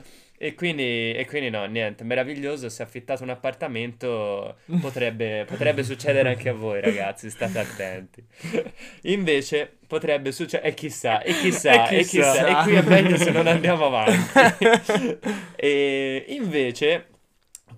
E 0.43 0.55
quindi, 0.55 1.13
e 1.13 1.25
quindi 1.25 1.49
no, 1.49 1.63
niente, 1.67 2.03
meraviglioso, 2.03 2.67
se 2.67 2.83
affittate 2.83 3.23
un 3.23 3.29
appartamento 3.29 4.57
potrebbe, 4.81 5.45
potrebbe 5.47 5.83
succedere 5.83 6.27
anche 6.27 6.49
a 6.49 6.53
voi 6.53 6.81
ragazzi, 6.81 7.29
state 7.29 7.59
attenti. 7.59 8.21
Invece 9.03 9.71
potrebbe 9.87 10.33
succedere, 10.33 10.69
e 10.71 10.73
chissà, 10.73 11.21
e 11.21 11.31
chissà, 11.35 11.87
E 11.87 11.99
e 11.99 12.03
chissà. 12.03 12.31
chissà, 12.31 12.59
e 12.59 12.63
qui 12.63 12.73
è 12.75 12.81
meglio 12.81 13.15
se 13.15 13.31
non 13.31 13.47
andiamo 13.47 13.85
avanti. 13.93 15.17
E 15.55 16.25
invece, 16.27 17.07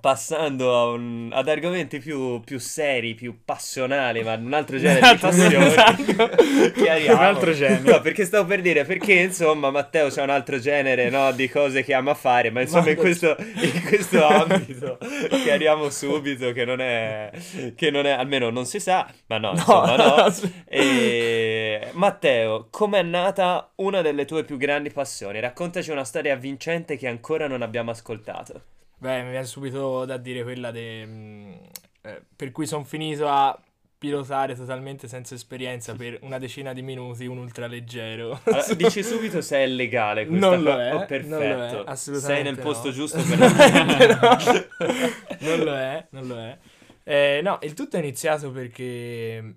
passando 0.05 0.91
un- 0.91 1.31
ad 1.33 1.47
argomenti 1.47 1.97
più, 1.97 2.39
più 2.41 2.59
seri, 2.59 3.15
più 3.15 3.39
passionali, 3.43 4.21
ma 4.21 4.35
un 4.35 4.53
altro 4.53 4.77
genere 4.77 5.13
di 5.13 5.17
passione, 5.17 5.65
esatto. 5.65 6.29
chiariamo. 6.75 7.17
Un 7.17 7.25
altro 7.25 7.51
genere. 7.53 7.91
No, 7.91 8.01
perché 8.01 8.23
stavo 8.23 8.45
per 8.45 8.61
dire, 8.61 8.85
perché 8.85 9.13
insomma 9.13 9.71
Matteo 9.71 10.09
c'ha 10.09 10.21
un 10.21 10.29
altro 10.29 10.59
genere, 10.59 11.09
no, 11.09 11.31
di 11.31 11.49
cose 11.49 11.83
che 11.83 11.95
ama 11.95 12.13
fare, 12.13 12.51
ma 12.51 12.61
insomma 12.61 12.91
in 12.91 12.97
questo, 12.97 13.35
in 13.41 13.81
questo 13.83 14.23
ambito 14.23 14.99
chiariamo 15.41 15.89
subito 15.89 16.51
che 16.51 16.65
non 16.65 16.81
è, 16.81 17.31
che 17.75 17.89
non 17.89 18.05
è, 18.05 18.11
almeno 18.11 18.51
non 18.51 18.67
si 18.67 18.79
sa, 18.79 19.11
ma 19.25 19.39
no, 19.39 19.53
insomma 19.53 19.95
no. 19.95 20.35
E 20.69 21.89
Matteo, 21.93 22.67
com'è 22.69 23.01
nata 23.01 23.71
una 23.77 24.03
delle 24.03 24.25
tue 24.25 24.43
più 24.43 24.57
grandi 24.57 24.91
passioni? 24.91 25.39
Raccontaci 25.39 25.89
una 25.89 26.03
storia 26.03 26.35
vincente 26.35 26.95
che 26.95 27.07
ancora 27.07 27.47
non 27.47 27.63
abbiamo 27.63 27.89
ascoltato. 27.89 28.61
Beh, 29.05 29.21
mi 29.21 29.29
viene 29.29 29.45
subito 29.45 30.03
da 30.05 30.17
dire 30.17 30.41
quella 30.41 30.71
de, 30.71 31.05
mm, 31.05 31.51
eh, 32.01 32.23
per 32.35 32.51
cui 32.51 32.65
sono 32.65 32.83
finito 32.83 33.27
a 33.27 33.55
pilotare 33.99 34.55
totalmente 34.55 35.07
senza 35.07 35.35
esperienza 35.35 35.93
per 35.93 36.17
una 36.23 36.39
decina 36.39 36.73
di 36.73 36.81
minuti 36.81 37.27
un 37.27 37.37
ultraleggero. 37.37 38.39
Allora, 38.45 38.65
dici 38.73 39.03
subito 39.03 39.41
se 39.41 39.57
è 39.57 39.67
legale 39.67 40.25
questa 40.25 40.49
Non 40.49 40.63
lo 40.63 40.79
è, 40.79 40.91
Oh, 40.91 40.97
non 40.97 41.05
lo 41.05 41.07
è, 41.07 41.07
perfetto. 41.07 41.83
assolutamente 41.83 42.35
Sei 42.35 42.43
nel 42.51 42.59
posto 42.59 42.87
no. 42.87 42.93
giusto 42.93 43.21
per 43.21 43.37
no. 45.37 45.39
non 45.39 45.59
lo 45.59 45.75
è, 45.75 46.07
non 46.09 46.27
lo 46.27 46.39
è. 46.39 46.57
Eh, 47.03 47.41
no, 47.43 47.59
il 47.61 47.75
tutto 47.75 47.97
è 47.97 47.99
iniziato 47.99 48.49
perché 48.49 49.53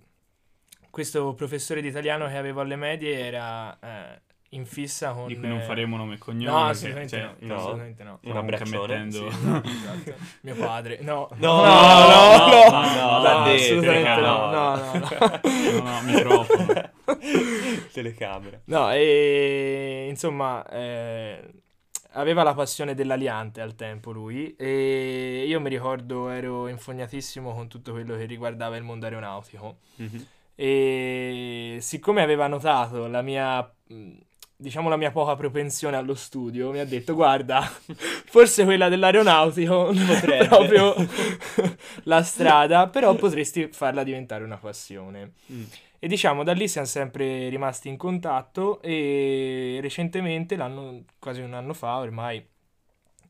questo 0.91 1.33
professore 1.33 1.81
di 1.81 1.89
italiano 1.89 2.29
che 2.29 2.37
avevo 2.37 2.61
alle 2.61 2.77
medie 2.77 3.19
era 3.19 3.79
eh, 3.81 4.21
in 4.51 4.65
fissa 4.67 5.13
con... 5.13 5.27
Di 5.27 5.37
cui 5.37 5.47
non 5.49 5.59
eh, 5.59 5.63
faremo 5.63 5.97
nome 5.97 6.15
e 6.15 6.19
cognome. 6.19 6.51
No, 6.51 6.65
assolutamente 6.67 7.17
cioè, 7.17 7.35
no, 7.41 7.47
no. 7.49 7.55
assolutamente 7.57 8.03
no. 8.03 8.19
Un 8.23 8.37
abbraccione, 8.37 9.05
mettendo- 9.05 9.31
sì. 9.31 9.37
Esatto. 9.37 10.15
Mio 10.43 10.55
padre, 10.55 10.99
no. 11.03 11.29
No, 11.37 11.57
no, 11.57 11.65
no, 11.65 12.47
no, 12.47 12.71
no, 12.71 13.21
no, 13.21 13.45
assolutamente 13.53 14.21
no, 14.21 14.51
no, 14.51 14.51
no, 14.51 14.93
no. 14.93 15.41
No, 15.73 15.91
no, 15.91 16.03
microfono. 16.03 16.91
Telecamera. 17.93 18.61
No, 18.65 18.91
e 18.93 20.07
insomma, 20.09 20.65
eh, 20.69 21.51
aveva 22.13 22.43
la 22.43 22.55
passione 22.55 22.95
dell'aliante 22.95 23.61
al 23.61 23.75
tempo 23.75 24.13
lui 24.13 24.55
e 24.57 25.45
io 25.47 25.61
mi 25.61 25.69
ricordo 25.69 26.31
ero 26.31 26.69
infognatissimo 26.69 27.53
con 27.53 27.69
tutto 27.69 27.93
quello 27.93 28.17
che 28.17 28.25
riguardava 28.25 28.77
il 28.77 28.83
mondo 28.83 29.05
aeronautico 29.07 29.79
Mhm. 29.97 30.27
e 30.55 31.79
siccome 31.81 32.23
aveva 32.23 32.47
notato 32.47 33.07
la 33.07 33.23
mia, 33.23 33.61
mh, 33.89 34.13
diciamo 34.61 34.89
la 34.89 34.97
mia 34.97 35.13
poca 35.13 35.37
propensione 35.37 35.97
allo 35.97 36.15
studio, 36.15 36.71
mi 36.73 36.81
ha 36.81 36.85
detto 36.85 37.15
guarda, 37.15 37.63
forse 38.27 38.65
quella 38.65 38.89
dell'aeronautico 38.89 39.93
non 39.93 40.09
è 40.11 40.21
Potrebbe." 40.21 40.49
proprio 40.49 40.95
la 42.05 42.23
strada, 42.23 42.89
però 42.89 43.15
potresti 43.15 43.69
farla 43.73 44.03
diventare 44.03 44.43
una 44.45 44.57
passione. 44.57 45.33
Mm. 45.53 45.63
E 46.01 46.07
diciamo, 46.09 46.45
da 46.45 46.53
lì 46.53 46.69
siamo 46.69 46.87
sempre 46.87 47.49
rimasti 47.49 47.89
in 47.89 47.97
contatto 47.97 48.81
e 48.83 49.79
recentemente, 49.81 50.57
l'anno, 50.57 51.05
quasi 51.19 51.41
un 51.41 51.55
anno 51.55 51.75
fa 51.75 51.97
ormai, 51.99 52.45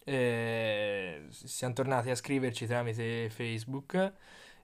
eh, 0.05 1.23
siamo 1.31 1.75
tornati 1.75 2.11
a 2.11 2.14
scriverci 2.14 2.67
tramite 2.67 3.29
Facebook 3.31 4.12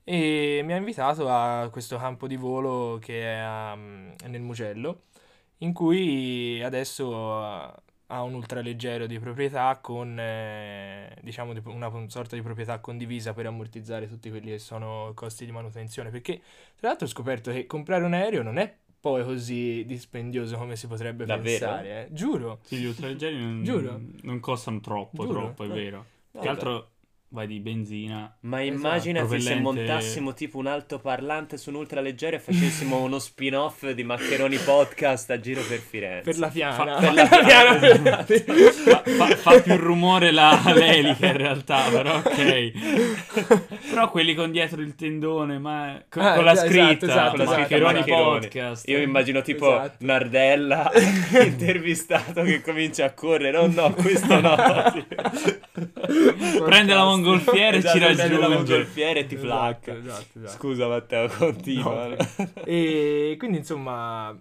e 0.04 0.60
mi 0.64 0.72
ha 0.72 0.76
invitato 0.76 1.28
a 1.28 1.68
questo 1.70 1.96
campo 1.98 2.26
di 2.26 2.36
volo 2.36 2.98
che 3.00 3.22
è 3.22 3.36
a- 3.36 3.74
nel 3.74 4.40
Mugello, 4.42 5.04
in 5.64 5.72
cui 5.72 6.62
adesso 6.62 7.40
ha 7.42 7.78
ha 8.08 8.22
un 8.22 8.34
ultraleggero 8.34 9.06
di 9.06 9.18
proprietà 9.18 9.78
con, 9.80 10.18
eh, 10.20 11.16
diciamo, 11.22 11.54
di- 11.54 11.62
una 11.64 11.90
sorta 12.08 12.36
di 12.36 12.42
proprietà 12.42 12.78
condivisa 12.78 13.32
per 13.32 13.46
ammortizzare 13.46 14.06
tutti 14.06 14.28
quelli 14.28 14.50
che 14.50 14.58
sono 14.58 15.08
i 15.10 15.14
costi 15.14 15.46
di 15.46 15.50
manutenzione, 15.52 16.10
perché 16.10 16.40
tra 16.76 16.88
l'altro 16.88 17.06
ho 17.06 17.10
scoperto 17.10 17.50
che 17.50 17.66
comprare 17.66 18.04
un 18.04 18.12
aereo 18.12 18.42
non 18.42 18.58
è 18.58 18.72
poi 19.00 19.24
così 19.24 19.84
dispendioso 19.86 20.56
come 20.58 20.76
si 20.76 20.86
potrebbe 20.86 21.24
Davvero? 21.24 21.66
pensare, 21.66 22.06
eh. 22.06 22.12
Giuro. 22.12 22.60
Sì, 22.62 22.76
gli 22.76 22.84
ultraleggeri 22.84 23.38
non, 23.38 23.64
Giuro. 23.64 24.00
non 24.22 24.40
costano 24.40 24.80
troppo, 24.80 25.24
Giuro. 25.24 25.40
troppo, 25.40 25.64
è 25.64 25.66
Eh. 25.66 25.70
vero. 25.70 26.04
Più 26.30 26.40
che 26.40 26.48
altro 26.48 26.90
vai 27.34 27.46
di 27.48 27.58
benzina. 27.58 28.32
Ma 28.42 28.62
Esatto. 28.62 28.76
immaginati 28.78 29.40
se 29.40 29.54
montassimo 29.56 30.32
tipo 30.34 30.58
un 30.58 30.68
altoparlante 30.68 31.56
su 31.56 31.70
un 31.70 31.76
ultraleggero 31.76 32.36
e 32.36 32.38
facessimo 32.38 33.00
uno 33.02 33.18
spin-off 33.18 33.90
di 33.90 34.04
Maccheroni 34.04 34.56
Podcast 34.58 35.30
a 35.30 35.40
giro 35.40 35.60
per 35.68 35.80
Firenze. 35.80 36.22
Per 36.30 36.38
la 36.38 36.48
piana. 36.48 36.72
Fa- 36.74 36.84
per 37.00 37.12
la 37.12 37.26
piana, 37.26 37.74
piana. 37.78 38.22
per- 38.22 38.42
Fa, 38.44 39.02
fa- 39.04 39.36
fa 39.36 39.60
più 39.60 39.76
rumore 39.76 40.30
la, 40.30 40.60
l'elica 40.74 41.26
in 41.26 41.36
realtà, 41.36 41.82
però 41.90 42.18
ok. 42.18 42.70
però 43.90 44.10
quelli 44.10 44.34
con 44.34 44.52
dietro 44.52 44.80
il 44.80 44.94
tendone, 44.94 45.58
ma 45.58 46.00
con, 46.08 46.22
Ah, 46.24 46.34
con 46.36 46.44
la 46.44 46.52
esatto, 46.52 46.68
scritta, 46.70 47.06
esatto, 47.06 47.28
con 47.30 47.38
la 47.38 47.44
esatto. 47.44 47.60
Maccheroni 47.60 47.98
Maccheroni. 47.98 48.40
Podcast. 48.40 48.88
Io 48.88 48.98
immagino 48.98 49.42
tipo 49.42 49.72
Esatto. 49.74 50.04
Nardella 50.04 50.90
intervistato 51.44 52.42
che 52.42 52.60
comincia 52.62 53.06
a 53.06 53.12
correre. 53.12 53.56
Oh 53.58 53.66
no, 53.66 53.92
questo 53.94 54.40
no. 54.40 54.54
Prende 56.06 56.94
la 56.94 57.04
mongolfiera 57.04 57.76
Esatto, 57.76 57.96
e 57.96 58.00
ci 58.00 58.04
prende 58.14 58.34
la 58.38 58.46
raggiunge. 58.46 58.72
mongolfiera 58.72 59.18
e 59.20 59.26
ti 59.26 59.34
Esatto, 59.34 59.48
flacca. 59.48 59.96
esatto, 59.96 60.38
esatto. 60.38 60.52
Scusa 60.58 60.88
Matteo, 60.88 61.28
continua. 61.28 62.06
No. 62.08 62.16
E 62.64 63.34
quindi 63.38 63.58
insomma 63.58 64.36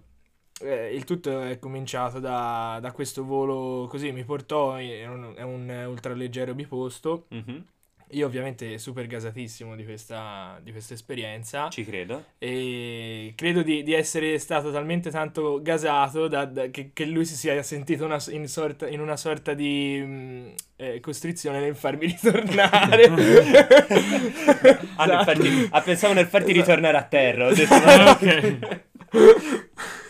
eh, 0.62 0.94
il 0.94 1.04
tutto 1.04 1.40
è 1.40 1.58
cominciato 1.58 2.20
da, 2.20 2.78
da 2.80 2.92
questo 2.92 3.24
volo 3.24 3.86
così, 3.88 4.12
mi 4.12 4.24
portò, 4.24 4.74
è 4.76 5.06
un, 5.06 5.32
è 5.36 5.42
un 5.42 5.86
ultraleggero 5.88 6.54
biposto, 6.54 7.26
Mhm, 7.30 7.64
io 8.14 8.26
ovviamente 8.26 8.78
super 8.78 9.06
gasatissimo 9.06 9.74
di 9.76 9.84
questa, 9.84 10.58
di 10.62 10.70
questa 10.72 10.94
esperienza 10.94 11.68
Ci 11.68 11.84
credo. 11.84 12.24
e 12.38 13.32
credo 13.36 13.62
di, 13.62 13.82
di 13.82 13.92
essere 13.92 14.38
stato 14.38 14.70
talmente 14.72 15.10
tanto 15.10 15.60
gasato 15.62 16.28
da- 16.28 16.44
da- 16.44 16.68
che, 16.68 16.90
che 16.92 17.04
lui 17.06 17.24
si 17.24 17.36
sia 17.36 17.62
sentito 17.62 18.04
una- 18.04 18.22
in, 18.30 18.48
sorta- 18.48 18.88
in 18.88 19.00
una 19.00 19.16
sorta 19.16 19.54
di 19.54 20.00
mm, 20.04 20.46
eh, 20.76 21.00
costrizione 21.00 21.60
nel 21.60 21.76
farmi 21.76 22.06
ritornare. 22.14 23.10
Ah, 24.96 25.06
nel 25.06 25.14
Esatto. 25.20 25.24
farti- 25.24 25.68
ah, 25.70 25.80
pensavo 25.80 26.12
nel 26.14 26.26
farti 26.26 26.52
Esatto. 26.52 26.66
ritornare 26.66 26.96
a 26.96 27.02
terra. 27.02 27.46
Ho 27.48 27.52
detto, 27.52 27.74
Ah, 27.84 28.10
ok. 28.10 28.82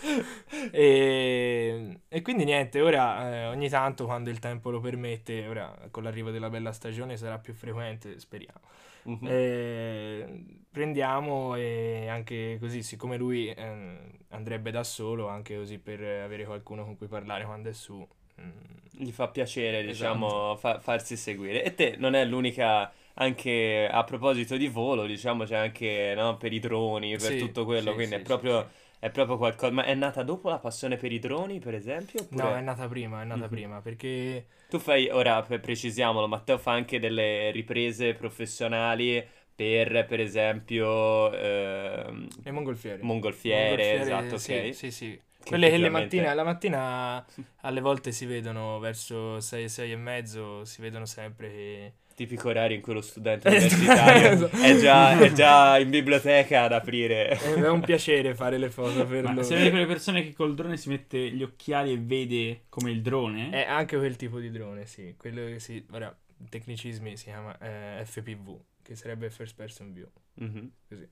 E, 0.70 2.00
e 2.08 2.22
quindi 2.22 2.44
niente, 2.44 2.80
ora 2.80 3.30
eh, 3.44 3.46
ogni 3.46 3.68
tanto 3.68 4.04
quando 4.06 4.30
il 4.30 4.38
tempo 4.38 4.70
lo 4.70 4.80
permette, 4.80 5.46
ora 5.46 5.74
con 5.90 6.02
l'arrivo 6.02 6.30
della 6.30 6.50
bella 6.50 6.72
stagione 6.72 7.16
sarà 7.16 7.38
più 7.38 7.54
frequente, 7.54 8.18
speriamo. 8.18 8.60
Mhm. 9.04 9.26
Eh, 9.26 10.44
prendiamo 10.70 11.54
e 11.56 12.08
anche 12.08 12.58
così, 12.60 12.82
siccome 12.82 13.16
lui 13.16 13.48
eh, 13.48 13.96
andrebbe 14.30 14.70
da 14.70 14.84
solo, 14.84 15.28
anche 15.28 15.56
così 15.56 15.78
per 15.78 16.00
avere 16.02 16.44
qualcuno 16.44 16.84
con 16.84 16.96
cui 16.96 17.06
parlare 17.08 17.44
quando 17.44 17.70
è 17.70 17.72
su. 17.72 18.06
mm, 18.40 18.50
Gli 18.96 19.10
fa 19.10 19.28
piacere, 19.28 19.82
Esatto. 19.84 20.42
diciamo, 20.42 20.54
fa- 20.56 20.78
farsi 20.80 21.16
seguire. 21.16 21.64
E 21.64 21.74
te 21.74 21.96
non 21.98 22.14
è 22.14 22.24
l'unica, 22.24 22.92
anche 23.14 23.88
a 23.90 24.04
proposito 24.04 24.56
di 24.56 24.68
volo, 24.68 25.04
diciamo, 25.04 25.44
c'è 25.44 25.56
anche, 25.56 26.14
no, 26.16 26.36
per 26.36 26.52
i 26.52 26.60
droni, 26.60 27.18
per 27.18 27.34
Sì, 27.34 27.34
tutto 27.34 27.64
quello, 27.64 27.92
sì, 27.92 27.94
quindi 27.94 28.14
sì, 28.14 28.16
è 28.16 28.20
proprio, 28.20 28.70
è 29.06 29.10
proprio 29.10 29.36
qualcosa. 29.36 29.72
Ma 29.72 29.84
è 29.84 29.94
nata 29.94 30.22
dopo 30.22 30.48
la 30.48 30.58
passione 30.58 30.96
per 30.96 31.12
i 31.12 31.18
droni, 31.18 31.58
per 31.58 31.74
esempio? 31.74 32.22
Oppure... 32.22 32.42
No, 32.42 32.54
è 32.56 32.60
nata 32.60 32.88
prima, 32.88 33.20
è 33.20 33.24
nata 33.24 33.44
Mhm. 33.44 33.50
prima, 33.50 33.80
perché 33.80 34.46
Tu 34.70 34.78
fai, 34.78 35.08
ora 35.10 35.42
pre- 35.42 35.60
precisiamolo, 35.60 36.26
Matteo 36.26 36.56
fa 36.58 36.72
anche 36.72 36.98
delle 36.98 37.50
riprese 37.50 38.14
professionali 38.14 39.24
per, 39.54 40.06
per 40.06 40.20
esempio, 40.20 41.32
ehm, 41.32 42.28
le 42.42 42.50
mongolfiere. 42.50 43.02
mongolfiere, 43.02 43.60
Mongolfiere, 43.60 44.00
esatto, 44.02 44.38
sì, 44.38 44.52
ok. 44.54 44.74
Sì, 44.74 44.90
sì. 44.90 45.20
Che 45.44 45.50
Quelle 45.50 45.66
che 45.68 45.74
effettivamente- 45.74 46.16
mattina, 46.16 46.34
la 46.34 46.44
mattina 46.44 47.26
alle 47.60 47.80
volte 47.82 48.10
si 48.12 48.24
vedono 48.24 48.78
verso 48.78 49.38
6, 49.40 49.68
6 49.68 49.92
e 49.92 49.96
mezzo, 49.96 50.64
si 50.64 50.80
vedono 50.80 51.04
sempre 51.04 51.50
che... 51.50 51.92
Tipico 52.14 52.48
orario 52.48 52.76
in 52.76 52.82
cui 52.82 52.92
lo 52.94 53.00
studente 53.00 53.48
Esatto. 53.54 53.74
universitario 53.74 54.48
è 54.62 54.76
già, 54.78 55.18
è 55.18 55.32
già 55.32 55.78
in 55.78 55.90
biblioteca 55.90 56.62
ad 56.62 56.72
aprire. 56.72 57.28
È 57.30 57.68
un 57.68 57.80
piacere 57.80 58.34
fare 58.34 58.56
le 58.58 58.70
foto 58.70 59.04
per 59.06 59.24
Ma 59.24 59.30
loro. 59.32 59.42
se 59.42 59.56
vedi 59.56 59.70
quelle 59.70 59.86
persone 59.86 60.22
che 60.22 60.32
col 60.32 60.54
drone 60.54 60.76
si 60.76 60.88
mette 60.88 61.18
gli 61.30 61.42
occhiali 61.42 61.92
e 61.92 61.98
vede 61.98 62.62
come 62.68 62.90
il 62.90 63.02
drone, 63.02 63.50
È 63.50 63.64
anche 63.66 63.96
quel 63.96 64.16
tipo 64.16 64.38
di 64.38 64.50
drone, 64.50 64.86
sì. 64.86 65.14
Quello 65.16 65.44
che 65.46 65.58
si... 65.58 65.84
Ora, 65.90 66.16
tecnicismi 66.48 67.16
si 67.16 67.24
chiama 67.24 67.56
eh, 67.58 68.04
FPV, 68.04 68.60
che 68.82 68.94
sarebbe 68.94 69.30
First 69.30 69.54
Person 69.56 69.92
View. 69.92 70.06
Mhm. 70.34 70.70
Così. 70.88 71.08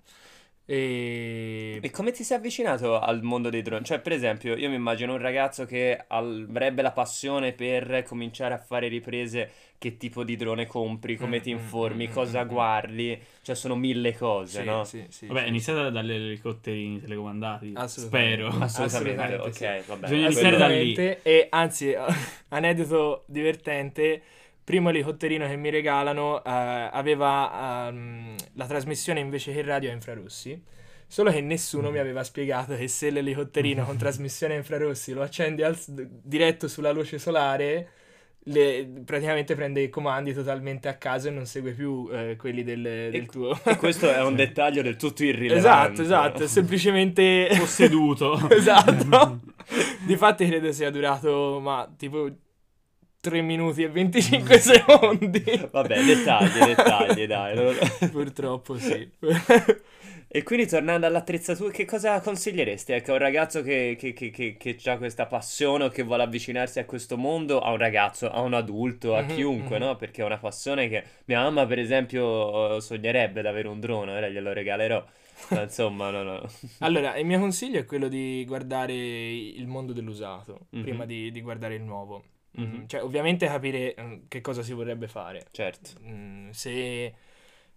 E... 0.64 1.78
E 1.82 1.90
come 1.90 2.12
ti 2.12 2.22
sei 2.22 2.38
avvicinato 2.38 2.98
al 2.98 3.22
mondo 3.22 3.50
dei 3.50 3.62
droni? 3.62 3.84
Cioè, 3.84 4.00
per 4.00 4.12
esempio, 4.12 4.56
io 4.56 4.68
mi 4.68 4.76
immagino 4.76 5.12
un 5.12 5.18
ragazzo 5.20 5.64
che 5.66 6.02
avrebbe 6.06 6.82
la 6.82 6.92
passione 6.92 7.52
per 7.52 8.04
cominciare 8.04 8.54
a 8.54 8.58
fare 8.58 8.88
riprese, 8.88 9.50
che 9.78 9.96
tipo 9.96 10.22
di 10.22 10.36
drone 10.36 10.66
compri, 10.66 11.16
come 11.16 11.40
ti 11.40 11.52
Mm, 11.52 11.56
mm, 11.56 11.58
informi, 11.58 12.08
mm, 12.08 12.12
cosa 12.12 12.42
mm, 12.42 12.46
mm. 12.46 12.48
guardi, 12.48 13.20
cioè 13.42 13.54
sono 13.56 13.74
mille 13.74 14.16
cose, 14.16 14.60
Sì, 14.60 14.64
no? 14.64 14.84
sì, 14.84 15.04
sì, 15.08 15.26
Vabbè, 15.26 15.42
sì. 15.42 15.48
iniziata 15.48 15.90
dagli 15.90 16.12
elicotterini 16.12 17.00
telecomandati. 17.00 17.72
Assolutamente. 17.74 18.42
Spero. 18.44 18.62
Assolutamente, 18.64 19.34
Assolutamente, 19.34 19.36
ok, 19.48 19.82
sì. 19.82 19.88
vabbè. 19.88 20.00
Bisogna 20.06 20.24
iniziare 20.26 20.56
da 20.56 20.66
lì. 20.68 20.94
E 21.22 21.46
anzi, 21.50 21.94
aneddoto 22.48 23.24
divertente, 23.26 24.22
primo 24.64 24.90
elicotterino 24.90 25.46
che 25.46 25.56
mi 25.56 25.70
regalano 25.70 26.38
eh, 26.38 26.50
aveva 26.92 27.88
ehm, 27.88 28.34
la 28.54 28.66
trasmissione 28.66 29.20
invece 29.20 29.52
che 29.52 29.62
radio 29.62 29.90
a 29.90 29.92
infrarossi. 29.92 30.60
Solo 31.06 31.30
che 31.30 31.40
nessuno 31.42 31.90
Mm. 31.90 31.92
mi 31.92 31.98
aveva 31.98 32.24
spiegato 32.24 32.74
che 32.74 32.88
se 32.88 33.10
l'elicotterino 33.10 33.84
con 33.84 33.96
trasmissione 33.98 34.54
a 34.54 34.56
infrarossi 34.58 35.12
lo 35.12 35.22
accendi 35.22 35.62
al- 35.62 35.76
diretto 36.22 36.68
sulla 36.68 36.90
luce 36.92 37.18
solare, 37.18 37.88
le- 38.44 39.02
praticamente 39.04 39.54
prende 39.54 39.82
i 39.82 39.88
comandi 39.90 40.32
totalmente 40.32 40.88
a 40.88 40.94
caso 40.94 41.28
e 41.28 41.30
non 41.32 41.44
segue 41.44 41.72
più 41.72 42.08
eh, 42.10 42.36
quelli 42.38 42.62
del, 42.64 42.80
del 42.82 43.26
tuo. 43.26 43.58
E 43.64 43.76
questo 43.76 44.10
è 44.10 44.22
un 44.22 44.34
dettaglio 44.36 44.80
del 44.82 44.96
tutto 44.96 45.22
irrilevante. 45.22 46.00
Esatto, 46.00 46.02
esatto, 46.02 46.42
è 46.44 46.46
semplicemente... 46.48 47.48
Posseduto. 47.58 48.48
esatto. 48.48 49.40
Difatti 50.06 50.46
credo 50.46 50.72
sia 50.72 50.90
durato, 50.90 51.60
ma 51.60 51.92
tipo 51.96 52.28
3 53.22 53.40
minuti 53.42 53.82
e 53.82 53.88
25 53.88 54.58
secondi. 54.58 55.42
Vabbè, 55.70 56.04
dettagli, 56.04 56.64
dettagli, 56.64 57.26
dai. 57.26 57.54
non- 57.54 57.78
Purtroppo 58.10 58.78
sì. 58.78 59.10
E 60.34 60.42
quindi 60.44 60.66
tornando 60.66 61.06
all'attrezzatura, 61.06 61.70
che 61.70 61.84
cosa 61.84 62.20
consiglieresti? 62.20 62.92
Ecco, 62.92 63.10
a 63.10 63.14
un 63.14 63.18
ragazzo 63.20 63.62
che, 63.62 63.96
che, 63.98 64.12
che, 64.14 64.30
che, 64.30 64.56
che 64.56 64.90
ha 64.90 64.96
questa 64.96 65.26
passione 65.26 65.84
o 65.84 65.88
che 65.90 66.02
vuole 66.02 66.22
avvicinarsi 66.22 66.78
a 66.78 66.86
questo 66.86 67.18
mondo, 67.18 67.60
a 67.60 67.70
un 67.70 67.76
ragazzo, 67.76 68.30
a 68.30 68.40
un 68.40 68.54
adulto, 68.54 69.14
a 69.14 69.22
Mhm, 69.22 69.26
chiunque, 69.26 69.76
mhm. 69.76 69.84
no? 69.84 69.96
Perché 69.96 70.22
è 70.22 70.24
una 70.24 70.38
passione 70.38 70.88
che 70.88 71.04
mia 71.26 71.40
mamma, 71.42 71.66
per 71.66 71.78
esempio, 71.78 72.80
sognerebbe 72.80 73.42
di 73.42 73.46
avere 73.46 73.68
un 73.68 73.78
drone, 73.80 74.12
ora 74.16 74.28
glielo 74.28 74.52
regalerò. 74.54 75.04
Ma 75.52 75.62
insomma, 75.62 76.10
no, 76.10 76.22
no. 76.22 76.42
Allora, 76.78 77.16
il 77.16 77.24
mio 77.26 77.38
consiglio 77.38 77.78
è 77.78 77.84
quello 77.86 78.08
di 78.08 78.44
guardare 78.46 78.92
il 78.94 79.66
mondo 79.66 79.92
dell'usato 79.92 80.66
Mhm. 80.72 80.80
prima 80.80 81.04
di, 81.06 81.30
di 81.30 81.40
guardare 81.40 81.74
il 81.76 81.82
nuovo. 81.82 82.24
Mm, 82.60 82.62
Mhm. 82.64 82.86
Cioè, 82.86 83.02
ovviamente 83.02 83.46
capire 83.46 83.94
mm, 84.00 84.18
che 84.28 84.40
cosa 84.40 84.62
si 84.62 84.72
vorrebbe 84.72 85.08
fare. 85.08 85.46
Certo. 85.52 85.90
Mm, 86.04 86.50
se 86.50 87.14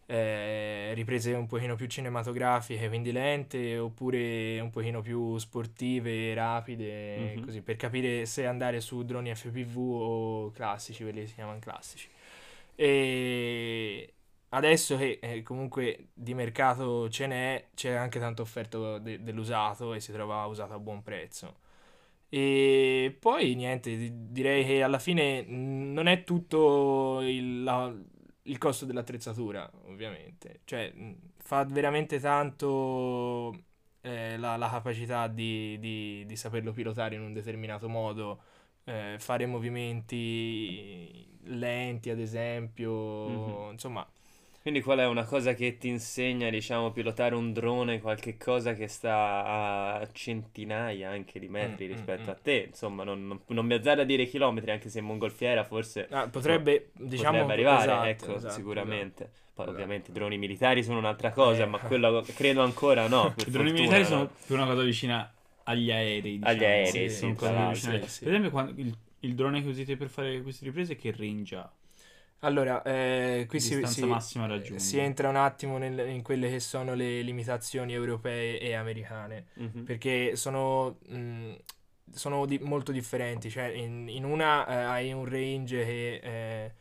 eh, 0.08 0.94
riprese 0.94 1.34
un 1.34 1.48
pochino 1.48 1.76
più 1.76 1.88
cinematografiche, 1.88 2.88
quindi 2.90 3.12
lente, 3.12 3.78
oppure 3.80 4.60
un 4.60 4.70
pochino 4.70 5.02
più 5.02 5.38
sportive, 5.38 6.34
rapide, 6.34 7.36
Mhm. 7.36 7.46
così, 7.46 7.62
per 7.62 7.76
capire 7.78 8.26
se 8.28 8.46
andare 8.46 8.82
su 8.82 9.04
droni 9.04 9.34
FPV 9.34 9.78
o 9.78 10.52
classici, 10.52 11.04
quelli 11.04 11.22
che 11.22 11.28
si 11.28 11.34
chiamano 11.36 11.60
classici. 11.60 12.08
E 12.76 14.14
adesso 14.50 14.98
che 14.98 15.20
eh, 15.22 15.42
comunque 15.44 16.08
di 16.14 16.34
mercato 16.34 17.10
ce 17.10 17.28
n'è, 17.28 17.66
c'è 17.74 17.92
anche 17.94 18.20
tanto 18.20 18.42
offerto 18.42 18.98
de- 19.00 19.24
dell'usato 19.24 19.94
e 19.94 20.00
si 20.00 20.12
trova 20.12 20.46
usato 20.46 20.74
a 20.74 20.80
buon 20.80 21.02
prezzo. 21.02 21.64
E 22.30 23.16
poi 23.20 23.56
niente, 23.56 23.96
di- 23.98 24.32
direi 24.32 24.66
che 24.66 24.84
alla 24.84 25.00
fine 25.00 25.44
mh, 25.44 25.94
non 25.94 26.08
è 26.08 26.24
tutto 26.24 27.22
il, 27.22 27.64
la- 27.64 27.94
il 28.44 28.58
costo 28.58 28.86
dell'attrezzatura, 28.86 29.70
ovviamente. 29.86 30.62
Cioè, 30.66 30.92
mh, 30.94 31.16
fa 31.38 31.64
veramente 31.66 32.20
tanto 32.20 33.54
eh, 34.02 34.38
la, 34.38 34.58
la 34.58 34.70
capacità 34.70 35.28
di, 35.28 35.78
di- 35.80 36.26
di 36.26 36.36
saperlo 36.36 36.72
pilotare 36.74 37.16
in 37.16 37.22
un 37.22 37.34
determinato 37.34 37.88
modo, 37.90 38.42
eh, 38.84 39.16
fare 39.20 39.46
movimenti 39.46 41.28
lenti, 41.44 42.10
ad 42.10 42.20
esempio, 42.20 42.92
Mhm. 43.28 43.72
insomma. 43.72 44.08
Quindi 44.66 44.82
qual 44.82 44.98
è 44.98 45.06
una 45.06 45.26
cosa 45.26 45.54
che 45.54 45.78
ti 45.78 45.90
insegna, 45.90 46.50
diciamo, 46.50 46.92
pilotare 46.92 47.36
un 47.36 47.54
drone, 47.54 48.02
qualche 48.02 48.36
cosa 48.36 48.74
che 48.74 48.88
sta 48.88 49.44
a 50.00 50.10
centinaia 50.12 51.12
anche 51.12 51.38
di 51.40 51.48
metri 51.48 51.86
Mm, 51.86 51.90
mm, 51.90 51.92
rispetto 51.92 52.30
mm. 52.32 52.34
a 52.34 52.34
te? 52.34 52.64
Insomma, 52.70 53.04
non, 53.04 53.28
non, 53.28 53.42
non 53.46 53.64
mi 53.64 53.76
azzardo 53.76 54.02
a 54.02 54.06
dire 54.06 54.26
chilometri, 54.26 54.72
anche 54.72 54.90
se 54.90 54.98
in 54.98 55.06
mongolfiera 55.06 55.64
forse 55.66 56.08
Ah, 56.10 56.28
potrebbe, 56.28 56.90
diciamo, 56.94 57.46
potrebbe 57.46 57.54
arrivare, 57.54 57.84
esatto, 57.84 58.08
ecco, 58.08 58.36
esatto, 58.38 58.54
sicuramente. 58.56 59.30
Poi 59.54 59.66
esatto. 59.66 59.70
ovviamente 59.70 60.10
i 60.10 60.14
droni 60.16 60.38
militari 60.40 60.84
sono 60.84 60.98
un'altra 60.98 61.30
cosa, 61.32 61.62
Eh. 61.64 61.68
ma 61.68 61.78
quello 61.78 62.26
credo 62.34 62.64
ancora 62.64 63.08
no, 63.08 63.36
I 63.46 63.52
droni 63.52 63.72
militari 63.72 64.02
no? 64.02 64.08
sono 64.08 64.30
più 64.48 64.56
una 64.56 64.66
cosa 64.66 64.82
vicina 64.82 65.32
agli 65.66 65.92
aerei. 65.92 66.40
Agli 66.42 66.58
diciamo. 66.58 66.74
aerei, 66.74 67.10
sì, 67.12 67.28
vicine. 67.28 67.76
sì, 67.76 68.10
sì. 68.10 68.20
Per 68.24 68.30
esempio, 68.30 68.50
quando 68.50 68.82
il, 68.82 68.98
il 69.20 69.36
drone 69.36 69.62
che 69.62 69.68
usate 69.68 69.96
per 69.96 70.10
fare 70.10 70.42
queste 70.42 70.66
riprese, 70.66 70.96
che 70.96 71.14
range? 71.16 71.70
Allora, 72.46 72.82
eh, 72.84 73.46
qui 73.48 73.60
si, 73.60 73.74
si- 73.86 74.02
si 74.80 74.98
entra 75.00 75.30
un 75.30 75.36
attimo 75.36 75.78
nel- 75.78 76.08
in 76.10 76.22
quelle 76.22 76.50
che 76.50 76.60
sono 76.60 76.94
le 76.94 77.22
limitazioni 77.22 77.94
europee 77.94 78.60
e 78.60 78.74
americane, 78.74 79.48
Mhm. 79.56 79.84
perché 79.84 80.36
sono, 80.36 81.00
mh, 81.08 81.56
sono 82.12 82.46
di- 82.46 82.60
molto 82.60 82.92
differenti, 82.92 83.50
cioè 83.50 83.66
in, 83.66 84.08
in 84.10 84.24
una 84.26 84.68
eh, 84.68 84.74
hai 84.76 85.12
un 85.14 85.26
range 85.26 85.84
che 85.86 86.16
eh, 86.24 86.74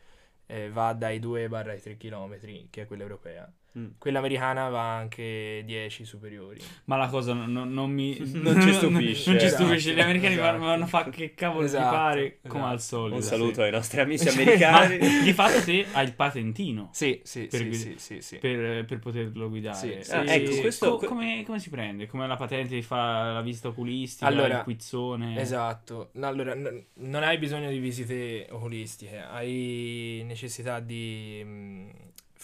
eh, 0.47 0.69
va 0.69 0.93
dai 0.93 1.19
2-3 1.19 1.97
km, 1.97 2.69
che 2.69 2.83
è 2.83 2.85
quella 2.87 3.03
europea. 3.03 3.51
Mm. 3.77 3.87
Quella 3.97 4.19
americana 4.19 4.69
va 4.69 4.95
anche 4.95 5.61
10 5.65 6.05
superiori. 6.05 6.59
Ma 6.85 6.95
la 6.95 7.07
cosa 7.09 7.33
non, 7.33 7.51
non- 7.51 7.73
non 7.73 7.91
mi... 7.91 8.15
Non 8.35 8.61
ci 8.61 8.73
stupisce. 8.73 9.29
Non 9.29 9.39
ci 9.39 9.45
Esatto, 9.47 9.63
stupisce. 9.63 9.93
Gli 9.93 9.99
americani 9.99 10.35
esatto. 10.35 10.59
vanno 10.59 10.83
a 10.83 10.87
fare 10.87 11.09
che 11.11 11.33
cavolo 11.33 11.65
Esatto, 11.65 11.83
ti 11.89 11.95
pare, 11.95 12.39
come 12.47 12.59
esatto. 12.61 12.73
al 12.73 12.81
solito. 12.81 13.15
Un 13.15 13.21
sì. 13.21 13.27
saluto 13.27 13.61
ai 13.63 13.71
nostri 13.71 13.99
amici 13.99 14.25
Ma- 14.25 14.31
americani. 14.31 14.97
Ma 14.97 15.21
di 15.23 15.33
fatto 15.33 15.61
te 15.63 15.85
hai 15.91 16.05
il 16.05 16.13
patentino 16.13 16.89
Sì, 16.93 17.19
sì, 17.23 17.47
Per 17.47 17.59
sì, 17.59 17.67
guida- 17.67 17.83
sì, 17.83 17.93
sì, 17.97 18.21
sì. 18.21 18.37
per, 18.37 18.85
per 18.85 18.99
poterlo 18.99 19.49
guidare. 19.49 19.75
Sì, 19.75 19.97
sì. 20.09 20.11
Ah, 20.11 20.23
ecco, 20.33 20.59
questo- 20.61 20.97
co- 20.97 21.05
come, 21.07 21.43
come 21.45 21.59
si 21.59 21.69
prende? 21.69 22.07
Come 22.07 22.27
la 22.27 22.35
patente 22.37 22.75
di 22.75 22.81
fa 22.81 23.31
la 23.33 23.41
visita 23.41 23.67
oculistica, 23.67 24.25
Allora, 24.27 24.57
il 24.59 24.63
quizzone? 24.63 25.37
Esatto, 25.39 26.09
No, 26.13 26.27
allora 26.27 26.53
n- 26.55 26.81
non 26.93 27.23
hai 27.23 27.37
bisogno 27.37 27.69
di 27.69 27.79
visite 27.79 28.47
oculistiche, 28.51 29.19
hai 29.21 30.23
necessità 30.25 30.79
di 30.79 31.43
mh, 31.43 31.89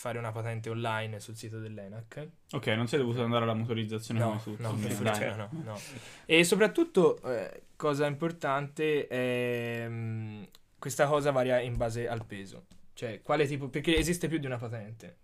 fare 0.01 0.17
una 0.17 0.31
patente 0.31 0.67
online 0.71 1.19
sul 1.19 1.35
sito 1.35 1.59
dell'ENAC. 1.59 2.27
Ok, 2.53 2.67
non 2.69 2.87
sei 2.87 2.97
dovuto 2.97 3.23
andare 3.23 3.43
alla 3.43 3.53
motorizzazione 3.53 4.19
No, 4.19 4.29
come 4.29 4.41
tutti. 4.41 4.61
no, 4.63 4.73
per 4.75 4.91
fortuna 4.91 5.35
no, 5.35 5.61
no. 5.63 5.79
E 6.25 6.43
soprattutto, 6.43 7.21
eh, 7.21 7.65
cosa 7.75 8.07
importante, 8.07 9.05
è, 9.05 9.87
mh, 9.87 10.47
questa 10.79 11.05
cosa 11.05 11.29
varia 11.29 11.59
in 11.59 11.77
base 11.77 12.07
al 12.07 12.25
peso. 12.25 12.65
Cioè, 12.93 13.21
quale 13.21 13.45
tipo, 13.45 13.67
perché 13.69 13.95
esiste 13.95 14.27
più 14.27 14.39
di 14.39 14.47
una 14.47 14.57
patente. 14.57 15.17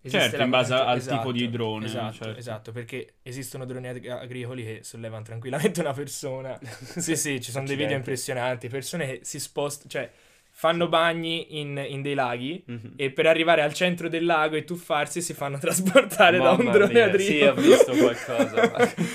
Esiste 0.00 0.28
Certo, 0.30 0.44
in 0.44 0.50
base 0.50 0.74
al 0.74 0.96
esatto, 0.96 1.16
tipo 1.16 1.32
di 1.32 1.50
drone, 1.50 1.86
Esatto, 1.86 2.14
certo. 2.14 2.38
esatto, 2.38 2.72
perché 2.72 3.14
esistono 3.22 3.64
droni 3.66 3.88
ag- 3.88 4.06
agricoli 4.06 4.64
che 4.64 4.80
sollevano 4.84 5.24
tranquillamente 5.24 5.80
una 5.80 5.92
persona. 5.92 6.56
Sì, 6.96 7.16
sì, 7.16 7.40
ci 7.40 7.50
sono 7.50 7.66
dei 7.66 7.74
video 7.76 7.96
impressionanti, 7.96 8.68
persone 8.68 9.06
che 9.06 9.20
si 9.24 9.40
spostano, 9.40 9.90
cioè 9.90 10.08
fanno 10.60 10.88
bagni 10.88 11.58
in, 11.58 11.82
in 11.88 12.02
dei 12.02 12.12
laghi 12.12 12.62
Mhm. 12.66 12.92
e 12.96 13.10
per 13.12 13.26
arrivare 13.26 13.62
al 13.62 13.72
centro 13.72 14.10
del 14.10 14.26
lago 14.26 14.56
e 14.56 14.64
tuffarsi 14.64 15.22
si 15.22 15.32
fanno 15.32 15.56
trasportare 15.58 16.36
da 16.36 16.50
un 16.50 16.56
Mamma 16.58 16.70
drone 16.72 16.92
mia, 16.92 17.04
agricolo. 17.06 17.60
Sì, 17.62 17.70
ho 17.70 17.74
visto 17.76 17.92
qualcosa. 17.96 18.70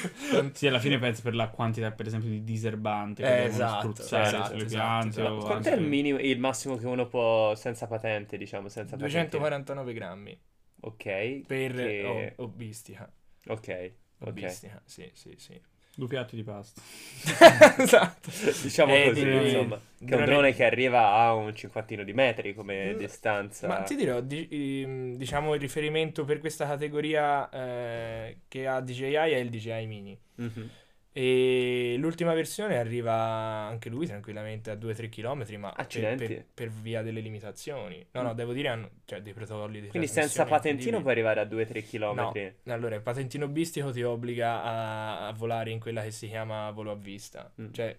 Sì, 0.53 0.65
alla 0.67 0.79
fine 0.79 0.97
penso 0.97 1.21
per 1.21 1.35
la 1.35 1.49
quantità, 1.49 1.91
per 1.91 2.07
esempio, 2.07 2.29
di 2.29 2.43
diserbante 2.43 3.21
che 3.21 3.29
Eh, 3.29 3.35
devono 3.43 3.53
esatto, 3.53 3.79
spruzzare 3.93 4.23
esatto, 4.27 4.49
sulle 4.49 4.65
esatto, 4.65 4.83
piante. 4.83 5.07
esatto. 5.21 5.35
Quanto 5.45 5.69
è 5.69 5.75
il 5.75 5.81
minimo, 5.83 6.17
il 6.17 6.39
massimo 6.39 6.77
che 6.77 6.87
uno 6.87 7.05
può 7.07 7.53
senza 7.53 7.85
patente, 7.85 8.37
diciamo, 8.37 8.67
senza 8.67 8.95
patente? 8.97 9.37
249 9.37 9.93
grammi 9.93 10.39
Ok. 10.81 11.41
per 11.45 11.73
che- 11.73 12.33
oh, 12.37 12.43
obbistica. 12.43 13.11
Ok. 13.47 13.91
Ok. 14.17 14.27
Obbistica, 14.29 14.81
sì, 14.85 15.09
sì, 15.13 15.35
sì. 15.37 15.61
Due 15.97 16.07
piatti 16.07 16.35
di 16.35 16.43
pasta. 16.43 16.81
esatto. 17.81 18.29
Diciamo 18.61 18.93
Eh, 18.93 19.07
così, 19.09 19.23
di- 19.23 19.31
insomma. 19.45 19.79
Che 19.97 20.13
è 20.13 20.17
un 20.17 20.25
drone- 20.25 20.53
che 20.53 20.65
arriva 20.65 21.13
a 21.13 21.33
un 21.33 21.55
cinquantino 21.55 22.03
di 22.03 22.11
metri 22.13 22.53
come 22.53 22.93
Mm, 22.93 22.97
distanza. 22.97 23.67
Ma 23.67 23.81
ti 23.83 23.95
dirò, 23.95 24.19
di- 24.19 24.47
ehm, 24.83 25.15
diciamo 25.15 25.53
il 25.53 25.59
riferimento 25.61 26.25
per 26.25 26.39
questa 26.39 26.67
categoria 26.67 27.49
eh, 27.49 28.37
che 28.49 28.67
ha 28.67 28.81
DJI 28.81 29.13
è 29.13 29.37
il 29.37 29.49
DJI 29.49 29.85
Mini. 29.87 30.19
Mhm. 30.35 30.69
E 31.17 31.95
l'ultima 31.97 32.33
versione 32.33 32.77
arriva 32.77 33.13
anche 33.13 33.87
lui 33.87 34.05
tranquillamente 34.05 34.69
a 34.69 34.73
2-3 34.75 35.07
km, 35.07 35.45
ma 35.59 35.71
per, 35.71 36.15
per- 36.17 36.45
per 36.53 36.69
via 36.69 37.01
delle 37.03 37.21
limitazioni. 37.21 38.05
No, 38.11 38.21
no, 38.21 38.33
devo 38.33 38.51
dire, 38.51 38.67
hanno 38.67 38.89
cioè, 39.05 39.21
dei 39.21 39.31
protocolli 39.31 39.79
di 39.79 39.87
Quindi 39.87 40.09
senza 40.09 40.43
patentino 40.43 40.99
puoi 40.99 41.13
arrivare 41.13 41.39
a 41.39 41.45
2-3 41.45 41.87
km. 41.87 42.31
No, 42.63 42.73
allora 42.73 42.95
il 42.95 43.01
patentino 43.01 43.47
bistico 43.47 43.91
ti 43.91 44.01
obbliga 44.03 44.61
a, 44.61 45.27
a 45.27 45.31
volare 45.31 45.71
in 45.71 45.79
quella 45.79 46.01
che 46.03 46.11
si 46.11 46.27
chiama 46.27 46.69
volo 46.71 46.91
a 46.91 46.95
vista. 46.95 47.49
Mm. 47.61 47.71
Cioè, 47.71 47.97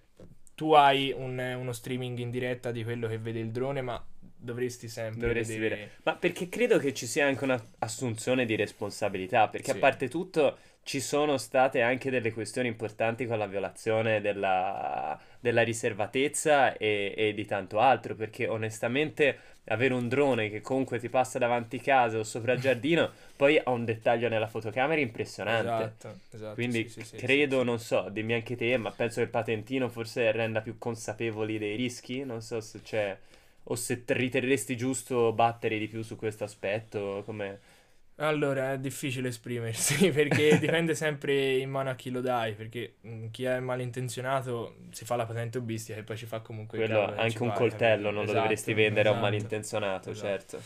tu 0.55 0.73
hai 0.75 1.11
un- 1.17 1.39
uno 1.59 1.73
streaming 1.73 2.19
in 2.19 2.29
diretta 2.31 2.71
di 2.71 2.85
quello 2.85 3.09
che 3.09 3.17
vede 3.17 3.39
il 3.39 3.51
drone, 3.51 3.81
ma 3.81 4.07
dovresti 4.39 4.89
sempre 4.89 5.29
Dovresti 5.29 5.55
vedere... 5.55 5.75
vedere. 5.75 5.97
Ma 6.03 6.17
perché 6.17 6.51
credo 6.51 6.77
che 6.79 6.93
ci 6.93 7.07
sia 7.07 7.27
anche 7.27 7.45
un'assunzione 7.45 8.45
di 8.45 8.57
responsabilità, 8.57 9.49
perché 9.49 9.71
Sì. 9.71 9.77
a 9.79 9.81
parte 9.81 10.09
tutto 10.11 10.59
ci 10.87 11.01
sono 11.01 11.37
state 11.37 11.83
anche 11.83 12.11
delle 12.11 12.33
questioni 12.33 12.69
importanti 12.69 13.27
con 13.27 13.39
la 13.39 13.47
violazione 13.49 14.21
della, 14.21 15.19
della 15.41 15.63
riservatezza 15.63 16.77
e, 16.77 17.13
e 17.17 17.35
di 17.35 17.45
tanto 17.45 17.81
altro, 17.81 18.15
perché 18.15 18.47
onestamente 18.47 19.37
avere 19.65 19.95
un 19.95 20.07
drone 20.09 20.49
che 20.49 20.61
comunque 20.61 21.01
ti 21.01 21.09
passa 21.09 21.41
davanti 21.41 21.81
casa 21.81 22.19
o 22.19 22.23
sopra 22.23 22.53
il 22.53 22.61
giardino, 22.61 23.11
poi 23.35 23.59
ha 23.59 23.69
un 23.71 23.85
dettaglio 23.85 24.29
nella 24.29 24.47
fotocamera 24.47 25.01
impressionante. 25.01 25.83
Esatto, 25.83 26.19
esatto, 26.31 26.55
Quindi 26.55 26.85
sì, 26.85 27.03
sì, 27.03 27.03
credo, 27.17 27.59
sì, 27.59 27.65
non 27.65 27.81
so, 27.81 28.09
dimmi 28.09 28.35
anche 28.35 28.55
te, 28.55 28.77
ma 28.77 28.93
penso 28.93 29.17
che 29.17 29.23
il 29.23 29.31
patentino 29.31 29.89
forse 29.89 30.31
renda 30.31 30.61
più 30.61 30.79
consapevoli 30.79 31.59
dei 31.59 31.75
rischi, 31.75 32.25
non 32.25 32.41
so 32.43 32.61
se 32.61 32.81
c'è, 32.83 33.19
o 33.65 33.75
se 33.75 34.05
te- 34.05 34.15
riterresti 34.15 34.77
giusto 34.77 35.33
battere 35.33 35.79
di 35.79 35.89
più 35.89 36.03
su 36.03 36.15
questo 36.17 36.45
aspetto, 36.45 37.23
come... 37.25 37.75
Allora, 38.19 38.73
è 38.73 38.79
difficile 38.79 39.29
esprimersi 39.29 40.09
perché 40.13 40.57
dipende 40.59 40.95
sempre 40.95 41.59
in 41.59 41.69
mano 41.71 41.91
a 41.91 41.95
chi 41.95 42.09
lo 42.11 42.21
dai, 42.23 42.55
perché 42.55 42.97
mh, 43.03 43.27
chi 43.31 43.45
è 43.45 43.61
malintenzionato 43.61 44.77
si 44.91 45.05
fa 45.05 45.17
la 45.17 45.27
patente 45.27 45.59
hobbistica 45.59 45.99
e 45.99 46.03
poi 46.03 46.17
ci 46.17 46.25
fa 46.27 46.41
comunque 46.41 46.79
il 46.79 46.85
Quello, 46.85 46.85
cavolo 46.85 47.15
anche 47.17 47.43
un 47.43 47.51
coltello 47.51 48.11
capito? 48.11 48.13
non 48.13 48.25
lo 48.25 48.33
Esatto, 48.33 48.33
dovresti 48.33 48.73
vendere 48.73 49.09
a 49.09 49.13
un 49.13 49.19
esatto, 49.19 49.19
malintenzionato, 49.19 50.13
esatto. 50.13 50.15
certo. 50.15 50.63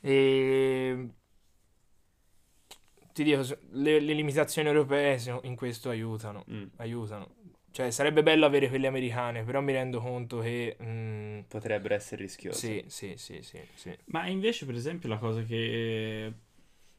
E 0.00 1.08
ti 3.12 3.24
dico, 3.24 3.42
le, 3.72 4.00
le 4.00 4.12
limitazioni 4.14 4.68
europee 4.68 5.18
in 5.42 5.56
questo 5.56 5.90
aiutano, 5.90 6.46
Mm. 6.50 6.70
aiutano. 6.76 7.34
Cioè, 7.70 7.90
sarebbe 7.90 8.22
bello 8.22 8.46
avere 8.46 8.68
quelle 8.68 8.86
americane, 8.86 9.42
però 9.44 9.60
mi 9.60 9.72
rendo 9.72 10.00
conto 10.00 10.38
che... 10.38 10.76
mh, 10.78 11.44
Potrebbero 11.48 11.94
essere 11.94 12.22
rischiosi. 12.22 12.76
sì, 12.76 12.84
sì, 12.88 13.14
sì, 13.16 13.42
sì, 13.42 13.60
sì. 13.74 13.96
Ma 14.06 14.26
invece, 14.26 14.64
per 14.66 14.74
esempio, 14.74 15.08
la 15.08 15.18
cosa 15.18 15.42
che, 15.42 16.32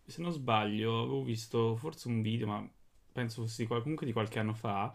se 0.09 0.21
non 0.21 0.31
sbaglio, 0.31 1.03
avevo 1.03 1.23
visto 1.23 1.75
forse 1.75 2.07
un 2.07 2.21
video, 2.21 2.47
ma 2.47 2.67
penso 3.11 3.41
fosse 3.43 3.63
di 3.63 3.67
comunque 3.67 4.05
di 4.05 4.11
qualche 4.11 4.39
anno 4.39 4.53
fa, 4.53 4.93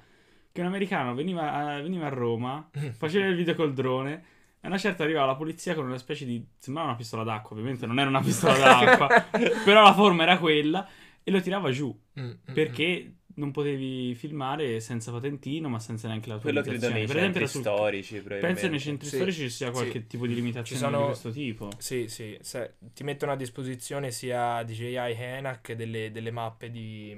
che 0.53 0.61
un 0.61 0.67
americano 0.67 1.15
veniva 1.15 1.53
a, 1.53 1.81
veniva 1.81 2.07
a 2.07 2.11
Roma, 2.11 2.69
faceva 2.97 3.27
il 3.27 3.37
video 3.37 3.55
col 3.55 3.73
drone, 3.73 4.13
e 4.61 4.67
a 4.67 4.69
una 4.69 4.79
certa 4.79 5.05
arrivava 5.05 5.27
la 5.27 5.37
polizia 5.37 5.75
con 5.75 5.87
una 5.87 5.99
specie 5.99 6.25
di... 6.25 6.45
sembrava 6.59 6.89
una 6.89 6.97
pistola 6.97 7.23
d'acqua, 7.23 7.57
ovviamente 7.57 7.87
non 7.87 7.99
era 7.99 8.09
una 8.09 8.21
pistola 8.21 8.57
d'acqua, 8.59 9.09
però 9.65 9.83
la 9.83 9.95
forma 9.95 10.25
era 10.25 10.39
quella, 10.39 10.87
e 11.23 11.31
lo 11.31 11.41
tirava 11.41 11.71
giù, 11.71 11.97
Mm, 12.19 12.25
mm, 12.25 12.31
mm. 12.31 12.55
perché 12.55 13.15
non 13.35 13.51
potevi 13.51 14.15
filmare 14.15 14.81
senza 14.81 15.11
patentino, 15.11 15.69
ma 15.69 15.79
senza 15.79 16.07
neanche 16.09 16.37
Quello 16.39 16.63
credo 16.63 16.89
nei 16.89 17.07
Per 17.07 17.17
esempio, 17.17 17.41
centri 17.41 17.47
sul- 17.49 17.61
storici, 17.63 18.21
Penso 18.21 18.69
nei 18.69 18.81
centri 18.81 19.09
Sì, 19.09 19.17
storici 19.17 19.41
ci 19.43 19.51
sia 19.51 19.71
qualche 19.71 20.01
sì. 20.01 20.07
tipo 20.07 20.27
di 20.27 20.35
limitazione 20.35 20.81
sono- 20.81 20.99
di 20.99 21.05
questo 21.07 21.31
tipo. 21.31 21.69
Sì, 21.79 22.09
sì, 22.09 22.37
se- 22.41 22.75
ti 22.93 23.03
mettono 23.05 23.33
a 23.33 23.37
disposizione 23.37 24.11
sia 24.11 24.63
DJI 24.63 25.15
che 25.17 25.37
ENAC 25.37 25.73
delle, 25.73 26.11
delle 26.13 26.31
mappe 26.31 26.71
di, 26.71 27.15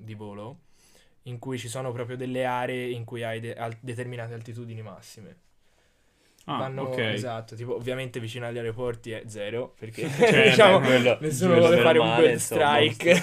di 0.00 0.14
volo 0.14 0.60
in 1.24 1.38
cui 1.38 1.58
ci 1.58 1.68
sono 1.68 1.92
proprio 1.92 2.16
delle 2.16 2.44
aree 2.44 2.88
in 2.90 3.04
cui 3.04 3.22
hai 3.22 3.38
de- 3.40 3.54
al- 3.54 3.76
determinate 3.80 4.32
altitudini 4.34 4.80
massime. 4.82 5.36
Ah, 6.50 6.56
Vanno, 6.56 6.82
ok. 6.84 6.98
esatto, 6.98 7.54
tipo 7.54 7.74
ovviamente 7.74 8.20
vicino 8.20 8.46
agli 8.46 8.56
aeroporti 8.56 9.10
è 9.10 9.22
zero 9.26 9.74
perché 9.78 10.08
Cioè, 10.08 10.48
diciamo, 10.48 10.80
beh, 10.80 10.86
quello- 10.86 11.18
nessuno 11.20 11.58
vuole 11.58 11.76
fare 11.78 11.98
un 11.98 12.06
insomma, 12.30 12.38
strike. 12.38 13.22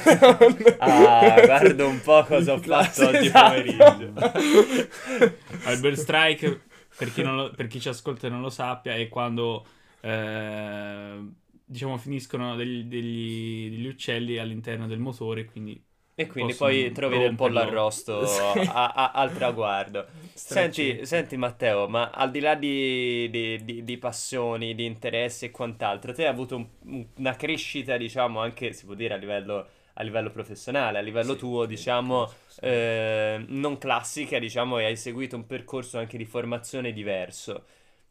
Ah, 0.78 1.42
guarda 1.44 1.86
un 1.86 2.00
po' 2.02 2.24
cosa 2.24 2.54
ho 2.54 2.60
fatto 2.60 3.08
oggi 3.08 3.26
Esatto. 3.26 3.64
pomeriggio. 3.64 4.14
Albert 5.66 5.96
Strike, 5.98 6.62
per 6.96 7.12
chi, 7.12 7.22
non 7.24 7.36
lo- 7.36 7.52
per 7.52 7.68
chi 7.68 7.80
ci 7.80 7.90
ascolta 7.90 8.28
e 8.28 8.30
non 8.30 8.42
lo 8.42 8.50
sappia, 8.50 8.94
è 8.96 9.08
quando 9.10 9.66
eh, 10.02 11.20
diciamo 11.66 11.98
finiscono 11.98 12.56
degli, 12.56 12.84
degli- 12.84 13.70
degli 13.72 13.88
uccelli 13.88 14.38
all'interno 14.38 14.88
del 14.88 15.00
motore, 15.00 15.46
quindi 15.46 15.84
E 16.18 16.28
quindi 16.28 16.56
poi 16.56 16.92
trovi 16.94 17.18
del 17.18 17.34
pollo 17.34 17.60
romperlo. 17.60 17.60
arrosto 17.60 18.14
Sì. 18.26 18.62
a- 18.64 18.92
a- 18.94 19.12
al 19.12 19.34
traguardo. 19.34 20.08
Senti, 20.42 21.06
senti 21.06 21.36
Matteo, 21.38 21.88
ma 21.90 22.10
al 22.12 22.32
di 22.32 22.40
là 22.40 22.56
di, 22.56 23.30
di- 23.30 23.64
di- 23.66 23.84
di 23.84 23.98
passioni, 23.98 24.76
di 24.76 24.86
interessi 24.86 25.46
e 25.46 25.52
quant'altro, 25.52 26.14
te 26.14 26.24
hai 26.24 26.30
avuto 26.30 26.56
un- 26.56 26.68
un- 26.86 27.06
una 27.18 27.36
crescita, 27.36 27.98
diciamo, 27.98 28.40
anche, 28.40 28.72
si 28.74 28.86
può 28.86 28.94
dire, 28.94 29.14
a 29.16 29.18
livello, 29.18 29.68
a 29.94 30.04
livello 30.04 30.30
professionale, 30.32 31.00
a 31.00 31.02
livello 31.02 31.36
Sì, 31.36 31.36
tuo, 31.36 31.66
sì, 31.66 31.66
diciamo, 31.66 32.32
sì. 32.46 32.62
eh, 32.62 33.44
non 33.50 33.78
classica, 33.78 34.40
diciamo, 34.40 34.78
e 34.80 34.86
hai 34.86 34.96
seguito 34.98 35.36
un 35.36 35.46
percorso 35.46 35.98
anche 35.98 36.18
di 36.18 36.26
formazione 36.26 36.94
diverso. 36.94 37.66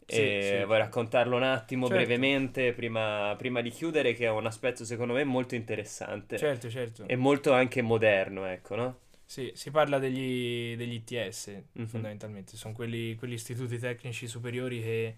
Sì, 0.06 0.14
E 0.16 0.60
sì. 0.60 0.64
vuoi 0.66 0.78
raccontarlo 0.78 1.36
un 1.36 1.42
attimo 1.42 1.86
Certo. 1.86 2.04
brevemente 2.04 2.72
prima, 2.72 3.34
prima 3.38 3.60
di 3.62 3.70
chiudere, 3.70 4.12
che 4.14 4.26
è 4.26 4.30
un 4.30 4.46
aspetto 4.46 4.84
secondo 4.84 5.14
me 5.14 5.24
molto 5.24 5.54
interessante 5.54 6.36
Certo, 6.38 6.68
certo. 6.70 7.04
e 7.06 7.16
molto 7.16 7.52
anche 7.52 7.80
moderno, 7.82 8.44
ecco, 8.46 8.74
no? 8.76 8.98
Sì, 9.26 9.50
si 9.54 9.70
parla 9.70 9.98
degli, 9.98 10.76
degli 10.76 10.94
ITS 10.94 11.62
Mhm. 11.72 11.86
fondamentalmente, 11.86 12.56
sono 12.56 12.74
quelli, 12.74 13.14
quegli 13.16 13.32
istituti 13.32 13.78
tecnici 13.78 14.26
superiori 14.28 14.80
che 14.80 15.16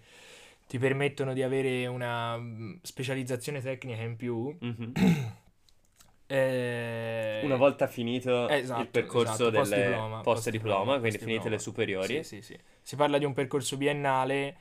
ti 0.67 0.77
permettono 0.79 1.33
di 1.33 1.43
avere 1.43 1.85
una 1.87 2.37
mm, 2.37 2.75
specializzazione 2.81 3.61
tecnica 3.61 4.01
in 4.01 4.15
più. 4.15 4.55
Mhm. 4.59 4.93
eh, 6.27 7.41
Una 7.43 7.55
volta 7.57 7.87
finito 7.87 8.47
esatto, 8.49 8.81
il 8.81 8.87
percorso 8.87 9.31
esatto, 9.33 9.49
delle 9.49 9.59
post-diploma, 9.59 10.21
post-diploma, 10.21 10.99
quindi 10.99 11.17
post-diploma. 11.17 11.39
finite 11.39 11.49
le 11.49 11.59
superiori. 11.59 12.23
Sì, 12.23 12.23
sì, 12.23 12.41
sì. 12.41 12.57
Si 12.81 12.95
parla 12.95 13.17
di 13.17 13.25
un 13.25 13.33
percorso 13.33 13.77
biennale 13.77 14.57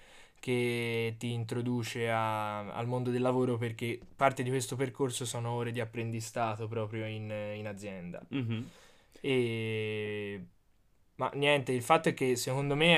che 0.46 1.16
ti 1.18 1.32
introduce 1.32 2.08
a- 2.10 2.72
al 2.72 2.86
mondo 2.86 3.10
del 3.10 3.20
lavoro 3.22 3.56
perché 3.58 3.98
parte 4.16 4.42
di 4.44 4.50
questo 4.50 4.76
percorso 4.76 5.24
sono 5.24 5.50
ore 5.50 5.72
di 5.72 5.80
apprendistato 5.80 6.68
proprio 6.68 7.04
in, 7.06 7.30
in 7.56 7.66
azienda. 7.66 8.24
Mhm. 8.28 8.70
E... 9.20 10.46
Ma 11.16 11.30
niente, 11.34 11.72
il 11.72 11.82
fatto 11.82 12.10
è 12.10 12.14
che 12.14 12.36
secondo 12.36 12.76
me 12.76 12.96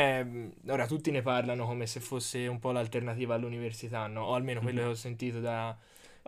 è... 0.66 0.70
Ora 0.72 0.86
tutti 0.86 1.10
ne 1.10 1.22
parlano 1.22 1.66
come 1.66 1.86
se 1.86 2.00
fosse 2.00 2.46
un 2.48 2.58
po' 2.58 2.72
l'alternativa 2.72 3.34
all'università, 3.34 4.06
no? 4.08 4.24
O 4.26 4.34
almeno 4.34 4.60
quello 4.60 4.80
Mhm. 4.80 4.86
che 4.86 4.92
ho 4.92 4.94
sentito 4.94 5.40
da... 5.40 5.76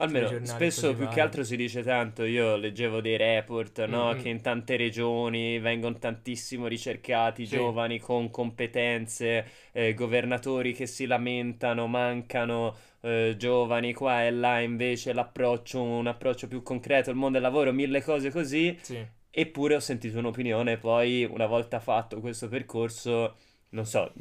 Almeno 0.00 0.44
spesso 0.46 0.94
più 0.94 1.08
che 1.08 1.20
altro 1.20 1.44
si 1.44 1.56
dice 1.56 1.82
tanto, 1.82 2.24
io 2.24 2.56
leggevo 2.56 3.00
dei 3.00 3.16
report, 3.18 3.84
no? 3.84 4.12
Mhm. 4.12 4.22
Che 4.22 4.28
in 4.30 4.40
tante 4.40 4.76
regioni 4.76 5.58
vengono 5.58 5.98
tantissimo 5.98 6.66
ricercati 6.66 7.44
Sì. 7.46 7.56
giovani 7.56 7.98
con 7.98 8.30
competenze, 8.30 9.44
eh, 9.72 9.92
governatori 9.94 10.72
che 10.72 10.86
si 10.86 11.04
lamentano, 11.06 11.86
mancano 11.86 12.76
eh, 13.02 13.34
giovani 13.38 13.92
qua 13.92 14.24
e 14.24 14.30
là, 14.30 14.60
invece 14.60 15.12
l'approccio, 15.12 15.82
un 15.82 16.06
approccio 16.06 16.48
più 16.48 16.62
concreto 16.62 17.10
al 17.10 17.16
mondo 17.16 17.38
del 17.38 17.42
lavoro, 17.42 17.72
mille 17.72 18.02
cose 18.02 18.30
così. 18.30 18.76
Sì, 18.80 19.06
Eppure 19.32 19.76
ho 19.76 19.80
sentito 19.80 20.18
un'opinione, 20.18 20.76
poi 20.78 21.24
una 21.24 21.46
volta 21.46 21.78
fatto 21.78 22.20
questo 22.20 22.48
percorso, 22.48 23.36
non 23.70 23.86
so, 23.86 24.12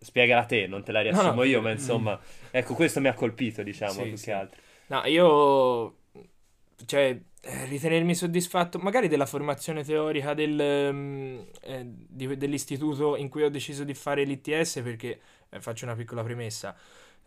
spiegala 0.00 0.44
te, 0.44 0.66
non 0.66 0.82
te 0.82 0.92
la 0.92 1.02
No, 1.08 1.22
no, 1.22 1.22
riassumo 1.22 1.42
io, 1.44 1.60
ma 1.60 1.68
mm. 1.68 1.72
insomma, 1.72 2.20
ecco, 2.50 2.74
questo 2.74 3.00
mi 3.00 3.08
ha 3.08 3.14
colpito, 3.14 3.62
diciamo, 3.62 3.92
Sì, 4.02 4.08
più 4.08 4.18
che 4.20 4.32
altro. 4.32 4.60
No, 4.88 5.02
io, 5.06 5.96
cioè, 6.86 7.18
eh, 7.40 7.64
ritenermi 7.66 8.14
soddisfatto 8.14 8.78
magari 8.78 9.08
della 9.08 9.26
formazione 9.26 9.82
teorica 9.84 10.32
del, 10.34 10.58
ehm, 10.60 11.46
eh, 11.62 11.84
di- 11.86 12.36
dell'istituto 12.36 13.16
in 13.16 13.28
cui 13.28 13.42
ho 13.42 13.50
deciso 13.50 13.82
di 13.84 13.94
fare 13.94 14.24
l'ITS, 14.24 14.80
perché 14.82 15.20
eh, 15.50 15.60
faccio 15.60 15.84
una 15.86 15.94
piccola 15.96 16.22
premessa. 16.22 16.76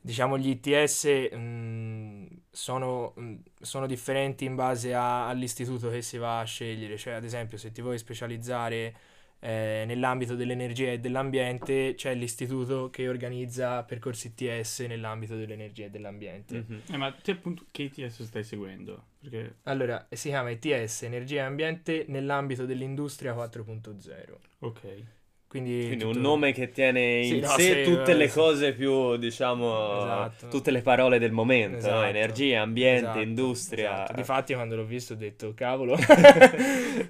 Diciamo, 0.02 0.38
gli 0.38 0.50
ITS 0.50 1.30
mh, 1.34 2.26
sono, 2.52 3.12
mh, 3.16 3.36
sono 3.62 3.86
differenti 3.88 4.46
in 4.46 4.56
base 4.56 4.94
a- 4.94 5.28
all'istituto 5.28 5.90
che 5.90 6.02
si 6.02 6.18
va 6.18 6.40
a 6.40 6.44
scegliere. 6.46 6.98
Cioè, 6.98 7.14
ad 7.14 7.24
esempio, 7.26 7.58
se 7.58 7.72
ti 7.72 7.82
vuoi 7.82 7.98
specializzare 7.98 8.96
eh, 9.40 9.84
nell'ambito 9.88 10.36
dell'energia 10.36 10.92
e 10.92 11.00
dell'ambiente, 11.00 11.94
c'è 11.96 12.14
l'istituto 12.16 12.90
che 12.90 13.08
organizza 13.08 13.84
percorsi 13.84 14.34
ITS 14.36 14.82
nell'ambito 14.82 15.36
dell'energia 15.36 15.86
e 15.86 15.90
dell'ambiente. 15.90 16.66
Mhm. 16.68 16.82
Eh, 16.92 16.98
ma 16.98 17.12
te 17.12 17.32
appunto 17.32 17.66
che 17.72 17.84
ITS 17.84 18.24
stai 18.24 18.44
seguendo? 18.44 19.06
Perché 19.22 19.56
Allora, 19.64 20.08
si 20.12 20.30
chiama 20.30 20.50
ITS, 20.50 21.04
Energia 21.04 21.42
e 21.42 21.46
Ambiente, 21.46 22.06
nell'ambito 22.08 22.66
dell'industria 22.66 23.34
4.0. 23.34 24.40
ok. 24.60 25.04
Quindi, 25.50 25.80
Quindi 25.88 25.98
tutto- 26.04 26.16
un 26.16 26.22
nome 26.22 26.52
che 26.52 26.70
tiene 26.70 27.24
Sì, 27.24 27.34
in 27.38 27.42
no, 27.42 27.48
sé 27.48 27.84
sì, 27.84 27.92
tutte 27.92 28.14
le 28.14 28.28
sì. 28.28 28.38
cose 28.38 28.74
più, 28.74 29.18
diciamo, 29.18 29.98
Esatto. 29.98 30.48
tutte 30.50 30.70
le 30.70 30.84
parole 30.84 31.18
del 31.18 31.32
momento, 31.32 31.78
no? 31.78 31.80
Esatto. 31.96 32.06
Energia, 32.06 32.62
ambiente, 32.62 33.02
Esatto, 33.08 33.20
industria. 33.20 33.94
esatto. 33.94 34.14
Difatti, 34.14 34.54
quando 34.54 34.76
l'ho 34.76 34.86
visto, 34.86 35.14
ho 35.14 35.16
detto, 35.16 35.54
cavolo. 35.56 35.98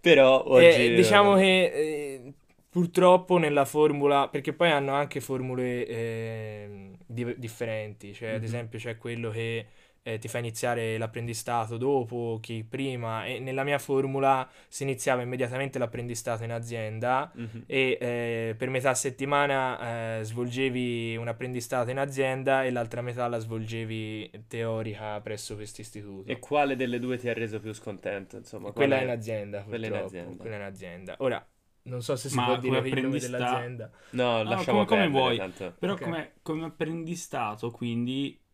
Però 0.00 0.44
oggi... 0.46 0.92
Eh, 0.92 0.94
diciamo 0.94 1.34
che 1.36 1.64
eh, 1.64 2.32
purtroppo 2.70 3.38
nella 3.38 3.64
formula, 3.64 4.28
perché 4.28 4.52
poi 4.52 4.70
hanno 4.70 4.92
anche 4.94 5.20
formule 5.20 5.86
eh, 5.86 6.90
di- 7.06 7.34
differenti, 7.38 8.12
cioè 8.14 8.30
ad 8.30 8.38
Mhm. 8.40 8.44
esempio 8.44 8.78
c'è 8.78 8.96
quello 8.96 9.30
che 9.30 9.66
eh, 10.06 10.18
ti 10.18 10.28
fa 10.28 10.38
iniziare 10.38 10.96
l'apprendistato 10.98 11.76
dopo, 11.76 12.38
chi 12.40 12.62
prima, 12.62 13.24
e 13.24 13.40
nella 13.40 13.64
mia 13.64 13.78
formula 13.78 14.48
si 14.68 14.84
iniziava 14.84 15.22
immediatamente 15.22 15.78
l'apprendistato 15.80 16.44
in 16.44 16.52
azienda 16.52 17.30
Mhm. 17.34 17.64
e 17.66 17.98
eh, 18.00 18.54
per 18.56 18.70
metà 18.70 18.94
settimana 18.94 20.18
eh, 20.20 20.24
svolgevi 20.24 21.16
un 21.16 21.26
apprendistato 21.26 21.90
in 21.90 21.98
azienda 21.98 22.64
e 22.64 22.70
l'altra 22.70 23.02
metà 23.02 23.26
la 23.26 23.38
svolgevi 23.38 24.30
teorica 24.46 25.20
presso 25.20 25.56
questo 25.56 25.80
istituto. 25.80 26.30
E 26.30 26.38
quale 26.38 26.76
delle 26.76 26.98
due 27.00 27.16
ti 27.18 27.28
ha 27.28 27.32
reso 27.32 27.58
più 27.58 27.72
scontento? 27.72 28.36
Insomma, 28.36 28.70
Quella 28.72 28.94
qual 28.94 29.06
in 29.08 29.12
è- 29.12 29.16
azienda, 29.16 29.62
quella 29.64 29.86
in 29.86 29.94
azienda. 29.94 30.36
quella 30.40 30.56
in 30.56 30.62
azienda. 30.62 31.14
Ora, 31.18 31.44
non 31.82 32.02
so 32.02 32.16
se 32.16 32.28
si 32.28 32.34
Ma 32.36 32.44
può 32.46 32.56
dire 32.58 32.76
come 32.76 32.88
il 32.88 32.94
nome 32.94 33.06
apprendista- 33.16 33.36
dell'azienda. 33.36 33.90
No, 34.10 34.42
lasciamo 34.42 34.84
come- 34.84 34.86
come 34.86 35.00
perdere, 35.02 35.08
vuoi. 35.22 35.36
tanto. 35.36 35.74
Però 35.78 35.92
Ok. 35.94 36.00
come, 36.02 36.32
come 36.42 36.64
apprendistato, 36.64 37.70
quindi, 37.70 38.38
è... 38.38 38.45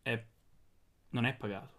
non 1.13 1.25
è 1.25 1.33
pagato. 1.35 1.73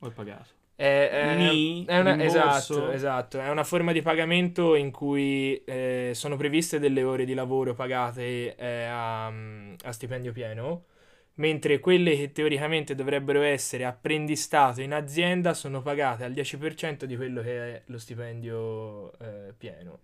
O 0.00 0.08
è 0.08 0.12
pagato? 0.12 0.50
È, 0.74 1.08
è- 1.10 1.36
Ni, 1.36 1.84
è 1.84 1.98
una, 2.00 2.20
esatto, 2.22 2.90
esatto, 2.90 3.38
è 3.40 3.48
una 3.50 3.62
forma 3.62 3.92
di 3.92 4.02
pagamento 4.02 4.74
in 4.74 4.90
cui 4.90 5.62
eh, 5.64 6.10
sono 6.14 6.36
previste 6.36 6.78
delle 6.80 7.04
ore 7.04 7.24
di 7.24 7.34
lavoro 7.34 7.74
pagate 7.74 8.56
eh, 8.56 8.84
a, 8.84 9.26
a 9.28 9.92
stipendio 9.92 10.32
pieno, 10.32 10.86
mentre 11.34 11.78
quelle 11.78 12.16
che 12.16 12.32
teoricamente 12.32 12.94
dovrebbero 12.96 13.42
essere 13.42 13.84
apprendistato 13.84 14.80
in 14.80 14.92
azienda 14.92 15.54
sono 15.54 15.82
pagate 15.82 16.24
al 16.24 16.32
10% 16.32 17.04
di 17.04 17.16
quello 17.16 17.42
che 17.42 17.74
è 17.76 17.82
lo 17.86 17.98
stipendio 17.98 19.12
eh, 19.18 19.54
pieno. 19.56 20.00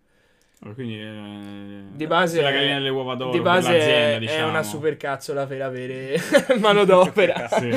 Quindi 0.75 0.99
eh, 1.01 1.83
Di 1.95 2.07
base 2.09 2.41
la 2.43 2.49
è- 2.51 2.53
gallina 2.53 2.75
delle 2.75 2.89
uova 2.89 3.15
d'oro 3.15 3.31
Di 3.31 3.41
base 3.41 3.73
l'azienda, 3.73 4.17
è, 4.17 4.19
diciamo. 4.19 4.39
è 4.39 4.43
una 4.51 4.63
supercazzola 4.65 5.47
per 5.47 5.63
avere 5.63 6.19
manodopera. 6.59 7.47
Sì. 7.49 7.71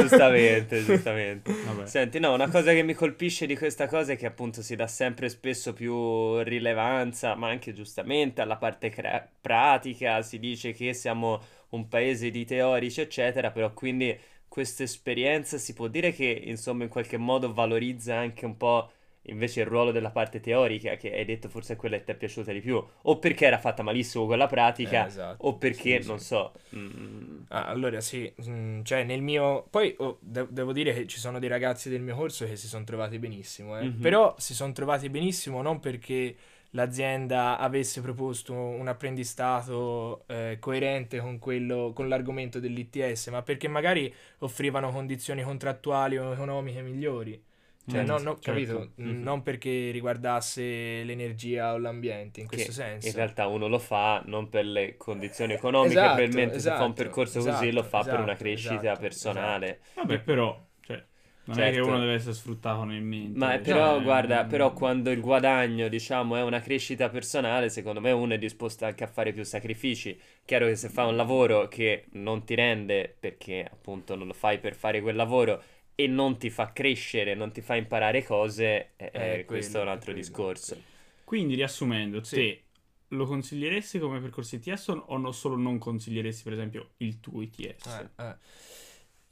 giustamente, 0.00 0.84
giustamente. 0.84 1.50
Vabbè. 1.64 1.86
Senti, 1.86 2.18
no, 2.20 2.34
una 2.34 2.48
cosa 2.50 2.72
che 2.72 2.82
mi 2.82 2.92
colpisce 2.94 3.46
di 3.46 3.56
questa 3.56 3.86
cosa 3.88 4.12
è 4.12 4.16
che 4.16 4.26
appunto 4.26 4.60
si 4.62 4.76
dà 4.76 4.86
sempre 4.86 5.28
spesso 5.30 5.72
più 5.72 6.38
rilevanza, 6.42 7.34
ma 7.36 7.48
anche 7.48 7.72
giustamente 7.72 8.42
alla 8.42 8.56
parte 8.56 8.90
cra- 8.90 9.26
pratica, 9.40 10.20
si 10.22 10.38
dice 10.38 10.72
che 10.72 10.92
siamo 10.92 11.40
un 11.70 11.88
paese 11.88 12.30
di 12.30 12.44
teorici, 12.44 13.00
eccetera, 13.00 13.50
però 13.50 13.72
quindi 13.72 14.16
questa 14.46 14.82
esperienza 14.82 15.56
si 15.58 15.72
può 15.72 15.86
dire 15.86 16.12
che 16.12 16.42
insomma 16.44 16.82
in 16.82 16.90
qualche 16.90 17.16
modo 17.16 17.52
valorizza 17.52 18.16
anche 18.16 18.44
un 18.44 18.56
po' 18.56 18.90
invece 19.22 19.60
il 19.60 19.66
ruolo 19.66 19.90
della 19.92 20.10
parte 20.10 20.40
teorica, 20.40 20.96
che 20.96 21.12
hai 21.14 21.24
detto 21.24 21.48
forse 21.48 21.74
è 21.74 21.76
quella 21.76 21.96
che 21.98 22.04
ti 22.04 22.12
è 22.12 22.16
piaciuta 22.16 22.52
di 22.52 22.60
più, 22.60 22.82
o 23.02 23.18
perché 23.18 23.46
era 23.46 23.58
fatta 23.58 23.82
malissimo 23.82 24.26
quella 24.26 24.46
pratica, 24.46 25.04
Eh, 25.04 25.08
esatto. 25.08 25.46
o 25.46 25.56
perché, 25.58 26.02
Sì, 26.02 26.08
non 26.08 26.18
sì. 26.18 26.24
so... 26.26 26.52
mm, 26.74 27.38
Ah, 27.52 27.66
allora 27.66 28.00
sì, 28.00 28.32
mm, 28.48 28.82
cioè 28.82 29.02
nel 29.04 29.22
mio... 29.22 29.66
Poi 29.70 29.94
oh, 29.98 30.18
de- 30.20 30.46
devo 30.50 30.72
dire 30.72 30.92
che 30.94 31.06
ci 31.08 31.18
sono 31.18 31.38
dei 31.40 31.48
ragazzi 31.48 31.88
del 31.88 32.00
mio 32.00 32.14
corso 32.14 32.46
che 32.46 32.54
si 32.56 32.68
sono 32.68 32.84
trovati 32.84 33.18
benissimo, 33.18 33.78
eh. 33.78 33.84
Mhm. 33.86 34.00
Però 34.00 34.34
si 34.38 34.54
sono 34.54 34.72
trovati 34.72 35.08
benissimo 35.10 35.60
non 35.60 35.80
perché 35.80 36.36
l'azienda 36.70 37.58
avesse 37.58 38.00
proposto 38.00 38.52
un 38.54 38.86
apprendistato 38.86 40.24
eh, 40.28 40.58
coerente 40.60 41.18
con 41.18 41.38
quello, 41.40 41.92
con 41.92 42.08
l'argomento 42.08 42.60
dell'ITS, 42.60 43.28
ma 43.28 43.42
perché 43.42 43.66
magari 43.66 44.12
offrivano 44.38 44.90
condizioni 44.92 45.42
contrattuali 45.42 46.18
o 46.18 46.32
economiche 46.32 46.82
migliori. 46.82 47.42
Cioè, 47.90 48.04
no, 48.04 48.18
no, 48.18 48.38
certo. 48.38 48.72
capito? 48.72 48.92
Mhm. 48.96 49.22
Non 49.22 49.42
perché 49.42 49.90
riguardasse 49.90 51.02
l'energia 51.04 51.72
o 51.72 51.78
l'ambiente, 51.78 52.40
in 52.40 52.46
che 52.46 52.56
questo 52.56 52.72
senso. 52.72 53.08
in 53.08 53.12
realtà 53.14 53.46
uno 53.46 53.68
lo 53.68 53.78
fa 53.78 54.22
non 54.26 54.48
per 54.48 54.64
le 54.64 54.96
condizioni 54.96 55.52
economiche, 55.54 55.94
Esatto, 56.00 56.14
probabilmente 56.14 56.58
se 56.60 56.72
fa 56.72 56.84
un 56.84 56.92
esatto, 56.92 56.94
percorso 56.94 57.42
così 57.42 57.70
esatto, 57.70 57.72
lo 57.72 57.82
fa 57.82 58.04
per 58.04 58.20
una 58.20 58.32
esatto, 58.32 58.42
crescita 58.42 58.74
esatto, 58.76 59.00
personale. 59.00 59.80
Vabbè, 59.94 60.20
però, 60.22 60.68
cioè, 60.80 61.04
non 61.44 61.60
è 61.62 61.70
che 61.72 61.78
Certo. 61.78 61.88
uno 61.88 61.98
deve 61.98 62.14
essere 62.14 62.34
sfruttato 62.34 62.84
nel 62.84 63.02
mente. 63.02 63.38
Ma 63.38 63.60
cioè, 63.62 63.62
però, 63.62 64.00
guarda, 64.02 64.44
mm, 64.44 64.48
però 64.48 64.72
quando 64.72 65.10
il 65.10 65.20
guadagno, 65.20 65.86
diciamo, 65.88 66.34
è 66.36 66.42
una 66.42 66.60
crescita 66.60 67.08
personale, 67.08 67.68
secondo 67.70 68.00
me 68.00 68.10
uno 68.10 68.34
è 68.34 68.38
disposto 68.38 68.84
anche 68.84 69.04
a 69.04 69.06
fare 69.06 69.32
più 69.32 69.44
sacrifici. 69.44 70.18
Chiaro 70.44 70.66
che 70.66 70.74
se 70.76 70.88
fa 70.88 71.06
un 71.06 71.14
lavoro 71.16 71.68
che 71.68 72.06
non 72.12 72.44
ti 72.44 72.54
rende, 72.56 73.14
perché 73.18 73.64
appunto 73.70 74.16
non 74.16 74.26
lo 74.26 74.32
fai 74.32 74.58
per 74.58 74.74
fare 74.74 75.00
quel 75.00 75.14
lavoro, 75.14 75.62
e 75.94 76.06
non 76.06 76.38
ti 76.38 76.50
fa 76.50 76.72
crescere, 76.72 77.34
non 77.34 77.52
ti 77.52 77.60
fa 77.62 77.76
imparare 77.76 78.24
cose, 78.24 78.92
eh, 78.96 79.10
Eh, 79.12 79.40
eh, 79.40 79.44
questo 79.46 79.78
è 79.78 79.82
un 79.82 79.88
quello, 79.88 79.88
altro 79.88 80.12
quello, 80.12 80.14
discorso. 80.14 80.84
Quindi, 81.24 81.54
riassumendo, 81.54 82.20
Sì. 82.22 82.30
te 82.30 82.66
lo 83.08 83.26
consiglieresti 83.26 83.98
come 83.98 84.20
percorso 84.20 84.56
ITS 84.56 84.88
o 84.88 84.94
o 85.08 85.16
no, 85.18 85.32
solo 85.32 85.56
non 85.56 85.78
consiglieresti, 85.78 86.42
per 86.44 86.52
esempio, 86.54 86.94
il 86.98 87.20
tuo 87.20 87.42
ITS? 87.42 88.04
Eh, 88.16 88.22
eh. 88.22 88.36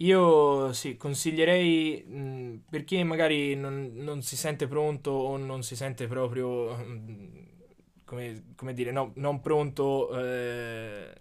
Io 0.01 0.73
sì, 0.73 0.97
consiglierei 0.97 2.05
mh, 2.07 2.65
per 2.71 2.85
chi 2.85 3.03
magari 3.03 3.57
non, 3.57 3.91
non 3.95 4.23
si 4.23 4.37
sente 4.37 4.69
pronto 4.69 5.11
o 5.11 5.37
non 5.37 5.63
si 5.65 5.75
sente 5.77 6.07
proprio, 6.07 6.77
mh, 6.77 7.47
come, 8.05 8.53
come 8.55 8.75
dire, 8.75 8.93
no, 8.93 9.13
non 9.17 9.41
pronto, 9.41 10.17
eh, 10.17 11.21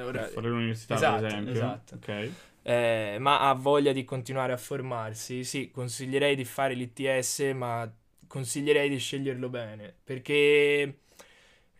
ora- 0.00 0.24
Per 0.24 0.24
fare 0.24 0.48
l'università, 0.48 0.98
esatto, 0.98 1.14
per 1.14 1.14
esempio. 1.14 1.82
esatto. 1.84 1.94
Ok. 1.94 2.34
Eh, 2.68 3.16
ma 3.20 3.48
ha 3.48 3.54
voglia 3.54 3.92
di 3.92 4.04
continuare 4.04 4.52
a 4.52 4.56
formarsi, 4.56 5.44
sì, 5.44 5.70
consiglierei 5.70 6.34
di 6.34 6.44
fare 6.44 6.74
l'ITS, 6.74 7.52
ma 7.54 7.88
consiglierei 8.26 8.88
di 8.88 8.98
sceglierlo 8.98 9.48
bene, 9.48 9.94
perché 10.02 10.98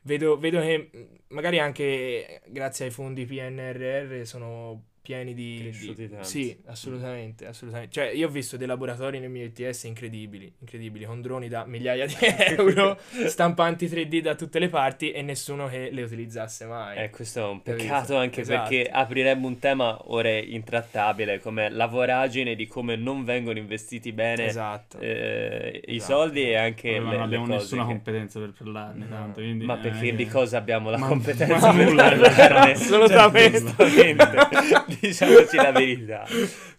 vedo, 0.03 0.39
vedo 0.39 0.61
che 0.61 0.91
magari 1.29 1.59
anche 1.59 2.41
grazie 2.47 2.85
ai 2.85 2.91
fondi 2.93 3.27
PNRR 3.27 4.25
sono 4.25 4.85
pieni 5.07 5.35
di... 5.35 5.71
Di-. 5.95 6.11
Sì, 6.21 6.57
assolutamente, 6.67 7.47
assolutamente. 7.47 7.93
Cioè, 7.93 8.11
io 8.11 8.27
ho 8.27 8.31
visto 8.31 8.57
dei 8.57 8.67
laboratori 8.67 9.21
nel 9.21 9.31
mio 9.31 9.45
ITS 9.45 9.85
incredibili, 9.85 10.53
incredibili, 10.59 11.05
con 11.05 11.21
droni 11.23 11.49
da 11.49 11.65
migliaia 11.65 12.07
di 12.07 12.15
euro, 12.57 12.99
stampanti 13.27 13.87
3D 13.87 14.21
da 14.21 14.35
tutte 14.35 14.59
le 14.59 14.69
parti 14.69 15.13
e 15.13 15.23
nessuno 15.23 15.69
che 15.69 15.91
le 15.93 16.03
utilizzasse 16.03 16.65
mai. 16.67 16.99
Eh, 17.05 17.11
questo 17.11 17.41
è 17.41 17.45
un 17.45 17.63
peccato 17.63 18.17
anche 18.17 18.41
Esatto. 18.41 18.69
perché 18.69 18.91
aprirebbe 18.91 19.47
un 19.47 19.59
tema 19.61 19.97
ora 20.11 20.31
intrattabile 20.31 21.39
come 21.41 21.71
la 21.71 21.87
voragine 21.87 22.55
di 22.57 22.67
come 22.67 22.97
non 22.97 23.25
vengono 23.25 23.59
investiti 23.59 24.13
bene 24.13 24.47
Esatto. 24.47 24.99
eh, 24.99 25.83
i 25.87 25.97
Esatto. 25.97 26.13
soldi 26.13 26.43
e 26.51 26.57
anche 26.57 26.99
ma 26.99 27.11
le, 27.11 27.17
non 27.17 27.23
abbiamo 27.25 27.47
le 27.47 27.53
cose 27.53 27.63
nessuna 27.65 27.83
che- 27.87 27.89
competenza 27.93 28.41
per 28.41 28.53
parlarne 28.59 29.05
No. 29.07 29.15
tanto, 29.15 29.41
quindi, 29.41 29.65
Ma 29.65 29.77
eh, 29.79 29.81
perché 29.83 30.01
che- 30.07 30.15
di 30.17 30.27
cosa 30.27 30.59
abbiamo 30.59 30.91
la 30.91 30.99
Ma- 30.99 31.07
competenza 31.07 31.71
ma 31.73 31.75
per 31.77 31.87
nulla, 31.87 32.03
parlarne? 32.09 32.73
Assolutamente. 32.73 33.75
Diciamoci 35.01 35.57
la 35.57 35.73
verità. 35.73 36.27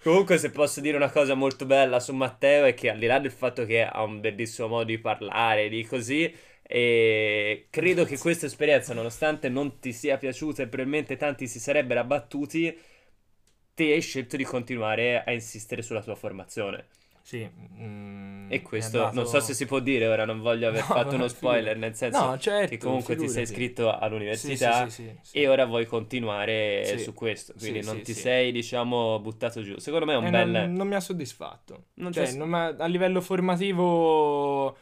Comunque, 0.04 0.38
se 0.38 0.50
posso 0.52 0.82
dire 0.82 0.98
una 0.98 1.10
cosa 1.10 1.34
molto 1.34 1.66
bella 1.66 2.00
su 2.00 2.14
Matteo 2.14 2.66
è 2.66 2.74
che 2.74 2.90
al 2.90 2.98
di 2.98 3.06
là 3.06 3.20
del 3.20 3.32
fatto 3.32 3.66
che 3.66 3.84
ha 3.84 4.04
un 4.04 4.20
bellissimo 4.20 4.68
modo 4.68 4.86
di 4.86 4.98
parlare, 4.98 5.70
di 5.70 5.86
così, 5.86 6.34
e 6.62 7.68
credo 7.70 8.04
che 8.04 8.18
questa 8.18 8.46
esperienza, 8.46 8.94
nonostante 8.94 9.50
non 9.50 9.80
ti 9.80 9.94
sia 9.94 10.18
piaciuta 10.18 10.64
e 10.64 10.68
probabilmente 10.68 11.16
tanti 11.16 11.48
si 11.48 11.60
sarebbero 11.60 12.02
abbattuti, 12.02 12.78
te 13.74 13.84
hai 13.94 14.02
scelto 14.02 14.38
di 14.38 14.44
continuare 14.44 15.24
a 15.24 15.32
insistere 15.32 15.82
sulla 15.82 16.02
tua 16.02 16.16
formazione. 16.16 16.88
Sì. 17.28 17.46
mm, 17.46 18.50
E 18.50 18.62
questo 18.62 19.00
ha 19.00 19.02
dato- 19.02 19.16
non 19.16 19.26
so 19.28 19.42
se 19.42 19.54
si 19.54 19.66
può 19.66 19.80
dire, 19.80 20.08
ora 20.08 20.24
non 20.24 20.40
voglio 20.40 20.70
aver 20.70 20.80
No, 20.88 20.94
fatto 20.94 21.16
uno 21.16 21.24
no, 21.24 21.28
spoiler, 21.28 21.76
figurati. 21.76 21.80
nel 21.80 21.96
senso 21.96 22.26
No, 22.26 22.38
certo, 22.38 22.70
che 22.70 22.78
comunque 22.78 23.16
ti 23.16 23.28
sei 23.28 23.46
figurati. 23.46 23.52
iscritto 23.52 23.98
all'università 23.98 24.90
sì, 24.90 25.04
sì, 25.04 25.20
sì, 25.22 25.38
e 25.38 25.48
ora 25.50 25.66
vuoi 25.66 25.86
continuare 25.86 26.98
su 27.00 27.14
questo, 27.14 27.54
quindi 27.58 27.82
non 27.82 28.02
ti 28.02 28.14
sei, 28.14 28.52
diciamo, 28.54 29.20
buttato 29.20 29.62
giù. 29.62 29.78
Secondo 29.78 30.06
me 30.06 30.14
è 30.14 30.16
un 30.16 30.26
Eh, 30.28 30.30
bel... 30.30 30.50
non, 30.50 30.74
non 30.74 30.88
mi 30.88 30.96
ha 30.96 31.02
soddisfatto. 31.02 31.88
Non 31.96 32.14
Cioè, 32.14 32.28
ha- 32.28 32.32
non 32.32 32.48
m'ha- 32.50 32.76
a 32.78 32.86
livello 32.88 33.20
formativo 33.20 34.78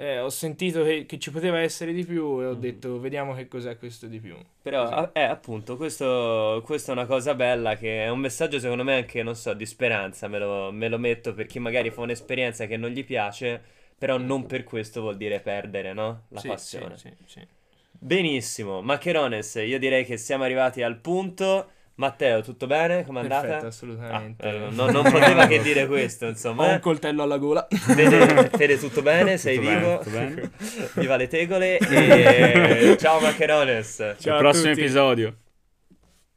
eh, 0.00 0.18
ho 0.20 0.28
sentito 0.30 0.82
che, 0.84 1.06
che 1.06 1.18
ci 1.18 1.30
poteva 1.30 1.60
essere 1.60 1.92
di 1.92 2.04
più 2.04 2.40
e 2.40 2.46
ho 2.46 2.54
Mhm. 2.54 2.56
detto 2.56 2.98
vediamo 3.00 3.34
che 3.34 3.48
cos'è 3.48 3.78
questo 3.78 4.06
di 4.06 4.20
più. 4.20 4.36
Però, 4.62 4.86
a- 4.86 5.10
eh, 5.14 5.22
appunto, 5.22 5.76
questo, 5.76 6.60
questa 6.64 6.90
è 6.92 6.94
una 6.94 7.06
cosa 7.06 7.34
bella 7.34 7.76
che 7.76 8.04
è 8.04 8.08
un 8.10 8.18
messaggio, 8.20 8.58
secondo 8.58 8.84
me, 8.84 8.96
anche, 8.96 9.22
non 9.22 9.34
so, 9.34 9.54
di 9.54 9.64
speranza, 9.64 10.28
me 10.28 10.38
lo, 10.38 10.70
me 10.70 10.88
lo 10.88 10.98
metto 10.98 11.32
per 11.32 11.46
chi 11.46 11.58
magari 11.58 11.90
fa 11.90 12.02
un'esperienza 12.02 12.66
che 12.66 12.76
non 12.76 12.90
gli 12.90 13.02
piace, 13.04 13.62
però 13.96 14.18
non 14.18 14.44
per 14.46 14.64
questo 14.64 15.00
vuol 15.00 15.16
dire 15.16 15.40
perdere, 15.40 15.92
no? 15.94 16.26
La 16.28 16.42
Sì, 16.42 16.44
passione. 16.44 16.96
sì, 16.96 17.10
sì, 17.16 17.16
sì. 17.26 17.46
Benissimo, 17.92 18.82
Maccherones, 18.82 19.54
io 19.56 19.78
direi 19.78 20.04
che 20.04 20.16
siamo 20.16 20.44
arrivati 20.44 20.82
al 20.82 20.98
punto. 21.00 21.70
Matteo, 22.00 22.40
tutto 22.40 22.66
bene? 22.66 23.04
Com'è 23.04 23.20
andata? 23.20 23.42
Perfetto, 23.42 23.64
Ah, 23.66 23.68
assolutamente. 23.68 24.42
eh, 24.48 24.58
no- 24.70 24.90
non 24.90 25.02
poteva 25.02 25.46
che 25.46 25.60
dire 25.60 25.86
questo, 25.86 26.24
Ho 26.24 26.28
insomma. 26.30 26.64
un 26.66 26.70
eh. 26.72 26.80
coltello 26.80 27.22
alla 27.22 27.36
gola. 27.36 27.66
Fede, 27.70 28.48
Fede, 28.56 28.78
tutto 28.78 29.02
bene? 29.02 29.36
Sei 29.36 29.56
Tutto 29.56 29.68
bene, 29.68 29.80
vivo? 29.80 29.98
tutto 29.98 30.10
bene. 30.10 30.50
Viva 30.94 31.16
le 31.16 31.28
tegole 31.28 31.76
e 31.78 32.96
ciao 32.98 33.20
Maccherones. 33.20 34.14
Ciao 34.18 34.32
Al 34.34 34.38
prossimo 34.40 34.68
tutti. 34.70 34.80
episodio. 34.80 35.34